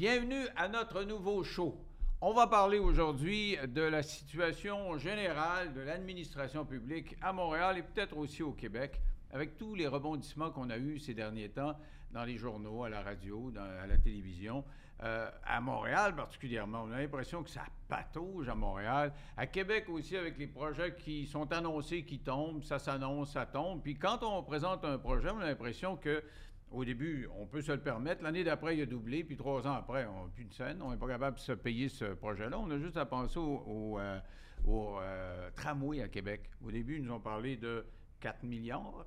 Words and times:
Bienvenue 0.00 0.46
à 0.56 0.66
notre 0.66 1.02
nouveau 1.02 1.44
show. 1.44 1.76
On 2.22 2.32
va 2.32 2.46
parler 2.46 2.78
aujourd'hui 2.78 3.58
de 3.68 3.82
la 3.82 4.02
situation 4.02 4.96
générale 4.96 5.74
de 5.74 5.82
l'administration 5.82 6.64
publique 6.64 7.18
à 7.20 7.34
Montréal 7.34 7.76
et 7.76 7.82
peut-être 7.82 8.16
aussi 8.16 8.42
au 8.42 8.52
Québec, 8.52 8.98
avec 9.30 9.58
tous 9.58 9.74
les 9.74 9.86
rebondissements 9.86 10.52
qu'on 10.52 10.70
a 10.70 10.78
eus 10.78 11.00
ces 11.00 11.12
derniers 11.12 11.50
temps 11.50 11.76
dans 12.12 12.24
les 12.24 12.38
journaux, 12.38 12.84
à 12.84 12.88
la 12.88 13.02
radio, 13.02 13.52
à 13.82 13.86
la 13.86 13.98
télévision. 13.98 14.64
Euh, 15.02 15.30
à 15.44 15.60
Montréal 15.60 16.16
particulièrement, 16.16 16.84
on 16.86 16.92
a 16.92 16.98
l'impression 16.98 17.42
que 17.42 17.50
ça 17.50 17.64
patauge 17.86 18.48
à 18.48 18.54
Montréal. 18.54 19.12
À 19.36 19.46
Québec 19.46 19.84
aussi, 19.90 20.16
avec 20.16 20.38
les 20.38 20.46
projets 20.46 20.94
qui 20.94 21.26
sont 21.26 21.52
annoncés, 21.52 22.04
qui 22.04 22.20
tombent, 22.20 22.64
ça 22.64 22.78
s'annonce, 22.78 23.32
ça 23.32 23.44
tombe. 23.44 23.82
Puis 23.82 23.98
quand 23.98 24.22
on 24.22 24.42
présente 24.42 24.82
un 24.86 24.96
projet, 24.96 25.28
on 25.28 25.40
a 25.40 25.44
l'impression 25.44 25.96
que 25.96 26.22
au 26.70 26.84
début, 26.84 27.28
on 27.38 27.46
peut 27.46 27.60
se 27.60 27.72
le 27.72 27.80
permettre. 27.80 28.22
L'année 28.22 28.44
d'après, 28.44 28.76
il 28.76 28.82
a 28.82 28.86
doublé, 28.86 29.24
puis 29.24 29.36
trois 29.36 29.66
ans 29.66 29.74
après, 29.74 30.06
on 30.06 30.24
n'a 30.24 30.30
plus 30.34 30.44
de 30.44 30.52
scène. 30.52 30.80
On 30.82 30.90
n'est 30.90 30.96
pas 30.96 31.08
capable 31.08 31.36
de 31.36 31.42
se 31.42 31.52
payer 31.52 31.88
ce 31.88 32.04
projet-là. 32.04 32.58
On 32.58 32.70
a 32.70 32.78
juste 32.78 32.96
à 32.96 33.06
penser 33.06 33.38
au, 33.38 33.98
euh, 33.98 34.20
euh, 34.68 35.50
tramway 35.56 36.00
à 36.02 36.08
Québec. 36.08 36.50
Au 36.64 36.70
début, 36.70 36.96
ils 36.96 37.04
nous 37.04 37.12
ont 37.12 37.20
parlé 37.20 37.56
de 37.56 37.84
4 38.20 38.44
milliards, 38.44 39.06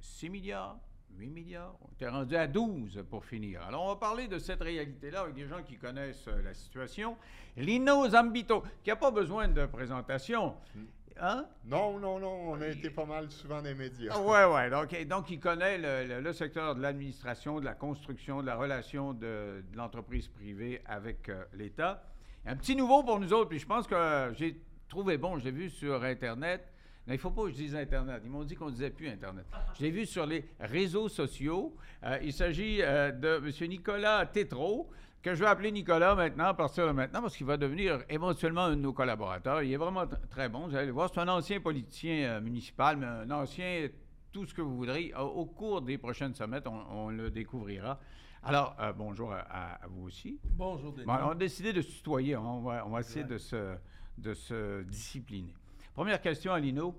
6 0.00 0.30
milliards, 0.30 0.78
8 1.16 1.30
milliards. 1.30 1.76
On 1.82 1.92
était 1.92 2.08
rendu 2.08 2.34
à 2.34 2.48
12 2.48 3.04
pour 3.08 3.24
finir. 3.24 3.62
Alors, 3.62 3.84
on 3.84 3.88
va 3.88 3.96
parler 3.96 4.26
de 4.26 4.38
cette 4.38 4.62
réalité-là 4.62 5.20
avec 5.20 5.34
des 5.34 5.46
gens 5.46 5.62
qui 5.62 5.76
connaissent 5.76 6.26
euh, 6.26 6.42
la 6.42 6.54
situation. 6.54 7.16
Lino 7.56 8.08
Zambito, 8.08 8.64
qui 8.82 8.90
n'a 8.90 8.96
pas 8.96 9.12
besoin 9.12 9.46
de 9.46 9.64
présentation. 9.66 10.56
Hmm. 10.74 10.84
Hein? 11.20 11.46
Non, 11.64 11.98
non, 11.98 12.18
non, 12.18 12.50
on 12.50 12.60
a 12.60 12.66
été 12.66 12.90
pas 12.90 13.04
mal 13.04 13.30
souvent 13.30 13.58
dans 13.58 13.68
les 13.68 13.74
médias. 13.74 14.18
Oui, 14.18 14.38
oui. 14.52 14.70
Donc, 14.70 15.08
donc, 15.08 15.30
il 15.30 15.38
connaît 15.38 15.78
le, 16.20 16.32
secteur 16.32 16.74
de 16.74 16.82
l'administration, 16.82 17.60
de 17.60 17.64
la 17.64 17.74
construction, 17.74 18.40
de 18.40 18.46
la 18.46 18.56
relation 18.56 19.14
de, 19.14 19.62
l'entreprise 19.74 20.28
privée 20.28 20.82
avec 20.86 21.28
euh, 21.28 21.44
l'État. 21.52 22.02
Un 22.46 22.56
petit 22.56 22.74
nouveau 22.74 23.02
pour 23.02 23.20
nous 23.20 23.32
autres, 23.32 23.48
puis 23.48 23.58
je 23.58 23.66
pense 23.66 23.86
que 23.86 24.32
j'ai 24.36 24.60
trouvé 24.88 25.16
bon, 25.16 25.38
je 25.38 25.44
l'ai 25.44 25.50
vu 25.52 25.70
sur 25.70 26.02
Internet. 26.02 26.68
il 27.06 27.12
ne 27.12 27.18
faut 27.18 27.30
pas 27.30 27.44
que 27.44 27.50
je 27.50 27.54
dise 27.54 27.76
Internet. 27.76 28.22
Ils 28.24 28.30
m'ont 28.30 28.44
dit 28.44 28.56
qu'on 28.56 28.66
ne 28.66 28.72
disait 28.72 28.90
plus 28.90 29.08
Internet. 29.08 29.46
Je 29.78 29.82
l'ai 29.82 29.90
vu 29.90 30.06
sur 30.06 30.26
les 30.26 30.44
réseaux 30.58 31.08
sociaux. 31.08 31.76
Euh, 32.02 32.18
il 32.22 32.32
s'agit 32.32 32.82
euh, 32.82 33.12
de 33.12 33.36
M. 33.36 33.68
Nicolas 33.68 34.26
Tétrault, 34.26 34.90
que 35.24 35.34
je 35.34 35.42
vais 35.42 35.48
appeler 35.48 35.72
Nicolas 35.72 36.14
maintenant, 36.14 36.44
à 36.44 36.54
partir 36.54 36.86
de 36.86 36.92
maintenant, 36.92 37.22
parce 37.22 37.34
qu'il 37.34 37.46
va 37.46 37.56
devenir 37.56 38.04
éventuellement 38.10 38.64
un 38.64 38.76
de 38.76 38.82
nos 38.82 38.92
collaborateurs. 38.92 39.62
Il 39.62 39.72
est 39.72 39.78
vraiment 39.78 40.04
très 40.28 40.50
bon, 40.50 40.68
vous 40.68 40.76
allez 40.76 40.86
le 40.86 40.92
voir. 40.92 41.10
C'est 41.12 41.18
un 41.18 41.28
ancien 41.28 41.60
politicien 41.60 42.24
euh, 42.24 42.40
municipal, 42.42 42.98
mais 42.98 43.06
un 43.06 43.30
ancien, 43.30 43.88
tout 44.32 44.44
ce 44.44 44.52
que 44.52 44.60
vous 44.60 44.76
voudrez. 44.76 45.14
Au, 45.18 45.46
cours 45.46 45.80
des 45.80 45.96
prochaines 45.96 46.34
semaines, 46.34 46.62
on, 46.66 47.08
le 47.08 47.30
découvrira. 47.30 47.98
Alors, 48.42 48.76
euh, 48.78 48.92
bonjour 48.92 49.32
à, 49.32 49.80
vous 49.88 50.08
aussi. 50.08 50.38
Bonjour, 50.44 50.92
Denis. 50.92 51.06
on 51.08 51.30
a 51.30 51.34
décidé 51.34 51.72
de 51.72 51.80
se 51.80 51.90
tutoyer. 51.90 52.34
Hein. 52.34 52.42
On 52.44 52.60
va, 52.60 52.86
on 52.86 52.90
va 52.90 53.00
essayer 53.00 53.24
de 53.24 53.38
se, 53.38 53.76
de 54.18 54.34
se 54.34 54.82
discipliner. 54.82 55.54
Première 55.94 56.20
question 56.20 56.52
à 56.52 56.60
Lino 56.60 56.94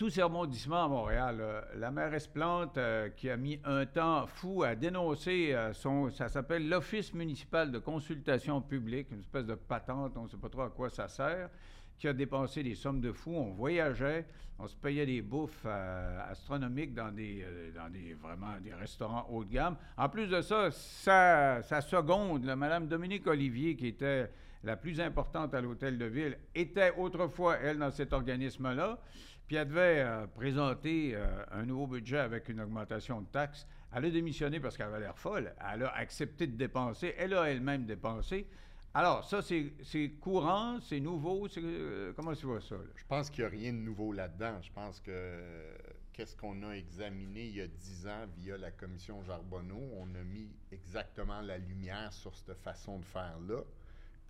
tous 0.00 0.08
ces 0.08 0.22
rebondissements 0.22 0.86
à 0.86 0.88
Montréal, 0.88 1.44
la 1.76 1.90
maire 1.90 2.14
Esplante, 2.14 2.78
euh, 2.78 3.10
qui 3.10 3.28
a 3.28 3.36
mis 3.36 3.60
un 3.64 3.84
temps 3.84 4.26
fou 4.26 4.62
à 4.62 4.74
dénoncer 4.74 5.52
euh, 5.52 5.74
son, 5.74 6.08
ça 6.08 6.30
s'appelle 6.30 6.66
l'Office 6.66 7.12
municipal 7.12 7.70
de 7.70 7.78
consultation 7.78 8.62
publique, 8.62 9.08
une 9.10 9.18
espèce 9.18 9.44
de 9.44 9.56
patente, 9.56 10.16
on 10.16 10.22
ne 10.22 10.28
sait 10.28 10.38
pas 10.38 10.48
trop 10.48 10.62
à 10.62 10.70
quoi 10.70 10.88
ça 10.88 11.06
sert, 11.06 11.50
qui 11.98 12.08
a 12.08 12.14
dépensé 12.14 12.62
des 12.62 12.74
sommes 12.76 13.02
de 13.02 13.12
fous. 13.12 13.34
On 13.34 13.50
voyageait, 13.50 14.24
on 14.58 14.66
se 14.66 14.74
payait 14.74 15.04
des 15.04 15.20
bouffes 15.20 15.66
euh, 15.66 16.30
astronomiques 16.30 16.94
dans 16.94 17.12
des, 17.12 17.44
dans 17.76 17.90
des, 17.90 18.14
vraiment 18.14 18.58
des 18.58 18.72
restaurants 18.72 19.26
haut 19.28 19.44
de 19.44 19.52
gamme. 19.52 19.76
En 19.98 20.08
plus 20.08 20.28
de 20.28 20.40
ça, 20.40 20.70
sa, 20.70 21.60
sa 21.60 21.82
seconde, 21.82 22.46
la 22.46 22.56
Madame 22.56 22.88
Dominique 22.88 23.26
Olivier, 23.26 23.76
qui 23.76 23.88
était 23.88 24.30
la 24.64 24.76
plus 24.76 24.98
importante 24.98 25.54
à 25.54 25.60
l'hôtel 25.60 25.98
de 25.98 26.06
ville, 26.06 26.38
était 26.54 26.94
autrefois, 26.96 27.58
elle, 27.58 27.78
dans 27.78 27.90
cet 27.90 28.14
organisme-là. 28.14 28.98
Puis 29.50 29.56
elle 29.56 29.66
devait 29.66 29.98
euh, 29.98 30.28
présenter 30.28 31.10
euh, 31.12 31.26
un 31.50 31.64
nouveau 31.64 31.88
budget 31.88 32.20
avec 32.20 32.48
une 32.48 32.60
augmentation 32.60 33.20
de 33.20 33.26
taxes. 33.26 33.66
Elle 33.92 34.04
a 34.04 34.10
démissionné 34.10 34.60
parce 34.60 34.76
qu'elle 34.76 34.86
avait 34.86 35.00
l'air 35.00 35.18
folle. 35.18 35.52
Elle 35.58 35.82
a 35.82 35.92
accepté 35.96 36.46
de 36.46 36.56
dépenser. 36.56 37.16
Elle 37.18 37.34
a 37.34 37.50
elle-même 37.50 37.84
dépensé. 37.84 38.46
Alors, 38.94 39.24
ça, 39.24 39.42
c'est 39.42 40.10
courant, 40.20 40.78
c'est 40.80 41.00
nouveau. 41.00 41.48
Euh, 41.56 42.12
comment 42.14 42.32
tu 42.32 42.46
vois 42.46 42.60
ça? 42.60 42.76
Je 42.94 43.02
pense 43.08 43.28
qu'il 43.28 43.42
n'y 43.42 43.48
a 43.48 43.50
rien 43.50 43.72
de 43.72 43.78
nouveau 43.78 44.12
là-dedans. 44.12 44.62
Je 44.62 44.70
pense 44.70 45.00
que 45.00 45.40
qu'est-ce 46.12 46.36
qu'on 46.36 46.62
a 46.62 46.76
examiné 46.76 47.46
il 47.46 47.56
y 47.56 47.60
a 47.60 47.66
dix 47.66 48.06
ans 48.06 48.26
via 48.36 48.56
la 48.56 48.70
commission 48.70 49.20
Jarbonneau, 49.24 49.82
on 49.96 50.14
a 50.14 50.22
mis 50.22 50.48
exactement 50.70 51.40
la 51.40 51.58
lumière 51.58 52.12
sur 52.12 52.36
cette 52.36 52.56
façon 52.60 53.00
de 53.00 53.04
faire-là. 53.04 53.64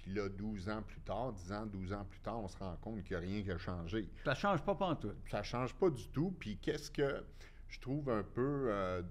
Puis 0.02 0.14
là, 0.14 0.30
12 0.30 0.70
ans 0.70 0.82
plus 0.82 1.00
tard, 1.02 1.34
10 1.34 1.52
ans, 1.52 1.66
12 1.66 1.92
ans 1.92 2.06
plus 2.08 2.20
tard, 2.20 2.40
on 2.42 2.48
se 2.48 2.56
rend 2.56 2.74
compte 2.80 3.02
qu'il 3.02 3.18
n'y 3.18 3.22
a 3.22 3.26
rien 3.28 3.42
qui 3.42 3.50
a 3.50 3.58
changé. 3.58 4.08
Ça 4.24 4.30
ne 4.30 4.36
change 4.36 4.62
pas 4.62 4.74
tout. 4.98 5.12
Ça 5.30 5.40
ne 5.40 5.42
change 5.42 5.74
pas 5.74 5.90
du 5.90 6.08
tout. 6.08 6.34
Puis 6.38 6.56
qu'est-ce 6.56 6.90
que 6.90 7.22
je 7.68 7.80
trouve 7.80 8.08
un 8.08 8.22
peu, 8.22 8.68
euh, 8.70 9.02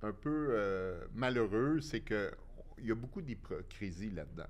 un 0.00 0.12
peu 0.12 0.48
euh, 0.50 1.04
malheureux, 1.12 1.80
c'est 1.80 2.00
qu'il 2.00 2.32
y 2.78 2.90
a 2.90 2.94
beaucoup 2.94 3.20
d'hypocrisie 3.20 4.10
là-dedans. 4.10 4.48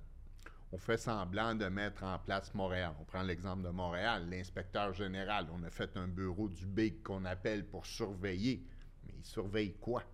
On 0.70 0.78
fait 0.78 0.98
semblant 0.98 1.56
de 1.56 1.66
mettre 1.66 2.04
en 2.04 2.16
place 2.20 2.54
Montréal. 2.54 2.94
On 3.00 3.04
prend 3.04 3.22
l'exemple 3.22 3.64
de 3.64 3.70
Montréal. 3.70 4.30
L'inspecteur 4.30 4.92
général, 4.94 5.48
on 5.52 5.64
a 5.64 5.70
fait 5.70 5.96
un 5.96 6.06
bureau 6.06 6.48
du 6.48 6.64
BIG 6.64 7.02
qu'on 7.02 7.24
appelle 7.24 7.66
pour 7.66 7.86
surveiller. 7.86 8.64
Mais 9.04 9.14
il 9.18 9.24
surveille 9.24 9.74
quoi? 9.74 10.04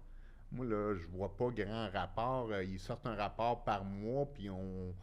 Moi, 0.50 0.64
là, 0.64 0.94
je 0.96 1.06
vois 1.08 1.36
pas 1.36 1.50
grand 1.50 1.90
rapport. 1.90 2.50
Euh, 2.52 2.64
ils 2.64 2.80
sortent 2.80 3.06
un 3.06 3.14
rapport 3.14 3.64
par 3.64 3.84
mois, 3.84 4.24
puis 4.32 4.48
on, 4.48 4.94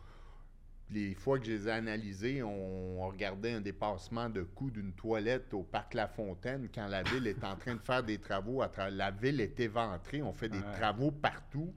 les 0.92 1.16
fois 1.16 1.40
que 1.40 1.46
je 1.46 1.52
les 1.52 1.68
ai 1.68 1.72
analysés, 1.72 2.44
on, 2.44 3.08
regardait 3.08 3.54
un 3.54 3.62
dépassement 3.62 4.30
de 4.30 4.44
coût 4.44 4.72
d'une 4.72 4.94
toilette 4.94 5.54
au 5.54 5.64
parc 5.64 5.94
La 5.94 6.08
Fontaine 6.08 6.70
quand 6.74 6.88
la 6.88 7.04
ville 7.04 7.28
est 7.28 7.44
en 7.44 7.56
train 7.56 7.76
de 7.76 7.82
faire 7.82 8.04
des 8.04 8.18
travaux. 8.18 8.62
la 8.92 9.12
ville 9.12 9.42
est 9.42 9.60
éventrée, 9.60 10.22
on 10.22 10.34
fait 10.34 10.50
des 10.50 10.62
travaux 10.74 11.12
partout, 11.12 11.74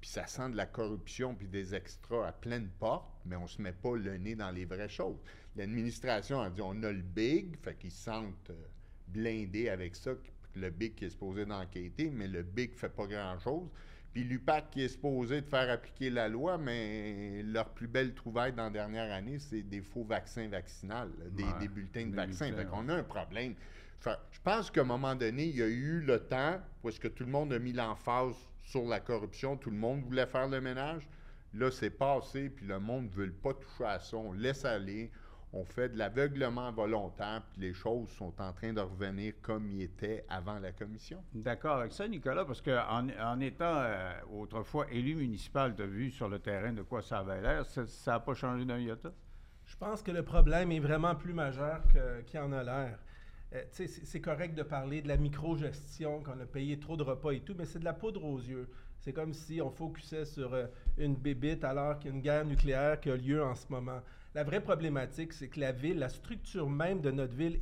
puis 0.00 0.10
ça 0.10 0.26
sent 0.26 0.50
de 0.50 0.56
la 0.56 0.66
corruption 0.66 1.34
puis 1.34 1.48
des 1.48 1.74
extras 1.74 2.26
à 2.26 2.32
pleine 2.32 2.68
porte, 2.78 3.08
mais 3.24 3.36
on 3.36 3.46
se 3.46 3.60
met 3.62 3.72
pas 3.72 3.96
le 3.96 4.16
nez 4.18 4.34
dans 4.34 4.50
les 4.50 4.64
vraies 4.64 4.88
choses. 4.88 5.18
L'administration 5.56 6.40
a 6.40 6.50
dit 6.50 6.60
on 6.62 6.82
a 6.82 6.92
le 6.92 7.02
big, 7.02 7.56
fait 7.62 7.76
qu'ils 7.78 7.92
sentent 7.92 8.50
euh, 8.50 8.66
blindés 9.08 9.68
avec 9.68 9.94
ça, 9.96 10.12
le 10.56 10.70
big 10.70 10.94
qui 10.94 11.06
est 11.06 11.10
supposé 11.10 11.44
d'enquêter, 11.44 12.10
mais 12.10 12.28
le 12.28 12.42
big 12.42 12.74
fait 12.74 12.88
pas 12.88 13.06
grand-chose. 13.06 13.68
Puis 14.14 14.22
l'UPAC 14.22 14.70
qui 14.70 14.84
est 14.84 14.88
supposé 14.88 15.40
de 15.40 15.46
faire 15.46 15.68
appliquer 15.68 16.08
la 16.08 16.28
loi, 16.28 16.56
mais 16.56 17.42
leur 17.42 17.68
plus 17.70 17.88
belle 17.88 18.14
trouvaille 18.14 18.52
dans 18.52 18.66
la 18.66 18.70
dernière 18.70 19.12
année, 19.12 19.40
c'est 19.40 19.62
des 19.62 19.80
faux 19.80 20.04
vaccins 20.04 20.46
vaccinales, 20.46 21.10
des, 21.32 21.66
bulletins 21.66 22.06
de 22.06 22.14
vaccins. 22.14 22.52
Fait 22.52 22.64
qu'on 22.64 22.88
a 22.90 22.94
un 22.94 23.02
problème. 23.02 23.54
je 24.04 24.40
pense 24.44 24.70
qu'à 24.70 24.82
un 24.82 24.84
moment 24.84 25.16
donné, 25.16 25.46
il 25.46 25.56
y 25.56 25.62
a 25.62 25.66
eu 25.66 25.98
le 26.00 26.20
temps 26.20 26.60
où 26.84 26.88
est-ce 26.88 27.00
que 27.00 27.08
tout 27.08 27.24
le 27.24 27.30
monde 27.32 27.52
a 27.52 27.58
mis 27.58 27.72
l'emphase 27.72 28.36
sur 28.62 28.84
la 28.84 29.00
corruption, 29.00 29.56
tout 29.56 29.70
le 29.70 29.76
monde 29.76 30.04
voulait 30.04 30.26
faire 30.26 30.46
le 30.46 30.60
ménage. 30.60 31.08
Là, 31.52 31.72
c'est 31.72 31.90
passé, 31.90 32.50
puis 32.50 32.66
le 32.66 32.78
monde 32.78 33.06
ne 33.06 33.14
veut 33.16 33.32
pas 33.32 33.52
toucher 33.52 33.84
à 33.84 33.98
ça. 33.98 34.16
On 34.16 34.32
laisse 34.32 34.64
aller 34.64 35.10
on 35.54 35.64
fait 35.64 35.88
de 35.88 35.96
l'aveuglement 35.96 36.70
volontaire, 36.72 37.42
puis 37.52 37.62
les 37.62 37.72
choses 37.72 38.10
sont 38.10 38.32
en 38.40 38.52
train 38.52 38.72
de 38.72 38.80
revenir 38.80 39.34
comme 39.40 39.68
ils 39.68 39.82
étaient 39.82 40.24
avant 40.28 40.58
la 40.58 40.72
commission. 40.72 41.22
D'accord 41.32 41.76
avec 41.76 41.92
ça, 41.92 42.08
Nicolas, 42.08 42.44
parce 42.44 42.60
qu'en 42.60 43.08
en, 43.08 43.40
étant 43.40 43.76
euh, 43.76 44.12
autrefois 44.32 44.86
élu 44.90 45.14
municipal, 45.14 45.74
tu 45.76 45.82
as 45.82 45.86
vu 45.86 46.10
sur 46.10 46.28
le 46.28 46.40
terrain 46.40 46.72
de 46.72 46.82
quoi 46.82 47.02
ça 47.02 47.20
avait 47.20 47.40
l'air, 47.40 47.64
ça 47.66 47.84
n'a 48.06 48.20
pas 48.20 48.34
changé 48.34 48.64
d'un 48.64 48.78
iota? 48.78 49.12
Je 49.66 49.76
pense 49.76 50.02
que 50.02 50.10
le 50.10 50.22
problème 50.22 50.72
est 50.72 50.80
vraiment 50.80 51.14
plus 51.14 51.32
majeur 51.32 51.82
qu'il 52.26 52.40
en 52.40 52.52
a 52.52 52.62
l'air. 52.62 52.98
Euh, 53.54 53.62
c'est 53.70 54.20
correct 54.20 54.54
de 54.54 54.64
parler 54.64 55.02
de 55.02 55.08
la 55.08 55.16
micro-gestion, 55.16 56.22
qu'on 56.22 56.40
a 56.40 56.46
payé 56.46 56.78
trop 56.80 56.96
de 56.96 57.04
repas 57.04 57.30
et 57.30 57.40
tout, 57.40 57.54
mais 57.56 57.64
c'est 57.64 57.78
de 57.78 57.84
la 57.84 57.94
poudre 57.94 58.24
aux 58.24 58.38
yeux. 58.38 58.68
C'est 58.98 59.12
comme 59.12 59.32
si 59.32 59.60
on 59.60 59.70
focusait 59.70 60.24
sur 60.24 60.52
euh, 60.52 60.66
une 60.98 61.14
bébite 61.14 61.62
alors 61.62 61.98
qu'il 61.98 62.10
y 62.10 62.12
a 62.12 62.16
une 62.16 62.22
guerre 62.22 62.44
nucléaire 62.44 63.00
qui 63.00 63.10
a 63.10 63.16
lieu 63.16 63.42
en 63.42 63.54
ce 63.54 63.66
moment. 63.70 64.00
La 64.34 64.42
vraie 64.42 64.60
problématique, 64.60 65.32
c'est 65.32 65.46
que 65.46 65.60
la 65.60 65.70
ville, 65.70 66.00
la 66.00 66.08
structure 66.08 66.68
même 66.68 67.00
de 67.00 67.12
notre 67.12 67.34
ville, 67.34 67.60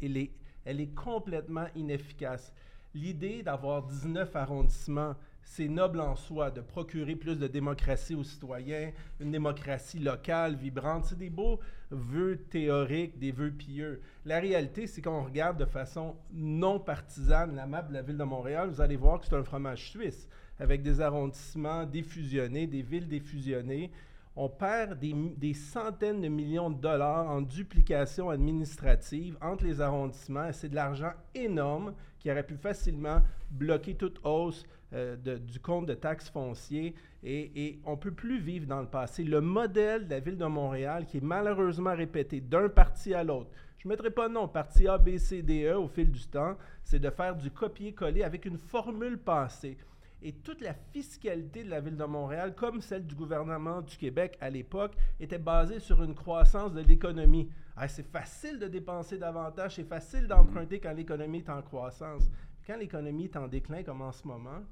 elle 0.64 0.80
est, 0.80 0.94
complètement 0.94 1.66
inefficace. 1.76 2.50
L'idée 2.94 3.42
d'avoir 3.42 3.82
19 3.82 4.34
arrondissements, 4.34 5.14
c'est 5.42 5.68
noble 5.68 6.00
en 6.00 6.16
soi, 6.16 6.50
de 6.50 6.62
procurer 6.62 7.14
plus 7.14 7.36
de 7.38 7.46
démocratie 7.46 8.14
aux 8.14 8.24
citoyens, 8.24 8.90
une 9.20 9.32
démocratie 9.32 9.98
locale, 9.98 10.54
vibrante. 10.54 11.04
C'est 11.04 11.18
des 11.18 11.28
beaux 11.28 11.60
vœux 11.90 12.38
théoriques, 12.48 13.18
des 13.18 13.32
vœux 13.32 13.50
pieux. 13.50 14.00
La 14.24 14.40
réalité, 14.40 14.86
c'est 14.86 15.02
qu'on 15.02 15.24
regarde 15.24 15.58
de 15.58 15.66
façon 15.66 16.16
non 16.32 16.80
partisane 16.80 17.54
la 17.54 17.66
map 17.66 17.82
de 17.82 17.92
la 17.92 18.00
ville 18.00 18.16
de 18.16 18.24
Montréal, 18.24 18.70
vous 18.70 18.80
allez 18.80 18.96
voir 18.96 19.20
que 19.20 19.26
c'est 19.26 19.36
un 19.36 19.44
fromage 19.44 19.90
suisse, 19.90 20.26
avec 20.58 20.82
des 20.82 21.02
arrondissements 21.02 21.84
défusionnés, 21.84 22.66
des 22.66 22.82
villes 22.82 23.08
défusionnées 23.08 23.90
on 24.34 24.48
perd 24.48 24.98
des, 24.98 25.54
centaines 25.54 26.20
de 26.20 26.28
millions 26.28 26.70
de 26.70 26.80
dollars 26.80 27.28
en 27.28 27.42
duplication 27.42 28.30
administrative 28.30 29.36
entre 29.42 29.64
les 29.64 29.80
arrondissements. 29.80 30.52
C'est 30.52 30.70
de 30.70 30.74
l'argent 30.74 31.12
énorme 31.34 31.94
qui 32.18 32.30
aurait 32.30 32.46
pu 32.46 32.56
facilement 32.56 33.20
bloquer 33.50 33.94
toute 33.94 34.20
hausse 34.24 34.64
euh, 34.94 35.16
du 35.16 35.60
compte 35.60 35.86
de 35.86 35.94
taxes 35.94 36.30
fonciers 36.30 36.94
et, 37.22 37.66
et 37.66 37.80
on 37.84 37.92
ne 37.92 37.96
peut 37.96 38.12
plus 38.12 38.40
vivre 38.40 38.66
dans 38.66 38.80
le 38.80 38.86
passé. 38.86 39.22
Le 39.22 39.40
modèle 39.40 40.06
de 40.06 40.10
la 40.10 40.20
ville 40.20 40.38
de 40.38 40.46
Montréal, 40.46 41.06
qui 41.06 41.18
est 41.18 41.24
malheureusement 41.24 41.94
répété 41.94 42.40
d'un 42.40 42.68
parti 42.68 43.12
à 43.12 43.22
l'autre, 43.22 43.50
je 43.82 43.88
ne 43.88 43.90
mettrai 43.94 44.10
pas 44.10 44.28
de 44.28 44.34
nom, 44.34 44.46
parti 44.46 44.86
A, 44.86 44.96
B, 44.96 45.18
C, 45.18 45.42
D, 45.42 45.64
E 45.64 45.76
au 45.76 45.88
fil 45.88 46.10
du 46.10 46.24
temps, 46.28 46.56
c'est 46.84 47.00
de 47.00 47.10
faire 47.10 47.34
du 47.34 47.50
copier-coller 47.50 48.22
avec 48.22 48.44
une 48.44 48.56
formule 48.56 49.18
passée. 49.18 49.76
Et 50.24 50.32
toute 50.32 50.60
la 50.60 50.72
fiscalité 50.72 51.64
de 51.64 51.70
la 51.70 51.80
ville 51.80 51.96
de 51.96 52.04
Montréal, 52.04 52.54
comme 52.54 52.80
celle 52.80 53.04
du 53.04 53.14
gouvernement 53.14 53.82
du 53.82 53.96
Québec 53.96 54.38
à 54.40 54.50
l'époque, 54.50 54.94
était 55.18 55.38
basée 55.38 55.80
sur 55.80 56.02
une 56.02 56.14
croissance 56.14 56.72
de 56.72 56.80
l'économie. 56.80 57.50
Ah, 57.76 57.88
c'est 57.88 58.06
facile 58.06 58.60
de 58.60 58.68
dépenser 58.68 59.18
davantage, 59.18 59.76
c'est 59.76 59.88
facile 59.88 60.28
d'emprunter 60.28 60.78
quand 60.78 60.92
l'économie 60.92 61.38
est 61.38 61.50
en 61.50 61.60
croissance. 61.62 62.30
Quand 62.64 62.76
l'économie 62.76 63.24
est 63.24 63.36
en 63.36 63.48
déclin, 63.48 63.82
comme 63.82 64.02
en 64.02 64.12
ce 64.12 64.26
moment, 64.26 64.62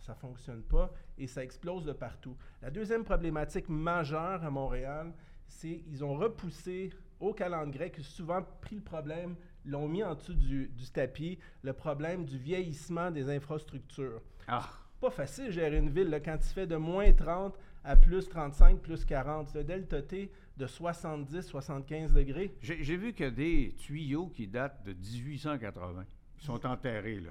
ça 0.00 0.12
ne 0.12 0.18
fonctionne 0.18 0.62
pas 0.62 0.92
et 1.16 1.26
ça 1.26 1.42
explose 1.42 1.84
de 1.84 1.92
partout. 1.92 2.36
La 2.60 2.70
deuxième 2.70 3.04
problématique 3.04 3.68
majeure 3.70 4.44
à 4.44 4.50
Montréal, 4.50 5.14
c'est 5.46 5.78
qu'ils 5.78 6.04
ont 6.04 6.14
repoussé 6.14 6.90
au 7.20 7.32
calendrier, 7.32 7.92
a 7.96 8.02
souvent 8.02 8.42
pris 8.60 8.76
le 8.76 8.82
problème, 8.82 9.36
l'ont 9.64 9.88
mis 9.88 10.02
en 10.02 10.14
dessous 10.14 10.34
du, 10.34 10.68
du 10.68 10.90
tapis, 10.90 11.38
le 11.62 11.72
problème 11.72 12.24
du 12.24 12.38
vieillissement 12.38 13.10
des 13.10 13.28
infrastructures 13.28 14.22
Ah, 14.48 14.70
pas 15.00 15.10
facile 15.10 15.50
gérer 15.50 15.78
une 15.78 15.90
ville 15.90 16.08
là, 16.08 16.20
quand 16.20 16.38
tu 16.38 16.48
fais 16.48 16.66
de 16.66 16.76
moins 16.76 17.12
30 17.12 17.58
à 17.84 17.96
plus 17.96 18.28
35, 18.28 18.78
plus 18.80 19.04
40. 19.04 19.54
Le 19.54 19.64
delta 19.64 20.02
T 20.02 20.30
de 20.56 20.66
70, 20.66 21.40
75 21.42 22.12
degrés. 22.12 22.54
j'ai 22.60 22.96
vu 22.96 23.12
qu'il 23.14 23.24
y 23.24 23.28
a 23.28 23.30
des 23.30 23.74
tuyaux 23.78 24.28
qui 24.28 24.46
datent 24.46 24.84
de 24.84 24.92
1880. 24.92 26.04
Ils 26.38 26.44
sont 26.44 26.66
enterrés, 26.66 27.20
là. 27.20 27.30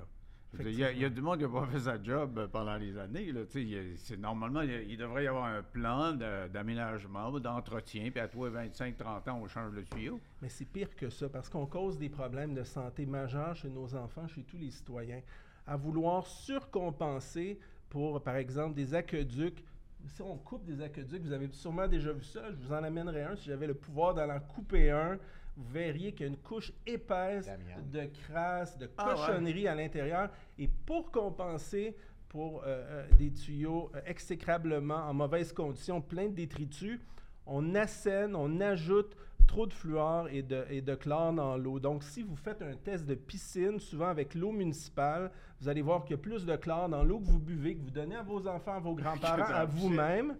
Il 0.59 0.71
y, 0.71 0.83
a, 0.83 0.91
il 0.91 0.97
y 0.99 1.05
a 1.05 1.09
du 1.09 1.21
monde 1.21 1.37
qui 1.37 1.43
n'a 1.43 1.49
pas 1.49 1.67
fait 1.67 1.79
sa 1.81 2.01
job 2.01 2.39
euh, 2.39 2.47
pendant 2.47 2.75
les 2.75 2.97
années. 2.97 3.31
Là, 3.31 3.41
a- 3.75 3.95
c'est, 3.97 4.17
normalement, 4.17 4.61
il, 4.61 4.71
y 4.71 4.73
a- 4.73 4.81
il 4.81 4.97
devrait 4.97 5.25
y 5.25 5.27
avoir 5.27 5.45
un 5.45 5.61
plan 5.61 6.13
de- 6.13 6.47
d'aménagement, 6.47 7.39
d'entretien, 7.39 8.09
puis 8.09 8.19
à 8.19 8.27
toi, 8.27 8.49
25-30 8.49 9.29
ans, 9.29 9.39
on 9.43 9.47
change 9.47 9.73
le 9.73 9.83
tuyau. 9.83 10.19
Mais 10.41 10.49
c'est 10.49 10.65
pire 10.65 10.95
que 10.95 11.11
ça 11.11 11.29
parce 11.29 11.49
qu'on 11.49 11.67
cause 11.67 11.99
des 11.99 12.09
problèmes 12.09 12.55
de 12.55 12.63
santé 12.63 13.05
majeurs 13.05 13.55
chez 13.55 13.69
nos 13.69 13.93
enfants, 13.93 14.27
chez 14.27 14.41
tous 14.41 14.57
les 14.57 14.71
citoyens. 14.71 15.21
À 15.69 15.75
vouloir 15.77 16.25
surcompenser 16.25 17.59
pour, 17.89 18.21
par 18.23 18.37
exemple, 18.37 18.73
des 18.73 18.95
aqueducs. 18.95 19.63
Si 20.07 20.21
on 20.21 20.35
coupe 20.37 20.65
des 20.65 20.81
aqueducs, 20.81 21.21
vous 21.21 21.31
avez 21.31 21.47
sûrement 21.51 21.87
déjà 21.87 22.11
vu 22.11 22.23
ça, 22.23 22.49
je 22.49 22.55
vous 22.55 22.73
en 22.73 22.83
amènerai 22.83 23.23
un. 23.23 23.35
Si 23.35 23.45
j'avais 23.45 23.67
le 23.67 23.75
pouvoir 23.75 24.15
d'en 24.15 24.29
en 24.29 24.39
couper 24.39 24.89
un, 24.89 25.19
vous 25.55 25.71
verriez 25.71 26.13
qu'il 26.13 26.21
y 26.25 26.29
a 26.29 26.31
une 26.31 26.37
couche 26.37 26.71
épaisse 26.87 27.47
de 27.91 28.05
crasse, 28.23 28.77
de 28.77 28.89
Ah 28.97 29.09
ouais. 29.09 29.15
cochonnerie 29.15 29.67
à 29.67 29.75
l'intérieur. 29.75 30.29
Et 30.57 30.67
pour 30.67 31.11
compenser 31.11 31.95
pour 32.29 32.63
euh, 32.63 32.65
euh, 32.67 33.07
des 33.17 33.31
tuyaux 33.31 33.91
euh, 33.93 34.01
exécrablement 34.05 35.07
en 35.07 35.13
mauvaise 35.13 35.51
condition, 35.51 36.01
plein 36.01 36.29
de 36.29 36.33
détritus, 36.35 36.99
on 37.45 37.75
assène, 37.75 38.35
on 38.35 38.59
ajoute 38.61 39.15
trop 39.49 39.65
de 39.65 39.73
fluor 39.73 40.29
et 40.29 40.43
de, 40.43 40.63
et 40.69 40.81
de 40.81 40.93
chlore 40.93 41.33
dans 41.33 41.57
l'eau. 41.57 41.79
Donc, 41.79 42.03
si 42.03 42.21
vous 42.21 42.35
faites 42.35 42.61
un 42.61 42.75
test 42.75 43.07
de 43.07 43.15
piscine, 43.15 43.79
souvent 43.79 44.07
avec 44.07 44.35
l'eau 44.35 44.51
municipale, 44.51 45.31
vous 45.59 45.67
allez 45.67 45.81
voir 45.81 46.03
qu'il 46.03 46.15
y 46.15 46.19
a 46.19 46.21
plus 46.21 46.45
de 46.45 46.55
chlore 46.55 46.87
dans 46.87 47.03
l'eau 47.03 47.19
que 47.19 47.25
vous 47.25 47.39
buvez, 47.39 47.75
que 47.75 47.81
vous 47.81 47.89
donnez 47.89 48.15
à 48.15 48.21
vos 48.21 48.47
enfants, 48.47 48.75
à 48.75 48.79
vos 48.79 48.93
grands-parents, 49.01 49.51
à 49.51 49.65
vous-même, 49.65 50.37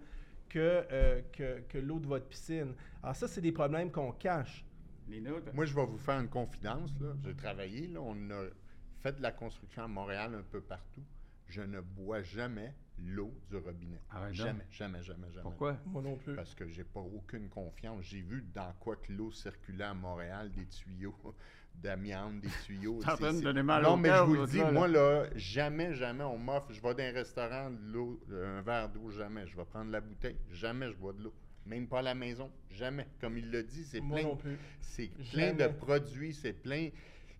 que, 0.48 0.86
euh, 0.92 1.22
que, 1.34 1.62
que 1.68 1.80
l'eau 1.80 1.98
de 1.98 2.06
votre 2.06 2.28
piscine. 2.28 2.76
Alors 3.02 3.16
ça, 3.16 3.28
c'est 3.28 3.42
des 3.42 3.52
problèmes 3.52 3.92
qu'on 3.92 4.12
cache. 4.12 4.64
Moi, 5.56 5.66
je 5.66 5.74
vais 5.74 5.86
vous 5.86 5.98
faire 5.98 6.20
une 6.20 6.30
confidence. 6.30 6.94
J'ai 7.26 7.36
travaillé, 7.36 7.88
là, 7.88 8.02
on 8.02 8.30
a 8.30 8.44
fait 9.02 9.18
de 9.18 9.24
la 9.24 9.32
construction 9.32 9.84
à 9.84 9.88
Montréal 9.88 10.36
un 10.36 10.44
peu 10.44 10.62
partout. 10.62 11.04
Je 11.48 11.64
ne 11.64 11.82
bois 11.82 12.22
jamais 12.22 12.76
l'eau 13.06 13.34
du 13.50 13.58
robinet. 13.58 14.02
Arrête 14.10 14.30
donc. 14.30 14.46
jamais, 14.46 14.66
jamais, 14.72 15.04
jamais, 15.04 15.28
jamais. 15.32 15.44
pourquoi? 15.44 15.78
Moi 15.86 16.02
non 16.02 16.16
plus. 16.16 16.36
Parce 16.36 16.54
que 16.56 16.68
j'ai 16.68 16.84
pas 16.84 17.00
aucune 17.00 17.50
confiance. 17.50 18.04
J'ai 18.04 18.22
vu 18.22 18.44
dans 18.54 18.74
quoi 18.80 18.96
que 18.98 19.12
l'eau 19.12 19.32
circulait 19.32 19.86
à 19.86 19.94
Montréal, 19.94 20.52
des 20.52 20.66
tuyaux 20.66 21.16
d'amiante, 21.76 22.42
des 22.42 22.50
tuyaux. 22.66 23.00
T'es 23.04 23.12
en 23.12 23.16
train 23.18 23.34
de 23.34 23.42
donner 23.42 23.64
mal 23.64 23.84
Non, 23.84 23.98
mais 23.98 24.10
je 24.10 24.22
vous 24.24 24.36
le 24.36 24.48
dis, 24.48 24.58
là, 24.58 24.72
moi, 24.72 24.88
là, 24.88 25.26
jamais, 25.36 25.94
jamais, 25.96 26.24
on 26.24 26.38
m'offre, 26.38 26.72
je 26.74 26.82
vais 26.82 26.94
dans 26.94 27.04
un 27.04 27.12
restaurant, 27.12 27.72
l'eau, 27.84 28.20
euh, 28.32 28.60
un 28.60 28.62
verre 28.62 28.90
d'eau, 28.90 29.10
jamais. 29.12 29.48
Je 29.48 29.56
vais 29.56 29.66
prendre 29.66 29.92
la 29.92 30.02
bouteille, 30.02 30.38
jamais 30.52 30.90
je 30.90 30.96
bois 30.96 31.14
de 31.14 31.24
l'eau. 31.24 31.34
Même 31.66 31.88
pas 31.88 32.00
à 32.00 32.02
la 32.02 32.16
maison, 32.16 32.52
jamais. 32.72 33.08
Comme 33.22 33.38
il 33.38 33.52
l'a 33.52 33.62
dit, 33.64 33.84
c'est 33.84 34.02
Moi 34.02 34.20
plein, 34.20 34.28
non 34.30 34.36
plus. 34.36 34.58
c'est 34.80 35.12
plein 35.32 35.54
de 35.54 35.68
produits, 35.68 36.34
c'est 36.34 36.54
plein. 36.54 36.90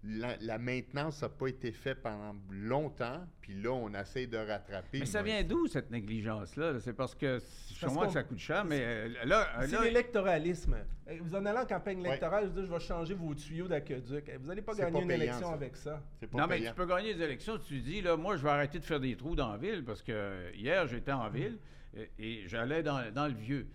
La, 0.02 0.38
la 0.40 0.58
maintenance 0.58 1.22
n'a 1.22 1.28
pas 1.28 1.48
été 1.48 1.74
faite 1.74 2.02
pendant 2.02 2.34
longtemps, 2.50 3.28
puis 3.42 3.54
là, 3.62 3.72
on 3.74 3.94
essaie 3.94 4.28
de 4.28 4.38
rattraper. 4.38 5.00
Mais 5.00 5.06
ça 5.06 5.22
vient 5.22 5.44
d'où, 5.44 5.68
cette 5.68 5.92
négligence-là? 5.92 6.72
là? 6.72 6.80
C'est 6.80 6.94
parce 6.94 7.14
que, 7.14 7.40
je 7.74 7.82
Parce 7.82 7.94
qu'on- 7.94 8.10
ça 8.10 8.24
coûte 8.24 8.40
cher, 8.40 8.64
mais 8.64 8.80
euh, 8.82 9.10
là, 9.26 9.50
C'est 9.62 9.72
là, 9.74 9.84
l'électoralisme. 9.84 10.78
Euh, 11.10 11.18
Vous 11.22 11.36
en 11.36 11.46
allez 11.46 11.60
en 11.60 11.66
campagne 11.66 12.00
électorale, 12.00 12.46
vous 12.48 12.62
dites, 12.62 12.66
je 12.70 12.74
vais 12.74 12.80
changer 12.80 13.14
vos 13.14 13.36
tuyaux 13.36 13.68
d'aqueduc. 13.68 14.30
Euh, 14.30 14.38
Vous 14.40 14.48
n'allez 14.48 14.62
pas 14.62 14.74
gagner 14.74 14.92
pas 14.94 15.02
une 15.02 15.08
payant, 15.10 15.22
élection 15.22 15.48
ça. 15.50 15.54
avec 15.54 15.76
ça. 15.76 16.02
Pas 16.32 16.38
Non, 16.38 16.48
mais 16.48 16.62
tu 16.62 16.74
peux 16.74 16.86
gagner 16.86 17.14
des 17.14 17.22
élections. 17.24 17.58
Tu 17.58 17.82
dis, 17.82 18.02
là, 18.02 18.16
moi, 18.16 18.38
je 18.38 18.44
vais 18.44 18.50
arrêter 18.52 18.80
de 18.80 18.86
faire 18.86 19.02
des 19.02 19.18
trous 19.18 19.36
dans 19.36 19.52
la 19.52 19.58
ville 19.58 19.84
parce 19.84 20.02
que 20.02 20.14
euh, 20.14 20.52
hier, 20.56 20.88
j'étais 20.88 21.12
en 21.12 21.30
ville 21.30 21.58
et, 21.94 22.10
et 22.20 22.48
j'allais 22.48 22.84
dans, 22.84 23.02
dans 23.14 23.28
le 23.28 23.34
vieux. 23.34 23.68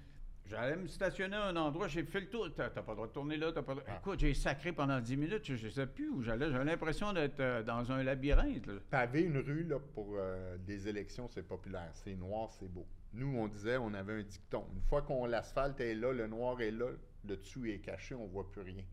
J'allais 0.47 0.77
me 0.77 0.87
stationner 0.89 1.37
à 1.37 1.47
un 1.47 1.57
endroit, 1.57 1.89
j'ai 1.89 2.05
fait 2.05 2.21
le 2.21 2.29
tour. 2.29 2.49
T'as 2.55 2.69
pas 2.69 2.83
le 2.93 2.97
droit 2.97 3.07
de 3.07 3.13
tourner 3.13 3.37
là, 3.39 3.51
t'as 3.53 3.63
pas 3.63 3.73
le 3.75 3.81
droit- 3.81 3.93
Ah. 3.95 3.99
Écoute, 4.01 4.21
j'ai 4.21 4.35
sacré 4.35 4.73
pendant 4.73 5.01
10 5.01 5.17
minutes, 5.17 5.45
je, 5.45 5.55
je 5.57 5.69
sais 5.71 5.87
plus 5.87 6.11
où 6.11 6.21
j'allais. 6.23 6.51
J'avais 6.51 6.65
l'impression 6.67 7.13
d'être 7.15 7.41
euh, 7.41 7.63
dans 7.63 7.91
un 7.91 8.03
labyrinthe. 8.03 8.67
là. 8.67 8.75
Paver 8.91 9.23
une 9.23 9.39
rue 9.39 9.65
là, 9.65 9.79
pour 9.95 10.15
euh, 10.19 10.59
des 10.59 10.87
élections, 10.87 11.29
c'est 11.29 11.43
populaire. 11.43 11.91
C'est 11.95 12.15
noir, 12.15 12.51
c'est 12.53 12.69
beau. 12.71 12.87
Nous, 13.15 13.35
on 13.39 13.49
disait, 13.49 13.79
on 13.79 13.95
avait 13.95 14.13
un 14.21 14.23
dicton. 14.23 14.67
Une 14.75 14.83
fois 14.83 15.01
qu'on 15.03 15.25
l'asphalte 15.25 15.81
est 15.81 15.95
là, 15.95 16.13
le 16.13 16.27
noir 16.27 16.61
est 16.61 16.71
là, 16.73 16.91
le 17.27 17.37
dessous 17.37 17.65
est 17.65 17.79
caché, 17.79 18.15
on 18.15 18.27
voit 18.27 18.51
plus 18.51 18.63
rien. 18.63 18.85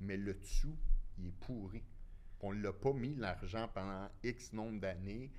Mais 0.00 0.16
le 0.16 0.34
dessous, 0.34 0.76
il 1.18 1.26
est 1.28 1.34
pourri. 1.40 1.82
On 2.40 2.52
ne 2.54 2.62
l'a 2.62 2.72
pas 2.72 2.92
mis 2.92 3.16
l'argent 3.16 3.68
pendant 3.74 4.08
X 4.22 4.52
nombre 4.52 4.80
d'années 4.80 5.30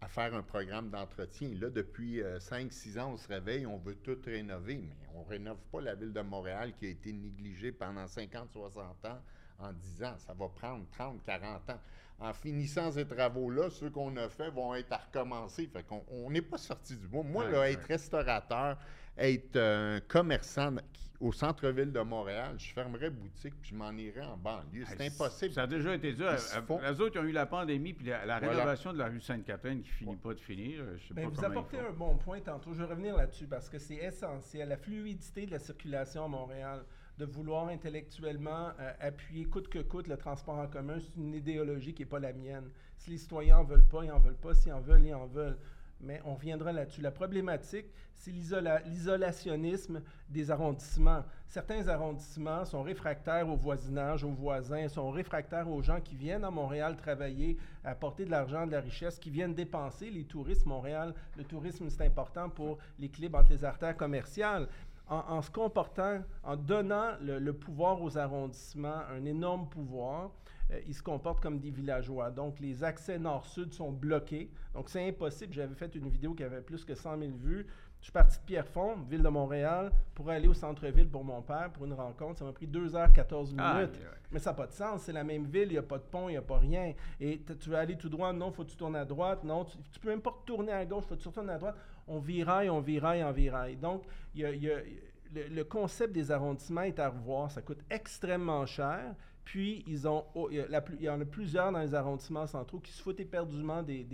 à 0.00 0.08
faire 0.08 0.34
un 0.34 0.42
programme 0.42 0.88
d'entretien. 0.90 1.50
Là, 1.60 1.68
depuis 1.70 2.20
5-6 2.38 2.98
ans, 2.98 3.12
on 3.12 3.16
se 3.16 3.28
réveille, 3.28 3.66
on 3.66 3.76
veut 3.78 3.96
tout 3.96 4.16
rénover, 4.24 4.78
mais 4.78 4.96
on 5.14 5.20
ne 5.24 5.28
rénove 5.28 5.60
pas 5.70 5.80
la 5.80 5.94
ville 5.94 6.12
de 6.12 6.20
Montréal 6.22 6.72
qui 6.78 6.86
a 6.86 6.88
été 6.90 7.12
négligée 7.12 7.72
pendant 7.72 8.04
50-60 8.06 8.78
ans 9.06 9.20
en 9.58 9.72
10 9.72 10.04
ans. 10.04 10.14
Ça 10.18 10.32
va 10.32 10.48
prendre 10.48 10.84
30-40 10.98 11.72
ans. 11.72 11.80
En 12.18 12.32
finissant 12.34 12.92
ces 12.92 13.06
travaux-là, 13.06 13.70
ceux 13.70 13.88
qu'on 13.90 14.14
a 14.18 14.28
faits 14.28 14.52
vont 14.52 14.74
être 14.74 14.92
à 14.92 14.98
recommencer. 14.98 15.66
Fait 15.66 15.82
qu'on 15.82 16.04
on 16.10 16.30
n'est 16.30 16.42
pas 16.42 16.58
sorti 16.58 16.94
du 16.96 17.06
bois. 17.06 17.22
Moi, 17.22 17.44
Ouais, 17.46 17.52
là, 17.52 17.60
ouais. 17.60 17.72
être 17.72 17.84
restaurateur, 17.86 18.76
être 19.18 19.56
euh, 19.56 19.96
un 19.96 20.00
commerçant 20.00 20.74
qui- 20.92 21.10
au 21.20 21.32
centre-ville 21.32 21.92
de 21.92 22.00
Montréal, 22.00 22.54
je 22.58 22.72
fermerais 22.72 23.10
boutique 23.10 23.52
puis 23.60 23.70
je 23.70 23.74
m'en 23.74 23.90
irais 23.92 24.22
en 24.22 24.38
banlieue. 24.38 24.84
C'est 24.86 25.06
impossible. 25.06 25.52
Ça 25.52 25.64
a 25.64 25.66
déjà 25.66 25.94
été 25.94 26.14
se 26.16 26.22
Euh, 26.22 26.62
font- 26.62 26.80
Les 26.80 26.98
autres, 26.98 27.16
ils 27.16 27.18
ont 27.18 27.24
eu 27.28 27.32
la 27.32 27.44
pandémie 27.44 27.92
puis 27.92 28.06
la, 28.06 28.24
la 28.24 28.38
Voilà. 28.38 28.54
rénovation 28.54 28.92
de 28.94 28.98
la 28.98 29.08
rue 29.08 29.20
Sainte-Catherine 29.20 29.82
qui 29.82 29.90
finit 29.90 30.16
pas 30.16 30.32
de 30.32 30.40
finir. 30.40 30.82
Je 30.96 31.08
sais 31.08 31.14
Ben, 31.14 31.24
pas 31.24 31.36
vous 31.36 31.44
apportez 31.44 31.78
un 31.78 31.92
bon 31.92 32.16
point 32.16 32.40
tantôt. 32.40 32.72
Je 32.72 32.78
vais 32.82 32.88
revenir 32.88 33.16
là-dessus 33.18 33.46
parce 33.46 33.68
que 33.68 33.78
c'est 33.78 33.96
essentiel. 33.96 34.70
La 34.70 34.78
fluidité 34.78 35.44
de 35.44 35.50
la 35.50 35.58
circulation 35.58 36.24
à 36.24 36.28
Montréal, 36.28 36.84
de 37.18 37.26
vouloir 37.26 37.68
intellectuellement 37.68 38.70
euh, 38.80 38.92
appuyer 39.00 39.44
coûte 39.44 39.68
que 39.68 39.80
coûte 39.80 40.08
le 40.08 40.16
transport 40.16 40.56
en 40.56 40.68
commun, 40.68 40.98
c'est 41.00 41.16
une 41.20 41.34
idéologie 41.34 41.92
qui 41.92 42.00
n'est 42.02 42.08
pas 42.08 42.18
la 42.18 42.32
mienne. 42.32 42.70
Si 42.96 43.10
les 43.10 43.18
citoyens 43.18 43.58
en 43.58 43.64
veulent 43.64 43.86
pas, 43.86 44.04
ils 44.04 44.10
en 44.10 44.20
veulent 44.20 44.36
pas. 44.40 44.54
S'ils 44.54 44.72
en 44.72 44.80
veulent, 44.80 45.04
ils 45.04 45.12
en 45.14 45.26
veulent. 45.26 45.58
Mais 46.02 46.20
on 46.24 46.34
reviendra 46.34 46.72
là-dessus. 46.72 47.02
La 47.02 47.10
problématique, 47.10 47.86
c'est 48.14 48.30
l'isola- 48.30 48.82
l'isolationnisme 48.86 50.02
des 50.28 50.50
arrondissements. 50.50 51.24
Certains 51.46 51.88
arrondissements 51.88 52.64
sont 52.64 52.82
réfractaires 52.82 53.48
au 53.48 53.56
voisinage, 53.56 54.24
aux 54.24 54.30
voisins, 54.30 54.88
sont 54.88 55.10
réfractaires 55.10 55.68
aux 55.68 55.82
gens 55.82 56.00
qui 56.00 56.16
viennent 56.16 56.44
à 56.44 56.50
Montréal 56.50 56.96
travailler, 56.96 57.58
apporter 57.84 58.24
de 58.24 58.30
l'argent, 58.30 58.66
de 58.66 58.72
la 58.72 58.80
richesse, 58.80 59.18
qui 59.18 59.30
viennent 59.30 59.54
dépenser. 59.54 60.10
Les 60.10 60.24
touristes, 60.24 60.64
Montréal, 60.66 61.14
le 61.36 61.44
tourisme, 61.44 61.88
c'est 61.90 62.04
important 62.06 62.48
pour 62.48 62.78
l'équilibre 62.98 63.38
entre 63.38 63.50
les 63.52 63.64
artères 63.64 63.96
commerciales. 63.96 64.68
En, 65.10 65.24
en 65.28 65.42
se 65.42 65.50
comportant, 65.50 66.20
en 66.44 66.56
donnant 66.56 67.10
le, 67.20 67.38
le 67.38 67.52
pouvoir 67.52 68.00
aux 68.00 68.16
arrondissements, 68.16 69.02
un 69.10 69.24
énorme 69.24 69.68
pouvoir, 69.68 70.30
euh, 70.70 70.80
ils 70.86 70.94
se 70.94 71.02
comportent 71.02 71.42
comme 71.42 71.58
des 71.58 71.70
villageois. 71.70 72.30
Donc, 72.30 72.60
les 72.60 72.84
accès 72.84 73.18
nord-sud 73.18 73.72
sont 73.74 73.90
bloqués. 73.92 74.50
Donc, 74.74 74.88
c'est 74.88 75.06
impossible. 75.08 75.52
J'avais 75.52 75.74
fait 75.74 75.94
une 75.96 76.08
vidéo 76.08 76.34
qui 76.34 76.44
avait 76.44 76.60
plus 76.60 76.84
que 76.84 76.94
100 76.94 77.18
000 77.18 77.32
vues. 77.36 77.66
Je 77.98 78.04
suis 78.06 78.12
parti 78.12 78.38
de 78.38 78.44
Pierrefonds, 78.44 78.96
ville 79.10 79.22
de 79.22 79.28
Montréal, 79.28 79.92
pour 80.14 80.30
aller 80.30 80.48
au 80.48 80.54
centre-ville 80.54 81.08
pour 81.08 81.22
mon 81.22 81.42
père, 81.42 81.70
pour 81.70 81.84
une 81.84 81.92
rencontre. 81.92 82.38
Ça 82.38 82.46
m'a 82.46 82.52
pris 82.52 82.66
2h14 82.66 83.48
minutes. 83.50 84.00
Mais 84.32 84.38
ça 84.38 84.50
n'a 84.50 84.56
pas 84.56 84.66
de 84.68 84.72
sens. 84.72 85.02
C'est 85.02 85.12
la 85.12 85.22
même 85.24 85.44
ville, 85.44 85.66
il 85.66 85.72
n'y 85.72 85.78
a 85.78 85.82
pas 85.82 85.98
de 85.98 86.04
pont, 86.04 86.28
il 86.28 86.32
n'y 86.32 86.38
a 86.38 86.42
pas 86.42 86.58
rien. 86.58 86.94
Et 87.20 87.42
tu 87.60 87.68
veux 87.68 87.76
aller 87.76 87.96
tout 87.98 88.08
droit, 88.08 88.32
non, 88.32 88.52
faut 88.52 88.64
que 88.64 88.70
tu 88.70 88.76
tournes 88.76 88.96
à 88.96 89.04
droite. 89.04 89.44
Non, 89.44 89.66
tu, 89.66 89.76
tu 89.92 90.00
peux 90.00 90.08
même 90.08 90.22
pas 90.22 90.30
retourner 90.30 90.72
à 90.72 90.86
gauche, 90.86 91.04
faut 91.04 91.14
que 91.16 91.20
tu 91.20 91.28
retournes 91.28 91.50
à 91.50 91.58
droite. 91.58 91.76
On 92.12 92.18
viraille, 92.18 92.68
on 92.68 92.80
viraille, 92.80 93.22
on 93.22 93.30
viraille. 93.30 93.76
Donc, 93.76 94.02
le, 94.34 95.62
concept 95.62 96.12
des 96.12 96.32
arrondissements 96.32 96.82
est 96.82 96.98
à 96.98 97.08
revoir. 97.08 97.52
Ça 97.52 97.62
coûte 97.62 97.78
extrêmement 97.88 98.66
cher. 98.66 99.14
Puis, 99.44 99.84
ils 99.86 100.08
ont, 100.08 100.24
oh, 100.34 100.50
il, 100.50 100.66
y 101.00 101.08
en 101.08 101.20
a 101.20 101.24
plusieurs 101.24 101.70
dans 101.70 101.78
les 101.78 101.94
arrondissements 101.94 102.48
centraux 102.48 102.80
qui 102.80 102.90
se 102.90 103.00
foutent 103.00 103.20
éperdument 103.20 103.84
des, 103.84 104.04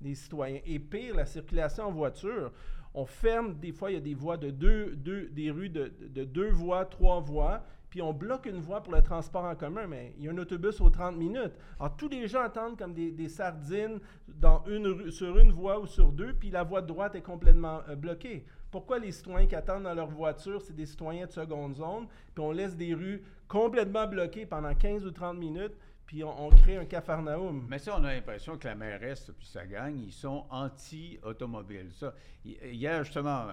des, 0.00 0.14
citoyens. 0.14 0.60
Et 0.64 0.78
pire, 0.78 1.14
la 1.14 1.26
circulation 1.26 1.84
en 1.84 1.92
voiture. 1.92 2.50
On 2.94 3.04
ferme, 3.04 3.58
des 3.58 3.72
fois, 3.72 3.90
il 3.90 3.94
y 3.94 3.98
a 3.98 4.00
des 4.00 4.14
voies 4.14 4.38
de 4.38 4.50
deux, 4.50 4.96
deux 4.96 5.28
des 5.28 5.50
rues 5.50 5.68
de 5.68 5.88
deux 6.24 6.50
voies, 6.50 6.86
trois 6.86 7.20
voies, 7.20 7.62
puis 7.94 8.02
on 8.02 8.12
bloque 8.12 8.46
une 8.46 8.58
voie 8.58 8.82
pour 8.82 8.92
le 8.92 9.02
transport 9.02 9.44
en 9.44 9.54
commun, 9.54 9.86
mais 9.86 10.14
il 10.18 10.24
y 10.24 10.28
a 10.28 10.32
un 10.32 10.38
autobus 10.38 10.80
aux 10.80 10.90
30 10.90 11.16
minutes. 11.16 11.52
Alors, 11.78 11.96
tous 11.96 12.08
les 12.08 12.26
gens 12.26 12.42
attendent 12.42 12.76
comme 12.76 12.92
des, 12.92 13.28
sardines 13.28 14.00
dans 14.26 14.64
une, 14.66 15.12
sur 15.12 15.38
une 15.38 15.52
voie 15.52 15.78
ou 15.78 15.86
sur 15.86 16.10
deux, 16.10 16.32
puis 16.32 16.50
la 16.50 16.64
voie 16.64 16.82
de 16.82 16.88
droite 16.88 17.14
est 17.14 17.22
complètement 17.22 17.82
euh, 17.88 17.94
bloquée. 17.94 18.46
Pourquoi 18.72 18.98
les 18.98 19.12
citoyens 19.12 19.46
qui 19.46 19.54
attendent 19.54 19.84
dans 19.84 19.94
leur 19.94 20.08
voiture, 20.08 20.60
c'est 20.60 20.74
des 20.74 20.86
citoyens 20.86 21.26
de 21.26 21.30
seconde 21.30 21.76
zone, 21.76 22.08
puis 22.34 22.42
on 22.42 22.50
laisse 22.50 22.74
des 22.74 22.94
rues 22.94 23.22
complètement 23.46 24.08
bloquées 24.08 24.44
pendant 24.44 24.74
15 24.74 25.06
ou 25.06 25.12
30 25.12 25.38
minutes, 25.38 25.76
puis 26.04 26.24
on, 26.24 26.50
crée 26.50 26.76
un 26.76 26.86
cafarnaum. 26.86 27.64
Mais 27.68 27.78
ça, 27.78 27.96
on 27.96 28.02
a 28.02 28.12
l'impression 28.12 28.58
que 28.58 28.66
la 28.66 28.74
mairesse 28.74 29.30
puis 29.38 29.46
sa 29.46 29.66
gang, 29.66 29.96
ils 29.96 30.12
sont 30.12 30.46
anti-automobiles. 30.50 31.92
Ça, 31.92 32.12
hier, 32.44 33.04
justement, 33.04 33.46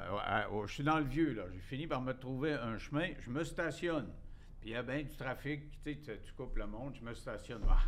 je 0.65 0.74
suis 0.74 0.83
dans 0.83 0.98
le 0.98 1.05
vieux, 1.05 1.33
là, 1.33 1.43
j'ai 1.53 1.60
fini 1.60 1.86
par 1.86 2.01
me 2.01 2.13
trouver 2.13 2.53
un 2.53 2.79
chemin, 2.79 3.10
je 3.19 3.29
me 3.29 3.43
stationne. 3.43 4.10
Puis 4.62 4.70
il 4.70 4.74
y 4.74 4.75
a 4.75 4.84
bien 4.84 5.01
du 5.01 5.15
trafic, 5.15 5.63
tu 5.84 5.96
sais, 6.03 6.20
tu 6.24 6.34
coupes 6.34 6.56
le 6.56 6.68
monde, 6.68 6.94
je 6.96 7.03
me 7.03 7.15
stationne. 7.15 7.63
Ah, 7.68 7.80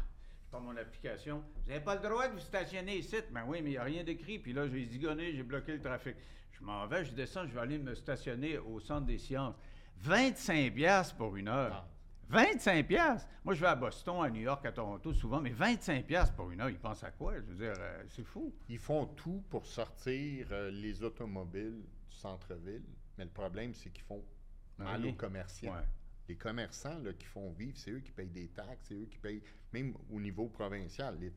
je 0.42 0.50
prends 0.50 0.60
mon 0.60 0.76
application. 0.76 1.44
Vous 1.64 1.70
n'avez 1.70 1.84
pas 1.84 1.96
le 1.96 2.02
droit 2.02 2.28
de 2.28 2.34
vous 2.34 2.40
stationner 2.40 2.98
ici. 2.98 3.18
Ben 3.32 3.44
oui, 3.46 3.62
mais 3.62 3.70
il 3.70 3.74
n'y 3.74 3.78
a 3.78 3.84
rien 3.84 4.04
d'écrit. 4.04 4.40
Puis 4.40 4.54
là, 4.54 4.68
j'ai 4.68 4.84
zigonné, 4.86 5.34
j'ai 5.34 5.44
bloqué 5.44 5.74
le 5.74 5.82
trafic. 5.82 6.16
Je 6.52 6.64
m'en 6.64 6.88
vais, 6.88 7.06
je 7.06 7.14
descends, 7.14 7.46
je 7.46 7.54
vais 7.54 7.60
aller 7.60 7.78
me 7.78 7.94
stationner 7.94 8.58
au 8.58 8.80
centre 8.80 9.06
des 9.06 9.20
sciences. 9.20 9.56
25 9.98 10.74
piastres 10.74 11.16
pour 11.16 11.36
une 11.36 11.48
heure. 11.48 11.86
25 12.30 12.72
ah. 12.72 12.84
piastres. 12.84 13.30
Moi, 13.44 13.54
je 13.54 13.62
vais 13.62 13.68
à 13.68 13.76
Boston, 13.76 14.24
à 14.24 14.30
New 14.32 14.42
York, 14.42 14.66
à 14.66 14.72
Toronto 14.72 15.14
souvent, 15.14 15.42
mais 15.42 15.52
25 15.52 16.08
piastres 16.08 16.36
pour 16.36 16.50
une 16.50 16.60
heure, 16.60 16.72
ils 16.72 16.80
pensent 16.80 17.04
à 17.04 17.12
quoi? 17.12 17.36
Je 17.36 17.42
veux 17.42 17.56
dire, 17.56 17.76
euh, 17.78 18.04
c'est 18.08 18.24
fou. 18.24 18.52
Ils 18.68 18.80
font 18.80 19.06
tout 19.06 19.44
pour 19.52 19.68
sortir 19.68 20.48
euh, 20.52 20.72
les 20.72 21.04
automobiles 21.04 21.84
du 22.10 22.16
centre-ville, 22.16 22.84
mais 23.20 23.26
le 23.26 23.30
problème, 23.30 23.76
c'est 23.76 23.92
qu'ils 23.92 24.06
font 24.06 24.24
mal 24.80 25.06
aux 25.06 25.14
commerciaux 25.14 25.72
les 26.28 26.36
commerçants 26.36 27.00
là, 27.00 27.14
qui 27.14 27.26
font 27.26 27.52
vivre, 27.52 27.78
c'est 27.78 27.92
eux 27.92 28.00
qui 28.00 28.12
payent 28.12 28.30
des 28.30 28.48
taxes, 28.48 28.86
c'est 28.88 28.96
eux 28.96 29.08
qui 29.10 29.18
payent, 29.18 29.42
même 29.74 29.94
au 30.12 30.20
niveau 30.20 30.48
provincial, 30.48 31.18
les 31.20 31.32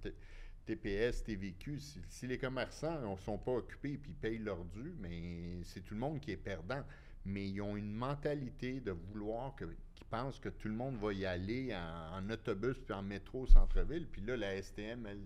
TPS, 0.67 1.23
TVQ, 1.23 1.79
si, 2.09 2.27
les 2.27 2.39
commerçants 2.39 3.01
ne 3.01 3.17
sont 3.17 3.39
pas 3.39 3.53
occupés 3.53 3.95
et 3.95 3.99
payent 4.21 4.39
leur 4.39 4.65
dû, 4.65 4.95
mais 4.99 5.63
c'est 5.65 5.81
tout 5.81 5.95
le 5.95 6.01
monde 6.01 6.21
qui 6.21 6.33
est 6.33 6.37
perdant. 6.37 6.83
Mais 7.25 7.49
ils 7.49 7.61
ont 7.61 7.77
une 7.77 7.93
mentalité 7.93 8.81
de 8.81 8.93
vouloir 8.93 9.57
que, 9.57 9.65
qui 9.95 10.05
pensent 10.05 10.39
que 10.39 10.49
tout 10.49 10.69
le 10.69 10.75
monde 10.75 10.97
va 10.97 11.13
y 11.13 11.27
aller 11.27 11.75
en, 11.75 12.31
autobus 12.31 12.79
puis 12.79 12.95
en 12.95 13.03
métro 13.03 13.43
au 13.43 13.47
centre-ville. 13.47 14.07
Puis 14.07 14.23
là, 14.23 14.37
la 14.37 14.63
STM, 14.63 15.07
elle 15.07 15.25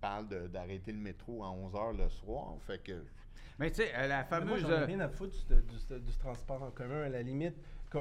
parle 0.00 0.48
d'arrêter 0.50 0.90
le 0.90 0.98
métro 0.98 1.44
à 1.44 1.50
11 1.50 1.72
h 1.72 1.96
le 1.96 2.08
soir. 2.08 2.56
Fait 2.66 2.82
que. 2.82 3.04
Mais 3.60 3.70
tu 3.70 3.76
sais, 3.76 4.08
la 4.08 4.24
fameuse. 4.24 4.60
Moi, 4.62 4.70
j'en 4.70 4.82
ai 4.82 4.84
rien 4.84 5.00
à 5.00 5.08
foutre 5.08 5.36
du, 5.46 6.18
transport 6.18 6.62
en 6.64 6.72
commun. 6.72 7.02
À 7.02 7.08
la 7.08 7.22
limite, 7.22 7.54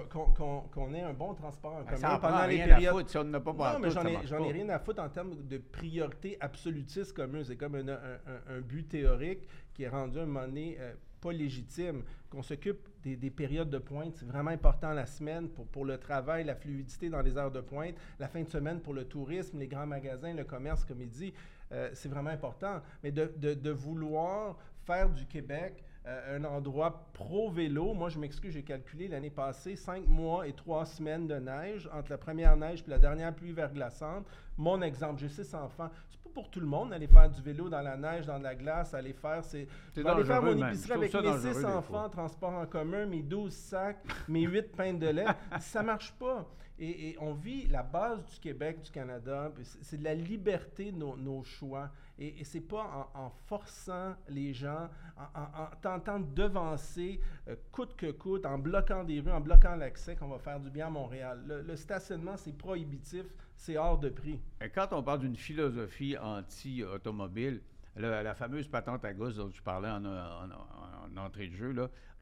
qu'on 0.10 0.94
ait 0.94 1.02
un 1.02 1.14
bon 1.14 1.34
transport 1.34 1.74
en 1.74 1.84
ben, 1.84 1.96
commun 1.96 2.20
pendant 2.20 2.46
les 2.46 2.58
périodes. 2.58 3.06
on 3.16 3.24
n'a 3.24 3.40
pas 3.40 3.54
non, 3.74 3.80
mais 3.80 3.92
j'en 3.92 4.06
ai, 4.44 4.52
rien 4.52 4.70
à 4.70 4.80
foutre 4.80 5.02
en 5.02 5.10
termes 5.10 5.36
de 5.36 5.58
priorité 5.58 6.38
absolutiste 6.40 7.14
commun. 7.14 7.44
C'est 7.44 7.56
comme 7.56 7.76
un, 7.76 8.62
but 8.62 8.88
théorique 8.88 9.48
qui 9.74 9.84
est 9.84 9.90
rendu 9.90 10.20
à 10.20 10.24
un 10.24 10.26
moment 10.26 10.46
donné 10.46 10.78
euh, 10.80 10.94
pas 11.22 11.32
légitime. 11.32 12.04
Qu'on 12.30 12.44
s'occupe 12.44 12.90
des, 13.04 13.30
périodes 13.30 13.70
de 13.70 13.78
pointe, 13.78 14.16
c'est 14.18 14.26
vraiment 14.26 14.52
important 14.52 14.92
la 14.92 15.06
semaine 15.06 15.48
pour, 15.50 15.68
pour 15.68 15.86
le 15.86 15.98
travail, 15.98 16.44
la 16.44 16.56
fluidité 16.56 17.10
dans 17.10 17.22
les 17.22 17.38
heures 17.38 17.52
de 17.52 17.62
pointe, 17.62 17.96
la 18.20 18.28
fin 18.28 18.42
de 18.42 18.50
semaine 18.50 18.82
pour 18.82 18.94
le 18.94 19.06
tourisme, 19.06 19.60
les 19.60 19.68
grands 19.68 19.86
magasins, 19.86 20.34
le 20.34 20.44
commerce, 20.44 20.84
comme 20.84 21.02
il 21.02 21.10
dit, 21.10 21.34
euh, 21.72 21.90
c'est 21.94 22.10
vraiment 22.10 22.32
important. 22.32 22.82
Mais 23.04 23.12
de, 23.12 23.32
de, 23.38 23.54
de 23.54 23.72
vouloir 23.72 24.58
faire 24.86 25.10
du 25.10 25.26
Québec 25.26 25.85
euh, 26.08 26.38
un 26.38 26.44
endroit 26.44 27.10
pro-vélo. 27.14 27.94
Moi, 27.94 28.10
je 28.10 28.20
m'excuse, 28.20 28.54
j'ai 28.54 28.64
calculé 28.64 29.08
l'année 29.08 29.32
passée 29.32 29.76
cinq 29.76 30.08
mois 30.08 30.48
et 30.48 30.54
trois 30.54 30.86
semaines 30.86 31.28
de 31.28 31.36
neige 31.36 31.90
entre 31.92 32.12
la 32.12 32.18
première 32.18 32.56
neige 32.56 32.84
et 32.86 32.90
la 32.92 33.00
dernière 33.00 33.34
pluie 33.34 33.54
verglaçante. 33.54 34.28
Mon 34.58 34.82
exemple, 34.84 35.20
j'ai 35.20 35.30
six 35.30 35.56
enfants. 35.56 35.90
C'est 36.10 36.22
pas 36.22 36.30
pour 36.32 36.50
tout 36.52 36.60
le 36.60 36.68
monde 36.68 36.94
aller 36.94 37.08
faire 37.08 37.30
du 37.30 37.42
vélo 37.42 37.70
dans 37.70 37.82
la 37.82 37.98
neige, 37.98 38.28
dans 38.28 38.38
la 38.38 38.54
glace, 38.54 38.94
aller 38.94 39.14
faire. 39.14 39.44
C'est, 39.44 39.68
aller 39.98 40.24
faire 40.24 40.44
mon 40.44 40.68
épicerie 40.68 40.94
avec 40.94 41.14
mes 41.14 41.38
six 41.40 41.66
enfants, 41.66 42.08
transport 42.10 42.54
en 42.54 42.68
commun, 42.68 43.08
mes 43.08 43.24
douze 43.24 43.54
sacs, 43.54 44.04
mes 44.28 44.44
huit 44.44 44.76
pains 44.76 44.94
de 44.94 45.08
lait. 45.08 45.26
Ça 45.60 45.82
marche 45.82 46.14
pas. 46.14 46.46
Et, 46.78 47.16
on 47.20 47.34
vit 47.34 47.68
la 47.68 47.84
base 47.84 48.26
du 48.26 48.40
Québec, 48.40 48.82
du 48.82 48.92
Canada, 48.92 49.52
c'est 49.82 49.98
de 49.98 50.04
la 50.04 50.14
liberté 50.14 50.92
de 50.92 50.98
nos 50.98 51.44
choix. 51.44 51.90
Et, 52.18 52.40
et 52.40 52.44
c'est 52.44 52.62
pas 52.62 53.12
en, 53.14 53.30
forçant 53.48 54.16
les 54.30 54.54
gens, 54.54 54.90
en, 55.18 55.68
tentant 55.82 56.20
de 56.20 56.34
devancer 56.34 57.20
euh, 57.48 57.56
coûte 57.72 57.96
que 57.96 58.12
coûte, 58.12 58.46
en 58.46 58.58
bloquant 58.58 59.04
des 59.04 59.20
rues, 59.20 59.32
en 59.32 59.42
bloquant 59.42 59.76
l'accès 59.76 60.16
qu'on 60.16 60.30
va 60.30 60.40
faire 60.40 60.60
du 60.60 60.70
bien 60.70 60.88
à 60.88 60.90
Montréal. 60.90 61.44
Le, 61.46 61.76
stationnement, 61.76 62.38
c'est 62.38 62.58
prohibitif, 62.58 63.26
c'est 63.58 63.78
hors 63.78 63.98
de 63.98 64.10
prix. 64.10 64.40
Et 64.62 64.70
quand 64.70 64.88
on 64.92 65.04
parle 65.04 65.20
d'une 65.20 65.36
philosophie 65.36 66.18
anti-automobile, 66.18 67.62
la, 67.98 68.34
fameuse 68.34 68.68
patente 68.68 69.04
à 69.04 69.14
gauche 69.14 69.36
dont 69.36 69.52
je 69.52 69.62
parlais 69.62 69.90
en, 69.90 71.18
entrée 71.18 71.48
de 71.48 71.56
jeu, 71.56 71.74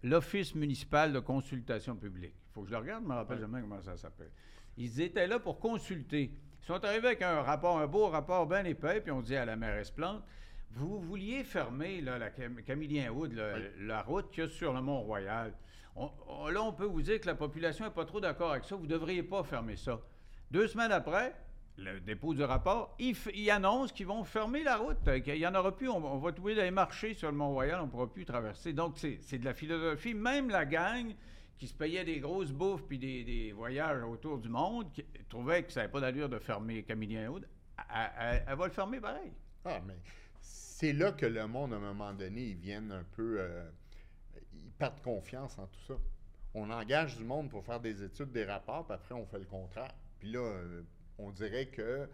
l'Office 0.03 0.53
municipal 0.53 1.13
de 1.13 1.19
consultation 1.19 1.95
publique. 1.95 2.33
Il 2.50 2.53
faut 2.53 2.62
que 2.62 2.67
je 2.67 2.74
le 2.74 2.79
regarde, 2.79 3.03
je 3.03 3.07
ne 3.07 3.13
me 3.13 3.17
rappelle 3.17 3.39
jamais 3.39 3.62
comment 3.62 3.81
ça 3.81 3.98
s'appelle. 3.98 4.31
Ils 4.77 5.01
étaient 5.01 5.27
là 5.27 5.39
pour 5.39 5.60
consulter. 5.60 6.31
Ils 6.62 6.65
sont 6.65 6.83
arrivés 6.83 7.07
avec 7.07 7.22
un 7.22 7.41
rapport, 7.41 7.79
un 7.79 7.88
beau 7.88 8.07
rapport 8.07 8.45
bien 8.45 8.63
épais, 8.65 9.01
puis 9.01 9.12
on 9.12 9.22
dit 9.22 9.36
à 9.36 9.45
la 9.45 9.55
mairesse 9.55 9.91
Plante, 9.91 10.24
vous 10.72 11.00
vouliez 11.00 11.43
fermer 11.43 12.01
là, 12.01 12.17
la 12.17 12.29
Camillien 12.29 13.12
Wood, 13.12 13.33
la 13.79 14.01
route 14.01 14.31
qu'il 14.31 14.43
y 14.43 14.48
a 14.48 14.50
sur 14.50 14.74
le 14.74 14.81
Mont-Royal. 14.81 15.53
là, 15.95 16.63
on 16.63 16.74
peut 16.74 16.86
vous 16.86 17.01
dire 17.01 17.19
que 17.19 17.27
la 17.27 17.36
population 17.36 17.86
n'est 17.86 17.91
pas 17.91 18.05
trop 18.05 18.19
d'accord 18.19 18.51
avec 18.51 18.65
ça. 18.65 18.75
Vous 18.75 18.83
ne 18.83 18.89
devriez 18.89 19.24
pas 19.24 19.43
fermer 19.43 19.75
ça. 19.75 20.01
Deux 20.50 20.67
semaines 20.67 20.91
après, 20.91 21.36
le 21.77 22.00
dépôt 22.00 22.34
du 22.34 22.44
rapport, 22.44 22.96
ils, 23.00 23.50
annoncent 23.50 23.94
qu'ils 23.94 24.06
vont 24.06 24.24
fermer 24.24 24.63
la 24.63 24.77
route. 24.77 24.98
Il 25.25 25.34
n'y 25.34 25.48
en 25.48 25.56
aura 25.56 25.75
plus. 25.75 25.89
On, 25.89 26.18
va 26.18 26.32
trouver 26.32 26.56
des 26.56 26.72
marchés 26.72 27.13
sur 27.13 27.32
le 27.32 27.38
Mont-Royal. 27.38 27.80
On 27.82 27.86
ne 27.86 27.92
pourra 27.92 28.12
plus 28.12 28.25
traverser. 28.25 28.74
Donc, 28.74 28.98
c'est 28.98 29.38
de 29.38 29.46
la 29.46 29.53
philosophie. 29.53 30.13
Même 30.13 30.50
la 30.50 30.65
gang 30.65 31.13
qui 31.58 31.68
se 31.68 31.74
payait 31.74 32.03
des 32.03 32.20
grosses 32.20 32.51
bouffes 32.51 32.84
puis 32.88 33.00
des, 33.00 33.51
voyages 33.53 34.03
autour 34.03 34.38
du 34.38 34.50
monde, 34.50 34.92
qui 34.92 35.03
trouvait 35.30 35.63
que 35.63 35.72
ça 35.72 35.82
n'avait 35.82 35.92
pas 35.92 36.01
d'allure 36.01 36.30
de 36.30 36.39
fermer 36.39 36.84
Camillien 36.84 37.30
Houd, 37.30 37.48
elle, 37.89 38.56
va 38.56 38.65
le 38.65 38.72
fermer 38.72 39.00
pareil. 39.00 39.32
Ah, 39.65 39.80
mais 39.86 39.96
c'est 40.42 40.94
là 40.94 41.12
que 41.12 41.25
le 41.25 41.48
monde, 41.48 41.74
à 41.74 41.77
un 41.77 41.80
moment 41.80 42.13
donné, 42.13 42.42
ils 42.42 42.58
viennent 42.58 42.92
un 42.92 43.06
peu. 43.15 43.38
Euh, 43.39 43.70
ils 44.53 44.72
perdent 44.72 45.01
confiance 45.01 45.58
en 45.58 45.68
tout 45.68 45.82
ça. 45.88 45.94
On 46.53 46.70
engage 46.70 47.18
du 47.18 47.24
monde 47.24 47.50
pour 47.50 47.63
faire 47.63 47.80
des 47.80 48.03
études, 48.03 48.32
des 48.32 48.46
rapports, 48.46 48.86
puis 48.86 48.94
après, 48.94 49.15
on 49.15 49.25
fait 49.25 49.39
le 49.39 49.46
contraire. 49.46 49.94
Puis 50.20 50.32
là, 50.32 50.39
euh, 50.39 50.84
on 51.17 51.32
dirait 51.32 51.67
que 51.67 52.08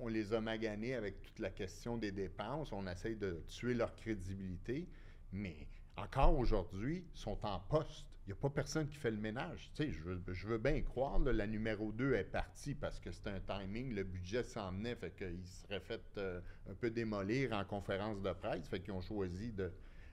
on, 0.00 0.08
les 0.08 0.32
a 0.34 0.40
maganés 0.40 0.94
avec 0.94 1.22
toute 1.22 1.38
la 1.38 1.50
question 1.50 1.96
des 1.96 2.10
dépenses. 2.10 2.72
On 2.72 2.86
essaye 2.88 3.14
de 3.14 3.44
tuer 3.46 3.74
leur 3.74 3.94
crédibilité. 3.94 4.88
Mais 5.32 5.68
encore 5.96 6.36
aujourd'hui, 6.36 7.04
sont 7.14 7.38
en 7.44 7.60
poste 7.60 8.06
il 8.26 8.30
n'y 8.30 8.38
a 8.38 8.40
pas 8.40 8.50
personne 8.50 8.88
qui 8.88 8.96
fait 8.96 9.12
le 9.12 9.18
ménage. 9.18 9.70
Tu 9.76 9.84
sais, 9.84 9.92
je 9.92 10.48
veux, 10.48 10.58
bien 10.58 10.80
croire, 10.82 11.20
la 11.20 11.46
numéro 11.46 11.92
2 11.92 12.14
est 12.14 12.24
partie 12.24 12.74
parce 12.74 12.98
que 12.98 13.12
c'était 13.12 13.30
un 13.30 13.40
timing, 13.40 13.94
le 13.94 14.02
budget 14.02 14.42
s'en 14.42 14.72
venait, 14.72 14.96
fait 14.96 15.14
qu'il 15.16 15.46
serait 15.46 15.78
fait 15.78 16.02
euh, 16.18 16.40
un 16.68 16.74
peu 16.74 16.90
démolir 16.90 17.52
en 17.52 17.64
conférence 17.64 18.20
de 18.20 18.32
presse, 18.32 18.66
fait 18.66 18.80
qu'ils 18.80 18.94
ont 18.94 19.00
choisi 19.00 19.52
de 19.52 19.70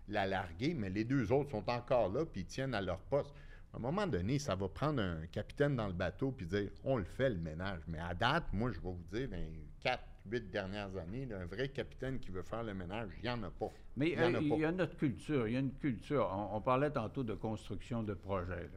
la 0.09 0.27
larguer, 0.27 0.75
mais 0.75 0.91
les 0.91 1.05
deux 1.05 1.31
autres 1.31 1.49
sont 1.49 1.67
encore 1.67 2.09
là, 2.09 2.23
puis 2.23 2.41
ils 2.41 2.45
tiennent 2.45 2.75
à 2.75 2.81
leur 2.81 2.99
poste. 2.99 3.33
À 3.73 3.77
un 3.77 3.79
moment 3.79 4.05
donné, 4.05 4.37
ça 4.37 4.55
va 4.55 4.69
prendre 4.69 5.01
un 5.01 5.25
capitaine 5.31 5.75
dans 5.75 5.87
le 5.87 5.93
bateau 5.93 6.31
puis 6.31 6.45
dire 6.45 6.69
on 6.83 6.97
le 6.97 7.03
fait 7.03 7.29
le 7.29 7.39
ménage. 7.39 7.81
Mais 7.87 7.97
à 7.97 8.13
date, 8.13 8.45
moi, 8.53 8.71
je 8.71 8.79
vais 8.79 8.91
vous 8.91 9.05
dire, 9.11 9.27
dans 9.27 9.35
les 9.35 9.67
quatre, 9.81 10.03
huit 10.29 10.49
dernières 10.51 10.95
années, 10.95 11.27
un 11.33 11.45
vrai 11.45 11.69
capitaine 11.69 12.19
qui 12.19 12.29
veut 12.29 12.43
faire 12.43 12.63
le 12.63 12.75
ménage, 12.75 13.09
il 13.17 13.23
n'y 13.23 13.29
en 13.29 13.41
a 13.41 13.49
pas. 13.49 13.71
Mais 13.97 14.11
il 14.11 14.13
y, 14.13 14.21
a, 14.63 14.67
euh, 14.67 14.71
notre 14.71 14.95
culture. 14.95 15.47
Il 15.47 15.53
y 15.53 15.57
a 15.57 15.59
une 15.59 15.73
culture. 15.73 16.29
On, 16.51 16.61
parlait 16.61 16.91
tantôt 16.91 17.23
de 17.23 17.33
construction 17.33 18.03
de 18.03 18.13
projets. 18.13 18.69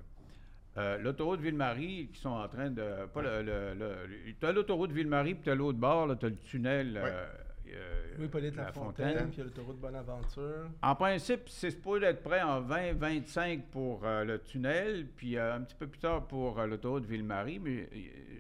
Euh, 0.78 0.98
l'autoroute 0.98 1.40
Ville-Marie, 1.40 2.08
qui 2.12 2.20
sont 2.20 2.30
en 2.30 2.48
train 2.48 2.70
de. 2.70 3.06
Pas 3.12 3.22
le, 3.22 4.34
tu 4.40 4.46
as 4.46 4.52
l'autoroute 4.52 4.92
Ville-Marie, 4.92 5.34
puis 5.34 5.44
tu 5.44 5.50
as 5.50 5.54
l'autre 5.54 5.78
bord, 5.78 6.18
tu 6.18 6.26
as 6.26 6.28
le 6.30 6.36
tunnel. 6.36 7.00
Euh, 7.02 7.26
euh, 7.74 8.14
oui, 8.18 8.28
Paulette 8.28 8.56
La, 8.56 8.72
Fontaine, 8.72 9.30
puis 9.30 9.42
l'autoroute 9.42 9.78
Bonaventure. 9.78 10.70
En 10.82 10.94
principe, 10.94 11.48
c'est 11.48 11.70
supposé 11.70 12.06
être 12.06 12.22
prêt 12.22 12.42
en 12.42 12.60
2025 12.60 13.66
pour 13.70 14.04
euh, 14.04 14.24
le 14.24 14.38
tunnel, 14.40 15.06
puis 15.16 15.36
euh, 15.36 15.56
un 15.56 15.60
petit 15.62 15.74
peu 15.74 15.86
plus 15.86 15.98
tard 15.98 16.26
pour 16.26 16.60
l'autoroute 16.62 17.06
Ville-Marie. 17.06 17.58
Mais 17.58 17.88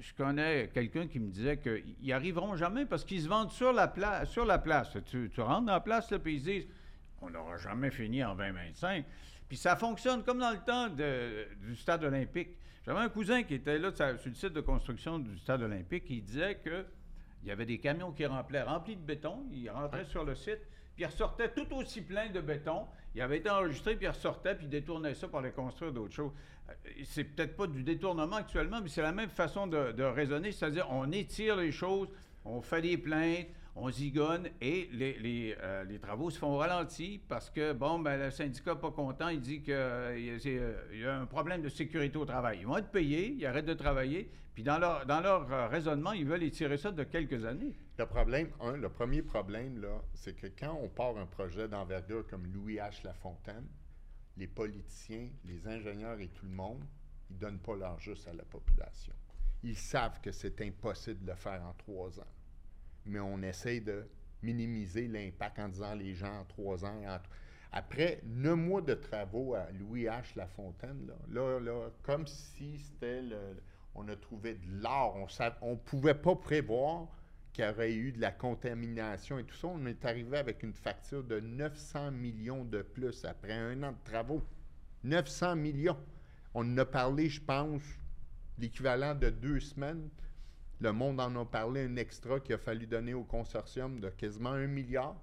je 0.00 0.14
connais 0.14 0.68
quelqu'un 0.72 1.06
qui 1.06 1.18
me 1.18 1.30
disait 1.30 1.58
qu'ils 1.58 1.96
n'y 2.02 2.12
arriveront 2.12 2.56
jamais 2.56 2.86
parce 2.86 3.04
qu'ils 3.04 3.22
se 3.22 3.28
vendent 3.28 3.50
sur 3.50 3.72
la, 3.72 3.88
place. 3.88 4.30
sur 4.30 4.44
la 4.44 4.58
place. 4.58 4.96
Tu, 5.06 5.30
rentres 5.38 5.66
dans 5.66 5.72
la 5.72 5.80
place, 5.80 6.12
puis 6.22 6.36
ils 6.36 6.42
disent 6.42 6.68
on 7.20 7.30
n'aura 7.30 7.56
jamais 7.56 7.90
fini 7.90 8.22
en 8.22 8.34
2025. 8.34 9.04
Puis 9.48 9.56
ça 9.56 9.76
fonctionne 9.76 10.22
comme 10.22 10.38
dans 10.38 10.50
le 10.50 10.58
temps 10.58 10.88
du 10.88 11.76
stade 11.76 12.04
olympique. 12.04 12.50
J'avais 12.84 13.00
un 13.00 13.08
cousin 13.08 13.42
qui 13.42 13.54
était 13.54 13.78
là 13.78 13.90
sur 13.92 14.06
le 14.06 14.34
site 14.34 14.52
de 14.52 14.60
construction 14.60 15.18
du 15.18 15.36
stade 15.38 15.62
olympique, 15.62 16.04
il 16.08 16.22
disait 16.22 16.56
que 16.56 16.86
il 17.46 17.50
y 17.50 17.52
avait 17.52 17.64
des 17.64 17.78
camions 17.78 18.10
qui 18.10 18.26
remplaient, 18.26 18.62
remplis 18.62 18.96
de 18.96 19.00
béton, 19.00 19.44
ils 19.52 19.70
rentraient 19.70 20.04
sur 20.04 20.24
le 20.24 20.34
site, 20.34 20.58
puis 20.96 21.04
ils 21.04 21.06
ressortaient 21.06 21.52
tout 21.52 21.72
aussi 21.76 22.00
plein 22.02 22.28
de 22.28 22.40
béton. 22.40 22.86
Ils 23.14 23.22
avaient 23.22 23.38
été 23.38 23.48
enregistrés, 23.48 23.94
puis 23.94 24.06
ils 24.06 24.10
ressortaient, 24.10 24.56
puis 24.56 24.66
ils 24.66 24.70
détournaient 24.70 25.14
ça 25.14 25.28
pour 25.28 25.38
aller 25.38 25.52
construire 25.52 25.92
d'autres 25.92 26.12
choses. 26.12 26.32
Euh, 26.68 26.72
C'est 27.04 27.22
peut-être 27.22 27.56
pas 27.56 27.68
du 27.68 27.84
détournement 27.84 28.34
actuellement, 28.34 28.80
mais 28.82 28.88
c'est 28.88 29.00
la 29.00 29.12
même 29.12 29.30
façon 29.30 29.68
de, 29.68 29.92
de 29.92 30.02
raisonner, 30.02 30.50
c'est-à-dire 30.50 30.88
on 30.90 31.12
étire 31.12 31.54
les 31.54 31.70
choses, 31.70 32.08
on 32.44 32.60
fait 32.60 32.82
des 32.82 32.98
plaintes, 32.98 33.46
on 33.76 33.90
zigonne 33.90 34.48
et 34.60 34.88
euh, 34.92 35.84
les 35.84 35.98
travaux 35.98 36.30
se 36.30 36.38
font 36.38 36.54
au 36.54 36.56
ralenti 36.56 37.20
parce 37.28 37.50
que, 37.50 37.74
bon, 37.74 37.98
ben, 37.98 38.16
le 38.18 38.30
syndicat 38.30 38.74
pas 38.74 38.90
content, 38.90 39.28
il 39.28 39.40
dit 39.40 39.62
qu'il 39.62 39.74
y 39.74 41.04
a 41.04 41.20
un 41.20 41.26
problème 41.26 41.60
de 41.60 41.68
sécurité 41.68 42.16
au 42.16 42.24
travail. 42.24 42.60
Ils 42.60 42.66
vont 42.66 42.78
être 42.78 42.90
payés, 42.90 43.36
ils 43.38 43.44
arrêtent 43.44 43.66
de 43.66 43.74
travailler, 43.74 44.30
puis 44.54 44.62
dans 44.62 44.78
leur, 44.78 45.52
euh, 45.52 45.68
raisonnement, 45.68 46.12
ils 46.12 46.26
veulent 46.26 46.42
étirer 46.42 46.78
ça 46.78 46.90
de 46.90 47.04
quelques 47.04 47.44
années. 47.44 47.76
Le 47.98 48.06
problème, 48.06 48.48
un, 48.60 48.78
le 48.78 48.88
premier 48.88 49.20
problème, 49.20 49.86
c'est 50.14 50.34
que 50.34 50.46
quand 50.46 50.78
on 50.82 50.88
part 50.88 51.18
un 51.18 51.26
projet 51.26 51.68
d'envergure 51.68 52.26
comme 52.26 52.46
Louis 52.46 52.76
H. 52.76 53.04
Lafontaine, 53.04 53.66
les 54.38 54.46
politiciens, 54.46 55.28
les 55.44 55.66
ingénieurs 55.68 56.18
et 56.20 56.28
tout 56.28 56.46
le 56.46 56.52
monde, 56.52 56.82
ils 57.28 57.36
ne 57.36 57.40
donnent 57.40 57.58
pas 57.58 57.76
leur 57.76 58.00
juste 58.00 58.26
à 58.26 58.32
la 58.32 58.44
population. 58.44 59.12
Ils 59.62 59.76
savent 59.76 60.20
que 60.22 60.32
c'est 60.32 60.60
impossible 60.62 61.24
de 61.24 61.30
le 61.30 61.36
faire 61.36 61.62
en 61.62 61.74
trois 61.74 62.18
ans. 62.20 62.35
Mais 63.06 63.20
on 63.20 63.40
essaie 63.42 63.80
de 63.80 64.06
minimiser 64.42 65.08
l'impact 65.08 65.58
en 65.58 65.68
disant 65.68 65.94
les 65.94 66.14
gens 66.14 66.40
en 66.40 66.44
trois 66.44 66.84
ans. 66.84 67.00
en- 67.06 67.18
Après 67.72 68.20
neuf 68.24 68.56
mois 68.56 68.80
de 68.82 68.94
travaux 68.94 69.54
à 69.54 69.70
Louis 69.72 70.04
H. 70.04 70.36
Lafontaine, 70.36 71.06
là, 71.06 71.14
là, 71.30 71.60
là, 71.60 71.90
comme 72.02 72.26
si 72.26 72.78
c'était 72.78 73.22
le. 73.22 73.38
On 73.94 74.06
a 74.08 74.16
trouvé 74.16 74.54
de 74.54 74.82
l'or. 74.82 75.26
On 75.62 75.70
ne 75.72 75.76
pouvait 75.76 76.14
pas 76.14 76.36
prévoir 76.36 77.08
qu'il 77.52 77.64
y 77.64 77.68
aurait 77.68 77.94
eu 77.94 78.12
de 78.12 78.20
la 78.20 78.30
contamination 78.30 79.38
et 79.38 79.44
tout 79.44 79.54
ça. 79.56 79.68
On 79.68 79.86
est 79.86 80.04
arrivé 80.04 80.36
avec 80.36 80.62
une 80.62 80.74
facture 80.74 81.24
de 81.24 81.40
900 81.40 82.10
millions 82.12 82.64
de 82.64 82.82
plus 82.82 83.24
après 83.24 83.52
un 83.54 83.82
an 83.82 83.92
de 83.92 84.10
travaux. 84.10 84.42
900 85.02 85.56
millions. 85.56 85.96
On 86.52 86.60
en 86.60 86.78
a 86.78 86.84
parlé, 86.84 87.28
je 87.30 87.40
pense, 87.40 87.82
l'équivalent 88.58 89.14
de 89.14 89.30
deux 89.30 89.60
semaines. 89.60 90.08
Le 90.80 90.92
monde 90.92 91.20
en 91.20 91.34
a 91.36 91.44
parlé, 91.44 91.84
un 91.84 91.96
extra 91.96 92.38
qu'il 92.40 92.54
a 92.54 92.58
fallu 92.58 92.86
donner 92.86 93.14
au 93.14 93.24
consortium 93.24 93.98
de 94.00 94.10
quasiment 94.10 94.50
un 94.50 94.66
milliard. 94.66 95.16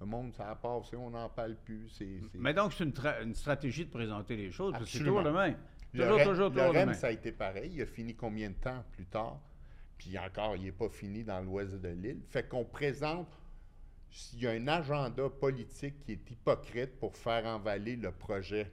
Le 0.00 0.06
monde, 0.06 0.32
ça 0.34 0.50
a 0.50 0.56
passé, 0.56 0.96
on 0.96 1.10
n'en 1.10 1.28
parle 1.28 1.54
plus. 1.56 1.88
C'est, 1.88 2.20
c'est- 2.20 2.38
Mais 2.38 2.52
donc, 2.52 2.72
c'est 2.72 2.84
une, 2.84 2.90
tra- 2.90 3.22
une 3.22 3.34
stratégie 3.34 3.84
de 3.86 3.90
présenter 3.90 4.36
les 4.36 4.50
choses, 4.50 4.72
parce 4.72 4.84
que 4.84 4.90
c'est 4.90 4.98
toujours 4.98 5.22
le 5.22 5.32
même. 5.32 5.56
Le 5.92 6.00
Toujours, 6.02 6.18
REM, 6.18 6.28
toujours, 6.28 6.48
le 6.48 6.50
toujours 6.54 6.72
le 6.72 6.78
REM, 6.80 6.88
même. 6.88 6.94
ça 6.98 7.06
a 7.06 7.10
été 7.12 7.30
pareil. 7.32 7.70
Il 7.74 7.82
a 7.82 7.86
fini 7.86 8.14
combien 8.16 8.50
de 8.50 8.54
temps 8.56 8.84
plus 8.92 9.06
tard? 9.06 9.40
Puis 9.96 10.18
encore, 10.18 10.56
il 10.56 10.64
n'est 10.64 10.72
pas 10.72 10.88
fini 10.88 11.22
dans 11.22 11.40
l'ouest 11.40 11.76
de 11.80 11.88
l'île. 11.88 12.20
Fait 12.28 12.46
qu'on 12.48 12.64
présente, 12.64 13.28
il 14.34 14.40
y 14.40 14.46
a 14.48 14.50
un 14.50 14.66
agenda 14.66 15.30
politique 15.30 16.00
qui 16.04 16.12
est 16.12 16.30
hypocrite 16.30 16.98
pour 16.98 17.16
faire 17.16 17.46
envaler 17.46 17.94
le 17.94 18.10
projet 18.10 18.70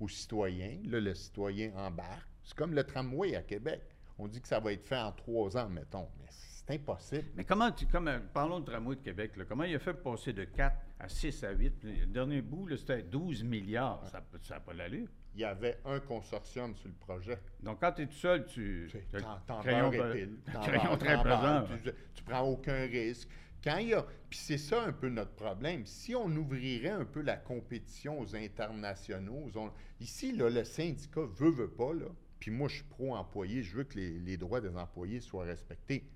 aux 0.00 0.08
citoyens. 0.08 0.78
Là, 0.86 0.98
le 1.00 1.14
citoyen 1.14 1.72
embarque. 1.76 2.26
C'est 2.42 2.56
comme 2.56 2.74
le 2.74 2.82
tramway 2.84 3.36
à 3.36 3.42
Québec. 3.42 3.80
On 4.18 4.28
dit 4.28 4.40
que 4.40 4.48
ça 4.48 4.60
va 4.60 4.72
être 4.72 4.84
fait 4.84 4.96
en 4.98 5.12
trois 5.12 5.56
ans, 5.56 5.68
mettons. 5.68 6.08
Mais 6.20 6.26
c'est 6.30 6.70
impossible. 6.74 7.26
Mais 7.34 7.44
comment, 7.44 7.70
tu, 7.70 7.86
comme, 7.86 8.08
euh, 8.08 8.18
parlons 8.32 8.60
de 8.60 8.64
tramway 8.64 8.96
de 8.96 9.00
Québec, 9.02 9.36
là, 9.36 9.44
comment 9.44 9.64
il 9.64 9.74
a 9.74 9.78
fait 9.78 9.94
passer 9.94 10.32
de 10.32 10.44
4 10.44 10.74
à 10.98 11.08
6 11.08 11.44
à 11.44 11.50
8? 11.52 11.70
Puis 11.78 11.96
Le 12.00 12.06
dernier 12.06 12.40
bout, 12.42 12.66
là, 12.66 12.76
c'était 12.76 13.02
12 13.02 13.44
milliards. 13.44 14.02
Ça 14.42 14.54
n'a 14.54 14.60
pas 14.60 14.72
l'allure. 14.72 15.08
Il 15.34 15.40
y 15.40 15.44
avait 15.44 15.78
un 15.84 16.00
consortium 16.00 16.74
sur 16.76 16.88
le 16.88 16.94
projet. 16.94 17.38
Donc, 17.62 17.80
quand 17.80 17.92
tu 17.92 18.02
es 18.02 18.06
tout 18.06 18.14
seul, 18.14 18.46
tu. 18.46 18.88
T'en- 19.18 19.38
crayon 19.60 19.90
pile. 20.12 20.38
crayon 20.62 20.96
très 20.96 21.16
ouais. 21.18 21.78
Tu, 21.84 21.92
tu 22.14 22.24
prends 22.24 22.40
aucun 22.48 22.86
risque. 22.86 23.28
Quand 23.62 23.76
il 23.76 23.88
y 23.88 23.94
a. 23.94 24.02
Puis 24.30 24.38
c'est 24.38 24.58
ça 24.58 24.82
un 24.82 24.92
peu 24.92 25.08
notre 25.10 25.32
problème. 25.34 25.84
Si 25.84 26.14
on 26.14 26.26
ouvrirait 26.30 26.88
un 26.90 27.04
peu 27.04 27.20
la 27.20 27.36
compétition 27.36 28.18
aux 28.18 28.34
internationaux, 28.34 29.50
aux 29.54 29.58
on- 29.58 29.72
ici, 30.00 30.32
là, 30.32 30.48
le 30.48 30.64
syndicat 30.64 31.20
veut, 31.34 31.50
veut 31.50 31.70
pas, 31.70 31.92
là. 31.92 32.06
Puis 32.38 32.50
moi, 32.50 32.68
je 32.68 32.76
suis 32.76 32.84
pro-employé. 32.84 33.62
Je 33.62 33.76
veux 33.76 33.84
que 33.84 33.98
les, 33.98 34.36
droits 34.36 34.60
des 34.60 34.76
employés 34.76 35.20
soient 35.20 35.44
respectés. 35.44 36.08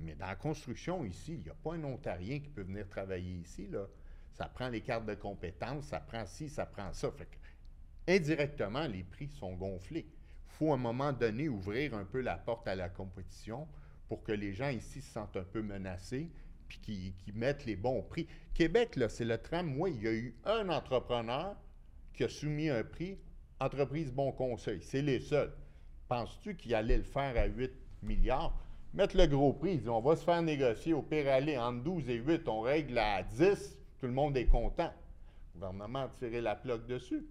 Mais 0.00 0.14
dans 0.14 0.26
la 0.26 0.36
construction, 0.36 1.04
ici, 1.04 1.34
il 1.34 1.40
n'y 1.40 1.48
a 1.48 1.54
pas 1.54 1.74
un 1.74 1.84
Ontarien 1.84 2.40
qui 2.40 2.48
peut 2.48 2.62
venir 2.62 2.88
travailler 2.88 3.36
ici, 3.36 3.66
là. 3.68 3.86
Ça 4.32 4.46
prend 4.46 4.68
les 4.68 4.82
cartes 4.82 5.06
de 5.06 5.14
compétences, 5.14 5.86
ça 5.86 6.00
prend 6.00 6.26
ci, 6.26 6.50
ça 6.50 6.66
prend 6.66 6.92
ça. 6.92 7.10
Fait 7.10 7.24
que, 7.24 8.12
indirectement, 8.12 8.86
les 8.86 9.02
prix 9.02 9.28
sont 9.28 9.54
gonflés. 9.54 10.06
Il 10.06 10.52
faut 10.58 10.72
à 10.72 10.74
un 10.74 10.78
moment 10.78 11.12
donné 11.12 11.48
ouvrir 11.48 11.94
un 11.94 12.04
peu 12.04 12.20
la 12.20 12.36
porte 12.36 12.68
à 12.68 12.74
la 12.74 12.90
compétition 12.90 13.66
pour 14.08 14.22
que 14.22 14.32
les 14.32 14.52
gens 14.52 14.68
ici 14.68 15.00
se 15.00 15.10
sentent 15.10 15.36
un 15.36 15.44
peu 15.44 15.62
menacés 15.62 16.30
puis 16.68 16.78
qu'ils 16.78 17.14
qu'ils 17.14 17.34
mettent 17.34 17.64
les 17.64 17.76
bons 17.76 18.02
prix. 18.02 18.26
Québec, 18.52 18.98
c'est 19.08 19.24
le 19.24 19.38
tramway. 19.38 19.92
Il 19.92 20.02
y 20.02 20.08
a 20.08 20.12
eu 20.12 20.34
un 20.44 20.68
entrepreneur 20.68 21.56
qui 22.12 22.24
a 22.24 22.28
soumis 22.28 22.68
un 22.68 22.84
prix, 22.84 23.18
entreprise 23.60 24.12
Bon 24.12 24.32
Conseil. 24.32 24.80
C'est 24.82 25.02
les 25.02 25.20
seuls. 25.20 25.52
Penses-tu 26.08 26.54
qu'il 26.56 26.74
allait 26.74 26.98
le 26.98 27.02
faire 27.02 27.36
à 27.36 27.46
8 27.46 27.70
milliards? 28.02 28.54
Mettre 28.94 29.16
le 29.16 29.26
gros 29.26 29.52
prix, 29.52 29.82
on 29.88 30.00
va 30.00 30.16
se 30.16 30.24
faire 30.24 30.40
négocier 30.40 30.94
au 30.94 31.02
pire 31.02 31.28
aller 31.28 31.58
entre 31.58 31.82
12 31.82 32.08
et 32.08 32.14
8, 32.14 32.48
on 32.48 32.60
règle 32.60 32.96
à 32.98 33.22
10, 33.22 33.76
tout 34.00 34.06
le 34.06 34.12
monde 34.12 34.36
est 34.36 34.46
content. 34.46 34.92
Le 35.54 35.60
gouvernement 35.60 36.04
a 36.04 36.08
tiré 36.08 36.40
la 36.40 36.54
plaque 36.54 36.86
dessus. 36.86 37.26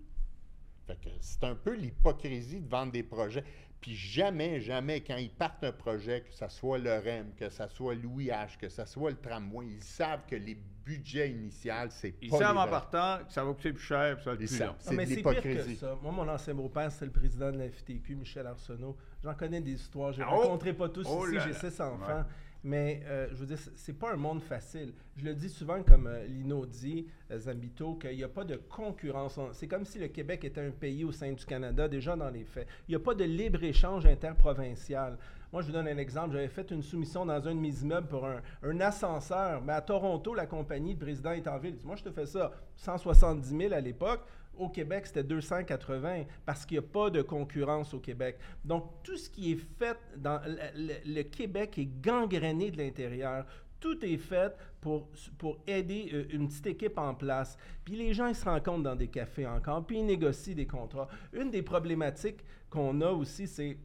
Fait 0.85 0.95
que 0.95 1.09
c'est 1.19 1.43
un 1.43 1.55
peu 1.55 1.73
l'hypocrisie 1.73 2.59
de 2.59 2.69
vendre 2.69 2.91
des 2.91 3.01
projets. 3.01 3.43
Puis 3.85 3.93
jamais, 3.95 4.59
jamais, 4.61 5.01
quand 5.01 5.15
ils 5.17 5.29
partent 5.29 5.63
un 5.63 5.71
projet, 5.71 6.21
que 6.21 6.33
ce 6.33 6.47
soit 6.47 6.79
le 6.79 6.91
REM, 6.91 7.27
que 7.37 7.49
ce 7.51 7.67
soit 7.67 7.93
Louis 7.93 8.29
H, 8.29 8.57
que 8.57 8.67
ce 8.67 8.83
soit 8.83 9.11
le 9.11 9.17
tramway, 9.17 9.67
ils 9.75 9.83
savent 9.83 10.25
que 10.27 10.35
les 10.35 10.57
budgets 10.83 11.29
initiaux, 11.29 11.71
c'est 11.91 12.15
Ils 12.19 12.31
pas 12.31 12.39
savent 12.39 12.55
les 12.55 12.61
en 12.61 12.67
partant 12.67 13.19
que 13.27 13.31
ça 13.31 13.43
va 13.43 13.53
coûter 13.53 13.73
plus 13.73 13.83
cher, 13.83 14.15
puis 14.15 14.23
ça 14.23 14.31
va 14.31 14.33
être 14.37 14.41
Ils 14.41 14.47
plus 14.47 14.57
savent. 14.57 14.67
long. 14.69 14.75
C'est 14.79 14.89
Ah, 14.89 14.93
mais 14.93 15.05
de 15.05 15.09
c'est 15.09 15.15
pire 15.21 15.23
que 15.39 15.47
l'hypocrisie. 15.49 15.75
ça. 15.75 15.95
Moi, 16.01 16.11
mon 16.11 16.27
ancien 16.27 16.55
beau-père, 16.55 16.91
c'était 16.91 17.05
le 17.05 17.11
président 17.11 17.51
de 17.51 17.59
la 17.59 17.69
FTQ, 17.69 18.15
Michel 18.15 18.47
Arsenault. 18.47 18.97
J'en 19.23 19.35
connais 19.35 19.61
des 19.61 19.73
histoires. 19.73 20.13
Je 20.13 20.21
ne 20.21 20.25
Oh! 20.25 20.29
rencontrerai 20.31 20.73
pas 20.73 20.89
tous 20.89 21.05
Oh 21.07 21.27
ici, 21.27 21.37
j'ai 21.45 21.53
six 21.53 21.79
enfants. 21.79 22.07
Ouais. 22.07 22.23
Mais 22.67 23.01
euh, 23.05 23.27
je 23.31 23.35
veux 23.35 23.45
dire, 23.45 23.59
c'est- 23.75 23.93
pas 23.93 24.11
un 24.11 24.15
monde 24.15 24.41
facile. 24.41 24.91
Je 25.15 25.23
le 25.23 25.35
dis 25.35 25.49
souvent, 25.49 25.83
comme 25.83 26.07
euh, 26.07 26.25
Lino 26.25 26.65
dit, 26.65 27.05
euh, 27.29 27.37
Zambito, 27.37 27.93
qu'il 27.93 28.15
n'y 28.15 28.23
a 28.23 28.27
pas 28.27 28.43
de 28.43 28.55
concurrence. 28.55 29.37
On- 29.37 29.53
C'est 29.53 29.67
comme 29.67 29.85
si 29.85 29.99
le 29.99 30.07
Québec 30.07 30.43
était 30.45 30.61
un 30.61 30.71
pays 30.71 31.03
au 31.03 31.11
sein 31.11 31.31
du 31.31 31.45
Canada, 31.45 31.87
déjà 31.87 32.15
dans 32.15 32.31
les 32.31 32.43
faits. 32.43 32.67
Il 32.87 32.91
n'y 32.93 32.95
a 32.95 32.99
pas 32.99 33.13
de 33.13 33.23
libre-échange 33.23 34.07
interprovincial. 34.07 35.19
Moi, 35.53 35.61
je 35.61 35.67
vous 35.67 35.73
donne 35.73 35.87
un 35.87 35.97
exemple. 35.99 36.33
J'avais 36.33 36.47
fait 36.47 36.71
une 36.71 36.81
soumission 36.81 37.23
dans 37.23 37.47
un 37.47 37.53
de 37.53 37.59
mes 37.59 37.81
immeubles 37.83 38.07
pour 38.07 38.25
un, 38.25 38.41
ascenseur. 38.81 39.61
Mais 39.61 39.73
à 39.73 39.81
Toronto, 39.81 40.33
la 40.33 40.47
compagnie, 40.47 40.93
le 40.93 40.99
président 40.99 41.31
est 41.33 41.47
en 41.47 41.59
ville. 41.59 41.75
Il 41.75 41.77
dit, 41.81 41.85
Moi, 41.85 41.97
je 41.97 42.03
te 42.03 42.09
fais 42.11 42.25
ça 42.25 42.51
170 42.77 43.55
000 43.55 43.73
à 43.73 43.79
l'époque. 43.79 44.21
Au 44.57 44.69
Québec, 44.69 45.07
c'était 45.07 45.23
280 45.23 46.23
parce 46.45 46.65
qu'il 46.65 46.79
n'y 46.79 46.85
a 46.85 46.87
pas 46.87 47.09
de 47.09 47.21
concurrence 47.21 47.93
au 47.93 47.99
Québec. 47.99 48.37
Donc, 48.63 49.03
tout 49.03 49.17
ce 49.17 49.29
qui 49.29 49.51
est 49.51 49.59
fait 49.79 49.97
dans 50.17 50.41
le, 50.45 51.23
Québec 51.23 51.77
est 51.77 51.89
gangréné 52.01 52.71
de 52.71 52.77
l'intérieur. 52.77 53.45
Tout 53.79 54.03
est 54.05 54.17
fait 54.17 54.55
pour, 54.81 55.09
pour 55.37 55.57
aider 55.67 56.09
euh, 56.13 56.25
une 56.31 56.47
petite 56.47 56.67
équipe 56.67 56.97
en 56.97 57.13
place. 57.13 57.57
Puis 57.83 57.95
les 57.95 58.13
gens, 58.13 58.27
ils 58.27 58.35
se 58.35 58.45
rencontrent 58.45 58.83
dans 58.83 58.95
des 58.95 59.09
cafés 59.09 59.45
encore, 59.45 59.85
puis 59.85 59.99
ils 59.99 60.05
négocient 60.05 60.55
des 60.55 60.65
contrats. 60.65 61.07
Une 61.33 61.51
des 61.51 61.61
problématiques 61.61 62.43
qu'on 62.69 63.01
a 63.01 63.11
aussi, 63.11 63.47
c'est 63.47 63.77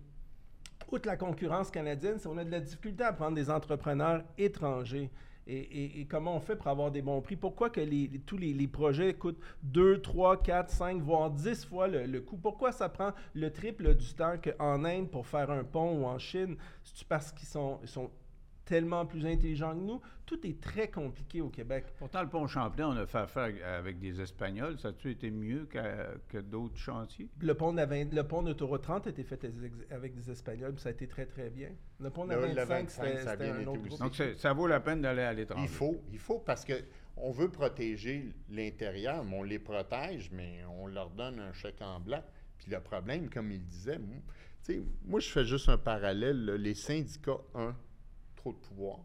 outre 0.91 1.07
la 1.07 1.17
concurrence 1.17 1.71
canadienne, 1.71 2.19
c'est 2.19 2.29
qu'on 2.29 2.39
a 2.39 2.45
de 2.45 2.51
la 2.51 2.61
difficulté 2.61 3.05
à 3.05 3.13
prendre 3.13 3.35
des 3.35 3.51
entrepreneurs 3.51 4.23
étrangers. 4.39 5.11
Et, 5.47 5.57
et- 5.59 6.01
et 6.01 6.05
comment 6.07 6.37
on 6.37 6.41
fait 6.41 6.55
pour 6.57 6.69
avoir 6.69 6.91
des 6.91 7.03
bons 7.03 7.21
prix? 7.21 7.37
Pourquoi 7.37 7.71
que 7.71 7.81
les- 7.81 8.07
les- 8.09 8.21
tous 8.21 8.37
les, 8.39 8.53
les 8.53 8.69
projets 8.69 9.15
coûtent 9.15 9.41
2, 9.63 10.01
3, 10.01 10.37
4, 10.43 10.71
5, 10.71 11.01
voire 11.03 11.31
10 11.31 11.65
fois 11.65 11.89
le, 11.89 12.07
le 12.07 12.21
coût? 12.21 12.37
Pourquoi 12.37 12.73
ça 12.73 12.89
prend 12.89 13.13
le 13.35 13.51
triple 13.53 13.95
du 13.95 14.15
temps 14.15 14.35
qu'en 14.43 14.85
Inde 14.85 15.11
pour 15.11 15.27
faire 15.27 15.51
un 15.51 15.65
pont 15.65 16.01
ou 16.03 16.05
en 16.07 16.19
Chine? 16.19 16.57
C'est 16.85 17.07
parce 17.09 17.33
qu'ils 17.33 17.49
sont, 17.49 17.81
sont 17.85 18.11
tellement 18.71 19.05
plus 19.05 19.27
intelligents 19.27 19.75
que 19.75 19.83
nous? 19.83 20.01
Tout 20.27 20.47
est 20.47 20.61
très 20.61 20.89
compliqué 20.89 21.41
au 21.41 21.49
Québec. 21.49 21.87
Pourtant, 21.99 22.23
le 22.23 22.29
pont 22.29 22.47
Champlain, 22.47 22.87
on 22.89 22.97
a 22.97 23.05
fait 23.05 23.19
affaire 23.19 23.53
avec 23.77 23.99
des 23.99 24.21
Espagnols. 24.21 24.79
Ça 24.79 24.89
a-tu 24.89 25.11
été 25.11 25.29
mieux 25.29 25.67
que 26.29 26.39
d'autres 26.41 26.77
chantiers? 26.77 27.29
Le 27.41 27.53
pont, 27.55 27.73
de 27.73 27.79
la 27.79 27.87
vingt- 27.87 28.15
le 28.15 28.23
pont 28.23 28.43
d'autoroute 28.43 28.83
30 28.83 29.09
a 29.09 29.11
été 29.11 29.25
fait 29.25 29.45
avec- 29.91 30.15
des 30.15 30.31
Espagnols, 30.31 30.73
puis 30.75 30.83
ça 30.83 30.91
a 30.91 30.93
été 30.93 31.09
très, 31.09 31.27
très 31.27 31.51
bien. 31.51 31.71
Le 31.99 32.11
pont 32.11 32.27
de 32.27 32.35
Le- 32.35 32.41
le 32.43 32.47
25, 32.65 32.67
25, 32.69 33.19
c'était 33.19 33.51
un 33.51 33.59
été 33.59 33.67
autre 33.67 33.81
aussi. 33.81 33.89
groupe. 33.89 34.01
Donc, 34.19 34.37
ça 34.39 34.53
vaut 34.53 34.69
la 34.69 34.79
peine 34.79 35.03
d'aller 35.03 35.23
à 35.23 35.33
l'étranger. 35.33 35.65
Il 35.65 35.69
faut, 35.69 35.97
il 36.13 36.19
faut 36.21 36.39
parce 36.39 36.65
que 36.65 36.75
on 37.17 37.33
veut 37.33 37.51
protéger 37.51 38.33
l'intérieur, 38.49 39.25
mais 39.25 39.37
on 39.37 39.43
les 39.43 39.59
protège, 39.59 40.31
mais 40.33 40.61
on 40.79 40.87
leur 40.87 41.11
donne 41.11 41.41
un 41.41 41.53
chèque 41.53 41.83
en 41.83 41.99
blanc. 41.99 42.23
Puis 42.57 42.71
le 42.71 42.79
problème, 42.81 43.29
comme 43.29 43.51
il 43.51 43.65
disait, 43.65 43.99
moi, 43.99 44.17
tu 44.65 44.75
sais, 44.75 44.83
moi 45.05 45.19
je 45.19 45.29
fais 45.29 45.45
juste 45.45 45.69
un 45.69 45.77
parallèle. 45.79 46.45
là. 46.45 46.57
les 46.57 46.75
syndicats, 46.75 47.39
un, 47.57 47.75
trop 48.41 48.53
de 48.53 48.59
pouvoir. 48.59 48.99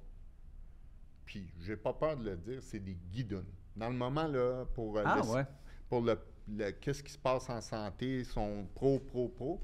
Puis 1.25 1.51
j'ai 1.61 1.75
pas 1.75 1.93
peur 1.93 2.15
de 2.17 2.29
le 2.29 2.37
dire, 2.37 2.61
c'est 2.61 2.79
des 2.79 2.97
guidons. 3.11 3.45
Dans 3.75 3.89
le 3.89 3.95
moment 3.95 4.27
là, 4.27 4.65
pour 4.73 4.97
euh, 4.97 5.03
Ah, 5.05 5.21
le- 5.23 5.29
ouais. 5.31 5.43
pour 5.89 6.01
le, 6.01 6.17
le- 6.47 6.71
qu'est-ce 6.71 7.03
qui 7.03 7.11
se 7.11 7.17
passe 7.17 7.49
en 7.49 7.59
santé, 7.61 8.19
ils 8.19 8.25
sont 8.25 8.65
pro, 8.73 8.99
pro, 8.99 9.27
pro. 9.27 9.61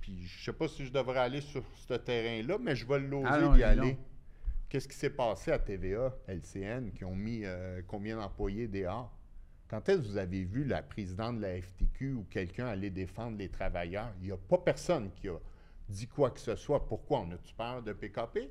Puis 0.00 0.22
je 0.24 0.44
sais 0.44 0.52
pas 0.52 0.68
si 0.68 0.84
je 0.86 0.92
devrais 0.92 1.18
aller 1.18 1.40
sur 1.40 1.64
ce 1.88 1.94
terrain-là, 1.94 2.58
mais 2.58 2.76
je 2.76 2.86
vais 2.86 3.00
l'oser 3.00 3.26
Allons, 3.26 3.54
d'y 3.54 3.62
aller. 3.64 3.96
Qu'est-ce 4.68 4.86
qui 4.86 4.96
s'est 4.96 5.10
passé 5.10 5.50
à 5.50 5.58
TVA, 5.58 6.14
LCN, 6.28 6.92
qui 6.92 7.04
ont 7.04 7.16
mis 7.16 7.40
euh, 7.44 7.82
combien 7.88 8.16
d'employés 8.16 8.68
dehors? 8.68 9.12
Quand 9.68 9.88
est-ce 9.88 9.98
que 9.98 10.06
vous 10.06 10.16
avez 10.16 10.44
vu 10.44 10.64
la 10.64 10.82
présidente 10.82 11.36
de 11.38 11.42
la 11.42 11.60
FTQ 11.60 12.12
ou 12.12 12.24
quelqu'un 12.30 12.66
aller 12.68 12.90
défendre 12.90 13.36
les 13.36 13.48
travailleurs? 13.48 14.12
Il 14.20 14.26
n'y 14.26 14.32
a 14.32 14.36
pas 14.36 14.58
personne 14.58 15.10
qui 15.16 15.28
a 15.28 15.38
dit 15.88 16.06
quoi 16.06 16.30
que 16.30 16.40
ce 16.40 16.54
soit. 16.54 16.86
Pourquoi? 16.86 17.20
On 17.20 17.30
a-tu 17.32 17.52
peur 17.54 17.82
de 17.82 17.92
PKP? 17.92 18.48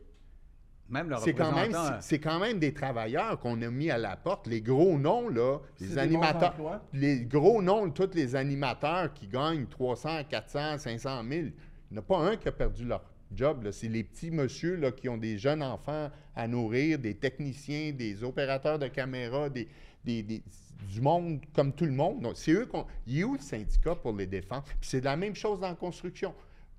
Même 0.90 1.10
le 1.10 1.18
C'est 1.18 1.34
quand, 1.34 1.52
même, 1.52 1.66
représentant- 1.68 2.02
c'est- 2.02 2.20
quand 2.20 2.40
même 2.40 2.58
des 2.60 2.74
travailleurs 2.74 3.40
qu'on 3.40 3.62
a 3.62 3.70
mis 3.70 3.92
à 3.92 3.98
la 3.98 4.16
porte. 4.16 4.48
Les 4.48 4.62
gros 4.62 4.98
noms, 4.98 5.30
là, 5.30 5.60
les 5.80 5.88
animateurs, 6.00 6.56
les 6.94 7.20
gros 7.26 7.62
noms, 7.62 7.90
tous 7.92 8.10
les 8.16 8.36
animateurs 8.36 9.14
qui 9.14 9.28
gagnent 9.28 9.68
300, 9.68 10.24
400, 10.28 10.78
500 10.80 11.24
000, 11.30 11.32
il 11.32 11.54
n'y 11.92 11.98
en 11.98 12.00
a 12.00 12.02
pas 12.02 12.18
un 12.18 12.38
qui 12.38 12.48
a 12.48 12.52
perdu 12.52 12.86
leur 12.86 13.04
job. 13.36 13.70
C'est 13.72 13.88
les 13.88 14.04
petits 14.04 14.32
monsieur 14.32 14.76
là, 14.78 14.92
qui 14.92 15.08
ont 15.10 15.18
des 15.18 15.38
jeunes 15.38 15.62
enfants 15.62 16.10
à 16.36 16.48
nourrir, 16.48 16.98
des 16.98 17.14
techniciens, 17.14 17.92
des 17.92 18.24
opérateurs 18.24 18.80
de 18.80 18.88
caméra, 18.88 19.48
des, 19.50 19.68
des- 20.04 20.24
des- 20.24 20.44
du 20.92 21.02
monde 21.02 21.42
comme 21.54 21.74
tout 21.74 21.86
le 21.86 21.92
monde. 21.92 22.32
C'est 22.36 22.54
eux 22.54 22.66
qu'on. 22.66 22.86
Il 23.06 23.20
est 23.20 23.24
où 23.26 23.34
le 23.34 23.40
syndicat 23.42 23.96
pour 23.96 24.14
les 24.14 24.26
défendre? 24.26 24.64
Puis 24.64 24.90
c'est 24.90 25.04
la 25.04 25.16
même 25.18 25.36
chose 25.36 25.60
dans 25.60 25.68
la 25.68 25.76
construction. 25.76 26.34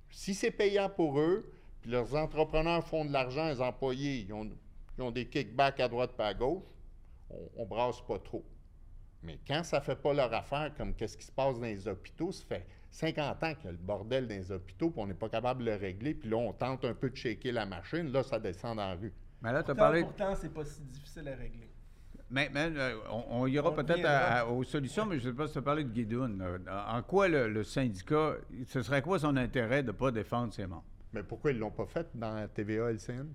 Si 0.08 0.34
c'est 0.34 0.50
payant 0.50 0.88
pour 0.88 1.20
eux, 1.20 1.48
puis 1.80 1.90
leurs 1.90 2.14
entrepreneurs 2.14 2.84
font 2.86 3.04
de 3.04 3.12
l'argent, 3.12 3.48
les 3.48 3.60
employés, 3.60 4.20
ils 4.26 4.32
ont, 4.32 4.48
ils 4.98 5.02
ont 5.02 5.10
des 5.10 5.26
kickbacks 5.26 5.80
à 5.80 5.88
droite 5.88 6.12
et 6.18 6.22
à 6.22 6.34
gauche, 6.34 6.62
on, 7.30 7.38
on 7.58 7.66
brasse 7.66 8.00
pas 8.02 8.18
trop. 8.18 8.44
Mais 9.22 9.38
quand 9.46 9.62
ça 9.64 9.80
fait 9.80 9.96
pas 9.96 10.14
leur 10.14 10.32
affaire, 10.32 10.72
comme 10.76 10.94
qu'est-ce 10.94 11.16
qui 11.16 11.24
se 11.26 11.32
passe 11.32 11.56
dans 11.56 11.66
les 11.66 11.86
hôpitaux, 11.86 12.32
ça 12.32 12.44
fait 12.48 12.66
50 12.90 13.42
ans 13.44 13.54
qu'il 13.54 13.64
y 13.66 13.68
a 13.68 13.72
le 13.72 13.76
bordel 13.78 14.26
dans 14.26 14.34
les 14.34 14.50
hôpitaux, 14.50 14.90
puis 14.90 15.00
on 15.00 15.06
n'est 15.06 15.14
pas 15.14 15.28
capable 15.28 15.60
de 15.64 15.70
le 15.70 15.76
régler, 15.76 16.14
puis 16.14 16.28
là, 16.30 16.36
on 16.38 16.52
tente 16.52 16.84
un 16.84 16.94
peu 16.94 17.10
de 17.10 17.16
shaker 17.16 17.52
la 17.52 17.66
machine, 17.66 18.10
là, 18.10 18.22
ça 18.22 18.38
descend 18.38 18.76
dans 18.78 18.88
la 18.88 18.94
rue. 18.94 19.12
Mais 19.42 19.52
là, 19.52 19.62
tu 19.62 19.70
as 19.70 19.74
Pourtant, 19.74 19.82
parlé. 19.88 20.02
pourtant, 20.02 20.34
c'est 20.34 20.52
pas 20.52 20.64
si 20.64 20.80
difficile 20.82 21.28
à 21.28 21.36
régler. 21.36 21.68
Mais, 22.32 22.48
mais, 22.54 22.70
euh, 22.76 22.96
on, 23.10 23.42
on 23.42 23.46
ira 23.46 23.74
peut-être 23.74 24.48
aux 24.52 24.62
solutions, 24.64 25.04
mais 25.04 25.18
je 25.18 25.26
ne 25.28 25.32
sais 25.32 25.36
pas 25.36 25.46
si 25.48 25.52
tu 25.54 25.58
as 25.58 25.62
parlé 25.62 25.82
de 25.84 25.88
Guidoun. 25.90 26.38
là. 26.64 26.86
En 26.96 27.02
quoi 27.02 27.26
le, 27.28 27.48
le 27.48 27.64
syndicat, 27.64 28.36
ce 28.66 28.82
serait 28.82 29.02
quoi 29.02 29.18
son 29.18 29.36
intérêt 29.36 29.82
de 29.82 29.88
ne 29.88 29.92
pas 29.92 30.10
défendre 30.12 30.52
ses 30.54 30.66
membres? 30.66 30.84
Mais 31.12 31.22
pourquoi 31.22 31.50
ils 31.52 31.58
l'ont 31.58 31.70
pas 31.70 31.86
fait 31.86 32.06
dans 32.14 32.46
TVA 32.48 32.90
LCN? 32.92 33.26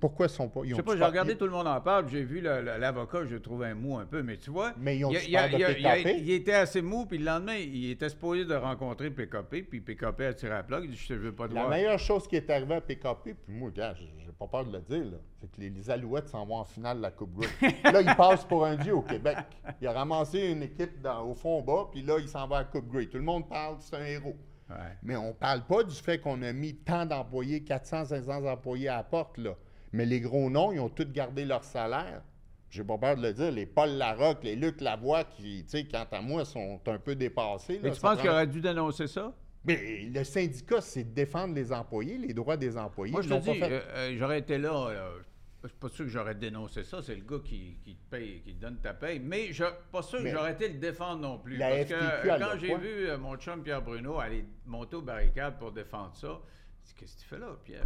Pourquoi 0.00 0.26
ils 0.26 0.30
sont 0.30 0.48
pas. 0.48 0.62
Ils 0.64 0.70
Je 0.70 0.74
sais 0.74 0.82
pas, 0.82 0.96
j'ai 0.96 1.04
regardé, 1.04 1.36
tout 1.36 1.44
le 1.44 1.52
monde 1.52 1.68
en 1.68 1.80
parle, 1.80 2.08
j'ai 2.08 2.24
vu 2.24 2.40
l'avocat, 2.40 3.24
je 3.24 3.36
trouve 3.36 3.62
un 3.62 3.74
mou 3.74 3.98
un 3.98 4.04
peu, 4.04 4.20
mais 4.24 4.36
tu 4.36 4.50
vois, 4.50 4.72
Mais 4.76 4.98
ils 4.98 5.04
ont 5.04 5.12
il, 5.12 5.16
a- 5.16 5.46
il 5.46 5.64
a- 5.64 5.78
il 5.78 5.86
a- 5.86 5.94
PKP? 5.94 6.18
il 6.18 6.30
était 6.32 6.54
assez 6.54 6.82
mou, 6.82 7.06
puis 7.06 7.18
le 7.18 7.24
lendemain, 7.24 7.54
il 7.54 7.88
était 7.92 8.08
supposé 8.08 8.44
de 8.44 8.54
rencontrer 8.54 9.10
PKP, 9.12 9.62
puis 9.62 9.80
PKP 9.80 10.22
a 10.26 10.34
tiré 10.34 10.52
à 10.54 10.56
la 10.56 10.62
plug, 10.64 10.84
il 10.86 10.90
dit 10.90 10.96
«Je 11.08 11.14
ne 11.14 11.18
veux 11.20 11.32
pas 11.32 11.46
te 11.46 11.54
La 11.54 11.60
voir. 11.60 11.70
meilleure 11.70 12.00
chose 12.00 12.26
qui 12.26 12.34
est 12.34 12.50
arrivée 12.50 12.74
à 12.74 12.80
PKP, 12.80 13.34
puis 13.34 13.54
moi, 13.54 13.70
gars, 13.70 13.94
j'ai 13.94 14.32
pas 14.36 14.48
peur 14.48 14.64
de 14.66 14.72
le 14.72 14.80
dire, 14.80 15.20
c'est 15.40 15.48
que 15.52 15.60
les, 15.60 15.70
les 15.70 15.88
Alouettes 15.88 16.28
s'en 16.28 16.44
vont 16.46 16.56
en 16.56 16.64
finale 16.64 16.96
de 16.96 17.02
la 17.02 17.12
Coupe 17.12 17.34
Grey. 17.36 17.48
là, 17.84 18.00
il 18.02 18.16
passe 18.16 18.44
pour 18.44 18.66
un 18.66 18.74
dieu 18.74 18.96
au 18.96 19.02
Québec. 19.02 19.36
Il 19.80 19.86
a 19.86 19.92
ramassé 19.92 20.48
une 20.48 20.64
équipe 20.64 21.00
dans- 21.00 21.24
au 21.30 21.34
fond 21.36 21.62
bas, 21.62 21.86
puis 21.92 22.02
là, 22.02 22.16
il 22.18 22.26
s'en 22.26 22.48
va 22.48 22.56
à 22.56 22.58
la 22.62 22.64
Coupe 22.64 22.88
Grey. 22.90 23.06
Tout 23.06 23.18
le 23.18 23.22
monde 23.24 23.48
parle, 23.48 23.76
c'est 23.78 23.94
un 23.94 24.04
héros. 24.04 24.34
Ouais. 24.70 24.76
Mais 25.02 25.16
on 25.16 25.32
parle 25.32 25.66
pas 25.66 25.82
du 25.82 25.94
fait 25.94 26.18
qu'on 26.18 26.40
a 26.42 26.52
mis 26.52 26.74
tant 26.74 27.04
d'employés, 27.06 27.62
400, 27.62 28.06
500 28.06 28.44
employés 28.46 28.88
à 28.88 28.96
la 28.96 29.02
porte, 29.02 29.38
là. 29.38 29.54
Mais 29.92 30.06
les 30.06 30.20
gros 30.20 30.48
noms, 30.48 30.72
ils 30.72 30.80
ont 30.80 30.88
tous 30.88 31.10
gardé 31.12 31.44
leur 31.44 31.64
salaire. 31.64 32.22
J'ai 32.70 32.84
pas 32.84 32.96
peur 32.96 33.16
de 33.16 33.22
le 33.22 33.34
dire. 33.34 33.50
Les 33.50 33.66
Paul 33.66 33.90
Larocque, 33.90 34.44
les 34.44 34.56
Luc 34.56 34.80
Lavoie, 34.80 35.24
qui, 35.24 35.62
tu 35.64 35.70
sais, 35.70 35.84
quant 35.84 36.06
à 36.10 36.20
moi, 36.22 36.46
sont 36.46 36.80
un 36.86 36.98
peu 36.98 37.14
dépassés. 37.14 37.78
Mais 37.82 37.90
tu 37.90 38.00
penses 38.00 38.18
qu'il 38.18 38.30
aurait 38.30 38.46
dû 38.46 38.62
dénoncer 38.62 39.06
ça? 39.06 39.34
Mais 39.64 40.08
le 40.12 40.24
syndicat, 40.24 40.80
c'est 40.80 41.04
de 41.04 41.10
défendre 41.14 41.54
les 41.54 41.70
employés, 41.72 42.16
les 42.16 42.32
droits 42.32 42.56
des 42.56 42.76
employés. 42.78 43.12
Moi, 43.12 43.22
je 43.22 43.28
te 43.28 43.34
dis, 43.38 43.60
euh, 43.62 43.80
euh, 43.94 44.16
j'aurais 44.18 44.38
été 44.38 44.56
là. 44.58 44.72
euh, 44.88 45.18
je 45.62 45.68
suis 45.68 45.76
pas 45.78 45.88
sûr 45.88 46.04
que 46.04 46.10
j'aurais 46.10 46.34
dénoncé 46.34 46.82
ça. 46.84 47.02
C'est 47.02 47.14
le 47.14 47.22
gars 47.24 47.38
qui, 47.44 47.76
qui 47.84 47.94
te 47.94 48.10
paye, 48.10 48.40
qui 48.42 48.54
te 48.54 48.60
donne 48.60 48.78
ta 48.80 48.94
paye. 48.94 49.20
Mais 49.20 49.48
je 49.52 49.64
suis 49.64 49.72
pas 49.90 50.02
sûr 50.02 50.18
que 50.18 50.24
j'aurais 50.32 50.52
été 50.52 50.68
le 50.68 50.78
défendre 50.78 51.20
non 51.22 51.38
plus. 51.38 51.56
la 51.56 51.68
parce 51.70 51.80
FTQ, 51.82 51.94
que 51.98 52.28
euh, 52.28 52.38
quand 52.38 52.58
j'ai 52.58 52.76
vu 52.78 53.08
euh, 53.08 53.18
mon 53.18 53.36
chum 53.36 53.62
Pierre 53.62 53.82
Bruno 53.82 54.18
aller 54.18 54.44
monter 54.66 54.96
aux 54.96 55.02
barricades 55.02 55.58
pour 55.58 55.72
défendre 55.72 56.14
ça, 56.14 56.40
je 56.84 56.94
qu'est-ce 56.94 57.16
que 57.16 57.20
tu 57.22 57.26
fais 57.28 57.38
là, 57.38 57.56
Pierre? 57.64 57.84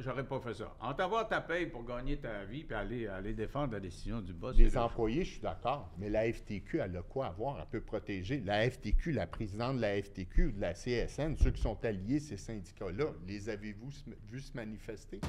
J'aurais 0.00 0.26
pas 0.26 0.38
fait 0.40 0.52
ça. 0.52 0.76
En 0.80 0.92
t'avoir 0.92 1.26
ta 1.28 1.40
paye 1.40 1.64
pour 1.66 1.84
gagner 1.84 2.18
ta 2.18 2.44
vie 2.44 2.62
puis 2.62 2.74
aller, 2.76 3.06
aller 3.06 3.32
défendre 3.32 3.72
la 3.72 3.80
décision 3.80 4.20
du 4.20 4.34
boss. 4.34 4.54
Les 4.58 4.76
employés, 4.76 5.24
je 5.24 5.30
suis 5.34 5.40
d'accord. 5.40 5.90
Mais 5.96 6.10
la 6.10 6.30
FTQ, 6.30 6.80
elle 6.80 6.94
a 6.96 7.02
quoi 7.02 7.28
à 7.28 7.30
voir? 7.30 7.58
Elle 7.58 7.66
peut 7.70 7.80
protéger. 7.80 8.42
La 8.44 8.68
FTQ, 8.68 9.12
la 9.12 9.26
présidente 9.26 9.76
de 9.76 9.80
la 9.80 10.02
FTQ, 10.02 10.52
de 10.52 10.60
la 10.60 10.74
CSN, 10.74 11.36
ceux 11.38 11.52
qui 11.52 11.62
sont 11.62 11.82
alliés, 11.86 12.20
ces 12.20 12.36
syndicats-là, 12.36 13.06
les 13.26 13.48
avez-vous 13.48 13.88
s- 13.88 14.04
vu 14.28 14.40
se 14.40 14.54
manifester? 14.54 15.20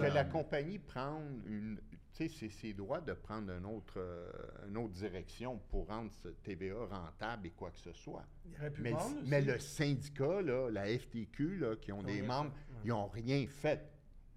Que 0.00 0.14
la 0.14 0.24
compagnie 0.24 0.78
prenne 0.78 1.42
une. 1.46 1.78
Tu 2.16 2.28
sais, 2.28 2.34
c'est 2.38 2.48
ses 2.48 2.72
droits 2.72 3.00
de 3.00 3.12
prendre 3.12 3.50
une 3.52 3.66
autre, 3.66 3.94
euh, 3.96 4.30
une 4.68 4.76
autre 4.76 4.92
direction 4.92 5.58
pour 5.68 5.88
rendre 5.88 6.12
ce 6.22 6.28
TVA 6.28 6.84
rentable 6.88 7.48
et 7.48 7.50
quoi 7.50 7.70
que 7.72 7.78
ce 7.80 7.92
soit. 7.92 8.24
Il 8.46 8.54
aurait 8.60 8.70
pu 8.70 8.82
Mais, 8.82 8.90
vendre 8.92 9.16
aussi. 9.18 9.28
mais 9.30 9.40
le 9.42 9.58
syndicat, 9.58 10.40
là, 10.42 10.70
la 10.70 10.86
FTQ, 10.96 11.56
là, 11.58 11.74
qui 11.74 11.90
ont 11.90 12.04
des 12.04 12.22
membres, 12.22 12.52
fait, 12.52 12.74
ils 12.84 12.88
n'ont 12.90 13.08
rien 13.08 13.44
fait. 13.48 13.90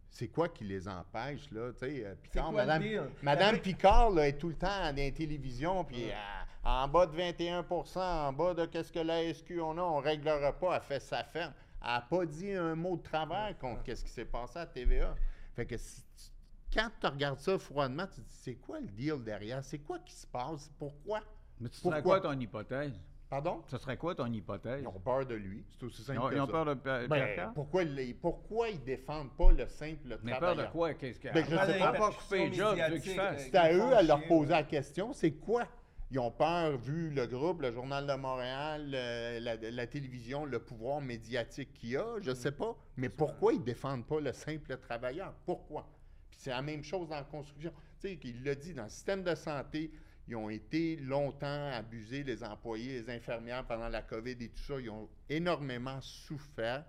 C'est 0.10 0.30
quoi 0.30 0.50
qui 0.50 0.64
les 0.64 0.88
empêche, 0.88 1.52
là? 1.52 1.72
Tu 1.74 1.80
sais, 1.80 2.06
euh, 2.06 2.16
Picard, 2.16 2.50
quoi 2.52 2.66
Madame, 2.66 3.54
La- 3.54 3.60
Picard, 3.60 4.10
là, 4.10 4.28
est 4.28 4.38
tout 4.40 4.50
le 4.50 4.56
temps 4.56 4.68
dans 4.90 4.96
les 4.96 5.12
télévisions, 5.14 5.84
puis 5.84 6.10
euh, 6.10 6.16
en 6.64 6.88
bas 6.88 7.06
de 7.06 7.16
21% 7.16 8.00
en 8.00 8.34
bas 8.34 8.56
de 8.56 8.66
qu'est-ce 8.66 8.92
que 8.92 9.00
la 9.00 9.22
SQ 9.32 9.60
on 9.62 9.78
a, 9.78 9.82
on 9.82 10.00
ne 10.00 10.04
réglera 10.04 10.52
pas, 10.54 10.78
elle 10.78 10.82
fait 10.82 11.00
sa 11.00 11.24
ferme. 11.24 11.54
Elle 11.84 11.90
n'a 11.90 12.02
pas 12.02 12.26
dit 12.26 12.52
un 12.54 12.74
mot 12.74 12.98
de 12.98 13.04
travers 13.04 13.56
contre 13.60 13.84
qu'est-ce 13.84 14.04
qui 14.04 14.10
s'est 14.10 14.26
passé 14.26 14.58
à 14.58 14.66
TVA. 14.66 15.14
Fait 15.58 15.66
que 15.66 15.76
si 15.76 16.02
tu- 16.16 16.78
quand 16.78 16.88
tu 17.02 17.08
regardes 17.08 17.40
ça 17.40 17.58
froidement, 17.58 18.06
tu 18.06 18.22
te 18.22 18.28
dis, 18.28 18.36
c'est 18.44 18.54
quoi 18.58 18.80
le 18.80 18.86
deal 18.86 19.24
derrière? 19.24 19.64
C'est 19.64 19.80
quoi 19.80 19.98
qui 19.98 20.14
se 20.14 20.28
passe? 20.28 20.70
Pourquoi? 20.78 21.22
Mais 21.60 21.68
ce 21.72 21.82
serait 21.82 21.96
Pourquoi? 22.04 22.20
quoi 22.22 22.32
ton 22.32 22.40
hypothèse? 22.40 22.94
Pardon? 23.28 23.64
Ce 23.68 23.80
serait 23.80 23.98
quoi 23.98 24.14
ton 24.14 24.32
hypothèse? 24.32 24.84
Ils 24.84 24.88
ont 24.88 25.00
peur 25.00 25.26
de 25.26 25.34
lui. 25.34 25.66
C'est 25.72 25.84
aussi 25.88 26.04
Ils 26.04 26.06
simple 26.06 26.20
ont, 26.20 26.30
que 26.30 26.36
ils 26.36 26.42
ont 26.42 26.46
ça. 26.46 26.52
peur 26.52 26.66
de 26.66 26.74
Pierre 26.76 27.08
Ben, 27.10 27.26
Pierre 27.34 27.52
pourquoi, 27.56 27.82
ils, 27.84 28.16
pourquoi 28.16 28.70
ils 28.70 28.84
défendent 28.84 29.36
pas 29.36 29.52
le 29.52 29.68
simple 29.68 30.08
le 30.10 30.20
Mais 30.22 30.32
peur 30.34 30.40
travailleur? 30.42 30.68
de 30.68 30.72
quoi? 30.72 30.94
Qu'est-ce 30.94 31.20
qu'il 31.20 31.32
Ben, 31.34 31.44
je 31.50 31.56
à 31.56 31.66
sais 31.66 31.80
part- 31.80 31.94
pas. 31.98 32.12
couper 32.12 32.54
job, 32.54 32.78
tu? 33.02 33.10
C'est 33.10 33.56
à 33.56 33.72
Ils 33.72 33.78
eux 33.78 33.82
font 33.82 33.92
à 33.96 34.02
leur 34.04 34.28
poser 34.28 34.52
la 34.52 34.64
question, 34.64 35.12
c'est 35.12 35.32
quoi? 35.32 35.66
Ils 36.10 36.20
ont 36.20 36.32
peur, 36.32 36.78
vu 36.78 37.10
le 37.10 37.28
groupe, 37.28 37.62
le 37.62 37.72
Journal 37.74 38.08
de 38.08 38.14
Montréal, 38.14 38.86
le- 38.90 39.40
la, 39.40 39.56
la 39.58 39.88
télévision, 39.88 40.46
le 40.46 40.60
pouvoir 40.60 41.02
médiatique 41.02 41.74
qu'il 41.74 41.90
y 41.90 41.98
a, 41.98 42.16
je 42.22 42.30
ne 42.30 42.36
sais 42.36 42.54
pas. 42.54 42.78
Mais 42.96 43.10
pourquoi 43.10 43.54
ils 43.54 43.60
ne 43.60 43.66
défendent 43.66 44.08
pas 44.08 44.22
le 44.22 44.32
simple 44.32 44.78
travailleur? 44.78 45.34
Pourquoi? 45.46 45.90
Puis 46.32 46.40
c'est 46.42 46.52
la 46.52 46.62
même 46.62 46.84
chose 46.84 47.10
dans 47.10 47.16
la 47.18 47.24
construction. 47.24 47.74
Tu 48.00 48.08
sais, 48.08 48.20
il 48.24 48.44
l'a 48.44 48.56
dit, 48.56 48.74
dans 48.74 48.84
le 48.84 48.90
système 48.90 49.22
de 49.24 49.36
santé, 49.36 49.92
ils 50.30 50.36
ont 50.38 50.50
été 50.50 50.96
longtemps 50.98 51.72
abusés, 51.74 52.24
les 52.24 52.42
employés, 52.44 53.02
les 53.02 53.10
infirmières 53.10 53.66
pendant 53.66 53.90
la 53.90 54.02
COVID 54.02 54.32
et 54.40 54.50
tout 54.50 54.64
ça. 54.64 54.80
Ils 54.80 54.90
ont 54.90 55.10
énormément 55.30 56.00
souffert. 56.02 56.86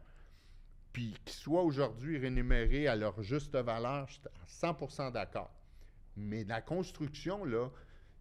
Puis 0.93 1.15
qu'ils 1.25 1.35
soient 1.37 1.63
aujourd'hui 1.63 2.19
rémunérés 2.19 2.87
à 2.89 2.97
leur 2.97 3.21
juste 3.23 3.55
valeur, 3.55 4.07
je 4.09 4.15
suis 4.15 4.23
à 4.27 4.73
100% 4.73 5.13
d'accord. 5.13 5.51
Mais 6.17 6.45
la 6.45 6.61
construction, 6.61 7.45
là, 7.45 7.69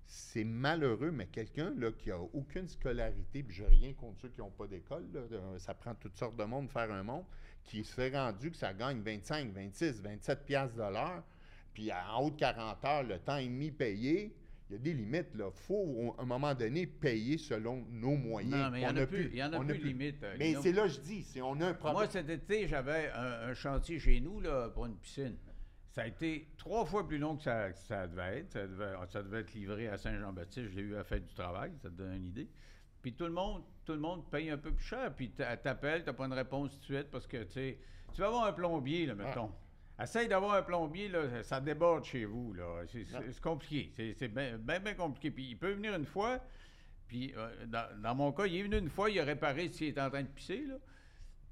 c'est 0.10 0.46
malheureux, 0.46 1.12
mais 1.12 1.28
quelqu'un 1.28 1.74
qui 1.98 2.12
a 2.12 2.20
aucune 2.20 2.67
scolarité, 2.67 3.43
puis 3.43 3.56
je 3.58 3.63
n'ai 3.63 3.70
rien 3.70 3.93
contre 3.93 4.22
ceux 4.22 4.30
qui 4.30 4.39
n'ont 4.39 4.52
pas 4.52 4.65
d'école, 4.67 5.06
euh, 5.15 5.60
ça 5.60 5.74
prend 5.74 5.93
toutes 5.96 6.15
sortes 6.17 6.38
de 6.38 6.46
monde 6.46 6.67
de 6.67 6.72
faire 6.72 6.89
un 6.91 7.04
monde, 7.04 7.26
qui 7.63 7.84
s'est 7.84 8.10
rendu 8.10 8.52
que 8.52 8.58
ça 8.58 8.74
gagne 8.74 9.02
25, 9.02 9.52
26, 9.52 10.02
27 10.02 10.46
piastres 10.46 10.76
de 10.78 10.82
l'heure, 10.93 11.24
puis 11.74 11.91
en 11.91 12.22
haut 12.24 12.32
de 12.32 12.38
40 12.38 12.86
heures, 12.86 13.04
le 13.04 13.20
temps 13.20 13.38
et 13.38 13.46
demi 13.48 13.70
payé, 13.72 14.34
il 14.70 14.74
y 14.74 14.76
a 14.76 14.80
des 14.80 14.93
limites. 14.93 15.28
Il 15.36 15.43
faut, 15.54 16.13
à 16.17 16.24
un 16.24 16.26
moment 16.26 16.54
donné, 16.54 16.88
payer 16.88 17.38
selon 17.38 17.86
nos 17.89 18.17
moyens. 18.17 18.54
Non, 18.54 18.70
mais 18.72 18.80
il 18.82 18.84
y 18.84 18.86
On 18.86 18.89
en 18.89 18.93
n'a 18.93 19.02
a 19.02 19.08
plus. 19.08 19.30
Il 19.32 19.38
y 19.38 19.43
en 19.43 19.54
a 19.54 19.60
plus 19.60 19.67
n'a 19.67 19.74
de 19.74 19.84
limite. 19.84 20.24
euh, 20.24 20.36
Mais 20.39 20.56
c'est 20.62 20.74
là 20.74 20.84
que 20.84 20.89
je 20.89 21.00
dis, 21.00 21.26
on 21.41 21.62
a 21.62 21.67
un 21.67 21.74
problème. 21.74 21.93
Moi, 22.00 22.08
cet 22.10 22.30
été, 22.30 22.67
j'avais 22.67 23.10
un, 23.13 23.50
un 23.50 23.54
chantier 23.54 23.98
chez 24.00 24.20
nous 24.20 24.41
là, 24.41 24.70
pour 24.70 24.86
une 24.86 24.98
piscine. 24.98 25.38
Ça 25.98 26.04
a 26.04 26.08
été 26.08 26.48
trois 26.58 26.86
fois 26.86 27.08
plus 27.08 27.18
long 27.18 27.36
que 27.38 27.42
ça, 27.42 27.72
que 27.72 27.78
ça 27.80 28.06
devait 28.06 28.38
être. 28.42 28.52
Ça 28.54 28.68
devait, 28.68 28.94
ça 29.10 29.24
devait 29.24 29.40
être 29.40 29.54
livré 29.56 29.88
à 29.88 29.98
Saint-Jean-Baptiste. 29.98 30.70
Je 30.70 30.76
l'ai 30.76 30.84
eu 30.84 30.96
à 30.96 31.04
fête 31.04 31.26
du 31.26 31.34
travail. 31.34 31.72
Ça 31.82 31.90
te 31.90 31.96
donne 31.96 32.14
une 32.14 32.28
idée. 32.28 32.48
Puis 33.02 33.14
tout 33.16 33.24
le 33.26 33.32
monde, 33.32 33.64
tout 33.84 33.94
le 33.94 34.00
monde 34.00 34.30
paye 34.30 34.52
un 34.52 34.58
peu 34.60 34.72
plus 34.72 34.86
cher. 34.86 35.12
Puis 35.16 35.32
t'a- 35.32 35.58
t'appelles, 35.58 36.04
t'as 36.04 36.14
pas 36.14 36.26
une 36.28 36.34
réponse 36.34 36.72
tout 36.74 36.80
de 36.80 36.84
suite 36.98 37.10
parce 37.10 37.26
que, 37.26 37.38
tu 37.46 37.52
sais, 37.54 37.80
tu 38.14 38.22
vas 38.22 38.28
avoir 38.28 38.46
un 38.46 38.54
plombier, 38.54 39.08
là, 39.08 39.16
mettons. 39.16 39.52
Essaye 40.00 40.28
d'avoir 40.28 40.54
un 40.54 40.62
plombier, 40.62 41.10
là, 41.10 41.42
ça 41.42 41.60
déborde 41.60 42.04
chez 42.04 42.26
vous, 42.26 42.54
là. 42.54 42.84
C'est 42.86 43.04
c'est 43.04 43.42
compliqué. 43.42 43.90
C'est 43.96 44.14
c'est 44.14 44.28
bien, 44.28 44.60
bien, 44.60 44.80
bien 44.80 44.94
compliqué. 44.94 45.32
Puis 45.32 45.46
il 45.50 45.58
peut 45.58 45.72
venir 45.72 45.96
une 45.96 46.06
fois, 46.06 46.40
puis 47.08 47.34
euh, 47.36 47.66
dans, 47.66 48.00
dans 48.04 48.14
mon 48.14 48.32
cas, 48.32 48.46
il 48.46 48.58
est 48.58 48.62
venu 48.64 48.78
une 48.78 48.90
fois, 48.90 49.10
il 49.10 49.20
a 49.20 49.24
réparé 49.24 49.70
s'il 49.70 49.88
était 49.88 50.02
en 50.02 50.12
train 50.12 50.22
de 50.22 50.28
pisser, 50.28 50.64
là. 50.68 50.76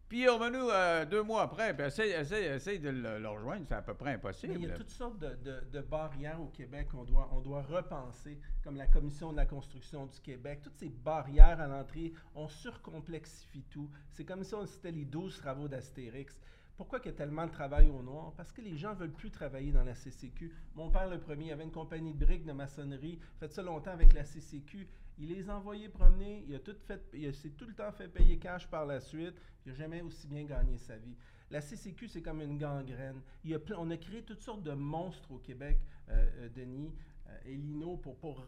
Puis 0.08 0.20
il 0.20 0.24
est 0.26 0.30
revenu 0.30 0.58
euh, 0.72 1.04
deux 1.06 1.24
mois 1.24 1.42
après, 1.42 1.76
puis 1.76 1.86
essaye, 1.88 2.12
essaye, 2.12 2.46
essaye 2.46 2.80
de 2.80 2.90
le, 2.90 3.28
rejoindre, 3.28 3.66
c'est 3.68 3.74
à 3.74 3.82
peu 3.82 3.96
près 3.96 4.14
impossible. 4.14 4.54
Il 4.56 4.62
y 4.62 4.72
a 4.72 4.76
toutes 4.76 4.92
sortes 4.92 5.18
de, 5.18 5.36
de- 5.72 5.82
barrières 5.82 6.40
au 6.40 6.48
Québec 6.48 6.90
qu'on 6.92 7.04
doit, 7.04 7.28
on 7.32 7.40
doit 7.42 7.64
repenser, 7.64 8.40
comme 8.64 8.76
la 8.76 8.86
Commission 8.86 9.32
de 9.32 9.38
la 9.38 9.48
construction 9.48 10.06
du 10.06 10.20
Québec. 10.20 10.60
Toutes 10.64 10.78
ces 10.78 10.90
barrières 10.90 11.60
à 11.60 11.68
l'entrée, 11.68 12.14
on 12.36 12.48
surcomplexifie 12.48 13.64
tout. 13.64 13.90
C'est 14.12 14.26
comme 14.26 14.44
si 14.44 14.54
on 14.54 14.66
c'était 14.66 14.92
les 14.92 15.06
12 15.06 15.38
travaux 15.40 15.68
d'Astérix. 15.68 16.40
Pourquoi 16.78 17.00
il 17.04 17.06
y 17.08 17.10
a 17.10 17.14
tellement 17.14 17.46
de 17.48 17.52
travail 17.52 17.90
au 17.90 18.02
noir? 18.04 18.34
Parce 18.36 18.52
que 18.52 18.62
les 18.62 18.76
gens 18.78 18.90
ne 18.92 18.96
veulent 19.00 19.12
plus 19.14 19.32
travailler 19.32 19.72
dans 19.72 19.84
la 19.84 19.96
CCQ. 19.96 20.54
Mon 20.76 20.90
père, 20.92 21.10
le 21.10 21.20
premier, 21.20 21.52
avait 21.54 21.64
une 21.64 21.72
compagnie 21.72 22.14
de 22.14 22.26
briques 22.26 22.46
de 22.46 22.52
maçonnerie, 22.52 23.18
fait 23.40 23.52
ça 23.52 23.62
longtemps 23.64 23.92
avec 23.92 24.14
la 24.14 24.26
CCQ. 24.26 24.88
Il 25.18 25.30
les 25.30 25.50
a 25.50 25.56
envoyés 25.56 25.90
promener, 25.90 26.44
il 26.48 26.56
a 26.56 26.60
tout 26.60 26.76
fait, 26.86 27.02
il 27.14 27.34
s'est 27.34 27.52
tout 27.52 27.66
le 27.66 27.74
temps 27.74 27.92
fait 27.92 28.08
payer 28.08 28.38
cash 28.38 28.68
par 28.68 28.86
la 28.86 29.00
suite. 29.00 29.36
Il 29.66 29.72
n'a 29.72 29.78
jamais 29.78 30.02
aussi 30.02 30.28
bien 30.28 30.44
gagné 30.44 30.78
sa 30.78 30.98
vie. 30.98 31.16
La 31.52 31.62
CCQ, 31.62 32.08
c'est 32.08 32.22
comme 32.22 32.42
une 32.42 32.58
gangrène. 32.58 33.22
On 33.78 33.92
a 33.92 33.98
créé 33.98 34.24
toutes 34.24 34.42
sortes 34.42 34.64
de 34.64 34.74
monstres 34.74 35.32
au 35.32 35.38
Québec, 35.38 35.80
euh, 36.10 36.28
euh, 36.40 36.50
Denis 36.50 36.94
euh, 37.28 37.38
et 37.46 37.56
Lino, 37.56 37.98
pour, 37.98 38.18
pour 38.18 38.46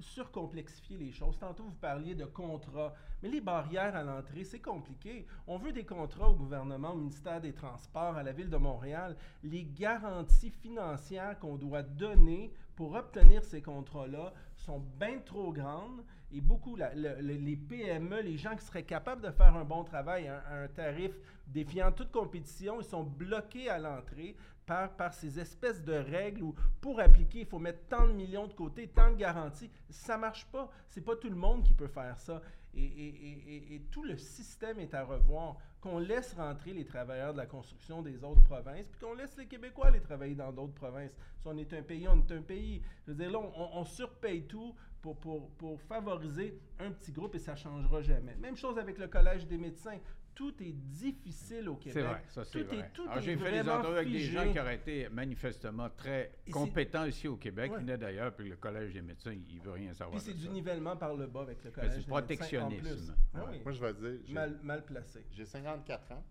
surcomplexifier 0.00 0.96
les 0.96 1.12
choses. 1.12 1.38
Tantôt, 1.38 1.64
vous 1.64 1.74
parliez 1.74 2.14
de 2.14 2.24
contrats, 2.24 2.94
mais 3.22 3.28
les 3.28 3.40
barrières 3.40 3.96
à 3.96 4.02
l'entrée, 4.02 4.44
c'est 4.44 4.60
compliqué. 4.60 5.26
On 5.46 5.58
veut 5.58 5.72
des 5.72 5.84
contrats 5.84 6.30
au 6.30 6.34
gouvernement, 6.34 6.92
au 6.92 6.96
ministère 6.96 7.40
des 7.40 7.52
Transports, 7.52 8.16
à 8.16 8.22
la 8.22 8.32
Ville 8.32 8.50
de 8.50 8.56
Montréal. 8.56 9.16
Les 9.42 9.64
garanties 9.64 10.50
financières 10.50 11.38
qu'on 11.38 11.56
doit 11.56 11.82
donner 11.82 12.52
pour 12.78 12.94
obtenir 12.94 13.42
ces 13.42 13.60
contrats-là 13.60 14.32
sont 14.54 14.78
bien 15.00 15.18
trop 15.26 15.52
grandes 15.52 16.04
et 16.30 16.40
beaucoup, 16.40 16.76
les 16.76 17.56
PME, 17.56 18.20
les 18.20 18.38
gens 18.38 18.54
qui 18.54 18.64
seraient 18.64 18.84
capables 18.84 19.20
de 19.20 19.32
faire 19.32 19.56
un 19.56 19.64
bon 19.64 19.82
travail 19.82 20.28
à 20.28 20.44
un, 20.52 20.68
tarif 20.68 21.10
défiant 21.48 21.90
toute 21.90 22.12
compétition, 22.12 22.80
ils 22.80 22.84
sont 22.84 23.02
bloqués 23.02 23.68
à 23.68 23.80
l'entrée 23.80 24.36
par, 24.64 25.12
ces 25.12 25.40
espèces 25.40 25.82
de 25.82 25.94
règles 25.94 26.44
où 26.44 26.54
pour 26.80 27.00
appliquer, 27.00 27.40
il 27.40 27.46
faut 27.46 27.58
mettre 27.58 27.80
tant 27.88 28.06
de 28.06 28.12
millions 28.12 28.46
de 28.46 28.52
côté, 28.52 28.86
tant 28.86 29.10
de 29.10 29.16
garanties. 29.16 29.72
Ça 29.90 30.14
ne 30.14 30.20
marche 30.20 30.46
pas. 30.46 30.70
Ce 30.88 31.00
n'est 31.00 31.04
pas 31.04 31.16
tout 31.16 31.30
le 31.30 31.34
monde 31.34 31.64
qui 31.64 31.74
peut 31.74 31.88
faire 31.88 32.20
ça. 32.20 32.40
Et, 32.76 33.82
tout 33.90 34.04
le 34.04 34.16
système 34.16 34.78
est 34.78 34.94
à 34.94 35.02
revoir. 35.02 35.56
Qu'on 35.80 35.98
laisse 35.98 36.34
rentrer 36.34 36.72
les 36.72 36.84
travailleurs 36.84 37.32
de 37.32 37.38
la 37.38 37.46
construction 37.46 38.02
des 38.02 38.24
autres 38.24 38.42
provinces, 38.42 38.88
puis 38.88 39.00
qu'on 39.00 39.14
laisse 39.14 39.36
les 39.36 39.46
Québécois 39.46 39.86
aller 39.88 40.00
travailler 40.00 40.34
dans 40.34 40.52
d'autres 40.52 40.74
provinces. 40.74 41.12
Si 41.40 41.46
on 41.46 41.56
est 41.56 41.72
un 41.72 41.82
pays, 41.82 42.08
on 42.08 42.18
est 42.18 42.32
un 42.32 42.42
pays. 42.42 42.82
Je 43.06 43.12
veux 43.12 43.16
dire, 43.16 43.30
là, 43.30 43.38
on, 43.38 43.84
surpaye 43.84 44.42
tout 44.46 44.74
pour, 45.00 45.16
pour, 45.18 45.50
pour, 45.50 45.80
favoriser 45.82 46.58
un 46.80 46.90
petit 46.90 47.12
groupe 47.12 47.36
et 47.36 47.38
ça 47.38 47.52
ne 47.52 47.58
changera 47.58 48.02
jamais. 48.02 48.34
Même 48.36 48.56
chose 48.56 48.76
avec 48.78 48.98
le 48.98 49.06
Collège 49.06 49.46
des 49.46 49.58
médecins 49.58 49.98
tout 50.38 50.54
est 50.62 50.72
difficile 50.72 51.68
au 51.68 51.74
Québec. 51.74 51.94
C'est 51.94 52.02
vrai, 52.02 52.22
ça 52.28 52.44
c'est 52.44 52.62
vrai. 52.62 52.92
J'ai 53.20 53.36
fait 53.36 53.60
des 53.60 53.68
entrevues 53.68 53.96
avec 53.96 54.12
des 54.12 54.20
gens 54.20 54.52
qui 54.52 54.60
auraient 54.60 54.76
été 54.76 55.08
manifestement 55.08 55.90
très 55.90 56.32
compétents 56.52 57.06
ici 57.06 57.26
au 57.26 57.36
Québec. 57.36 57.72
Ils 57.74 57.80
venaient 57.80 57.98
d'ailleurs, 57.98 58.32
puis 58.32 58.48
le 58.48 58.54
Collège 58.54 58.92
des 58.94 59.02
médecins, 59.02 59.32
il 59.32 59.58
ne 59.58 59.62
veut 59.64 59.72
rien 59.72 59.92
savoir. 59.92 60.16
Puis 60.16 60.26
c'est 60.26 60.38
du 60.38 60.48
nivellement 60.48 60.96
par 60.96 61.16
le 61.16 61.26
bas 61.26 61.40
avec 61.40 61.64
le 61.64 61.72
Collège 61.72 61.96
des 61.96 62.02
protectionnisme. 62.04 63.16
Ah 63.34 63.46
Moi, 63.64 63.72
je 63.72 63.80
vais 63.84 63.94
dire. 63.94 64.32
Mal, 64.32 64.60
mal 64.62 64.84
placé. 64.84 65.26
J'ai 65.32 65.44
54 65.44 66.12
ans. 66.12 66.24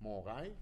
Mon 0.00 0.20
rêve, 0.20 0.54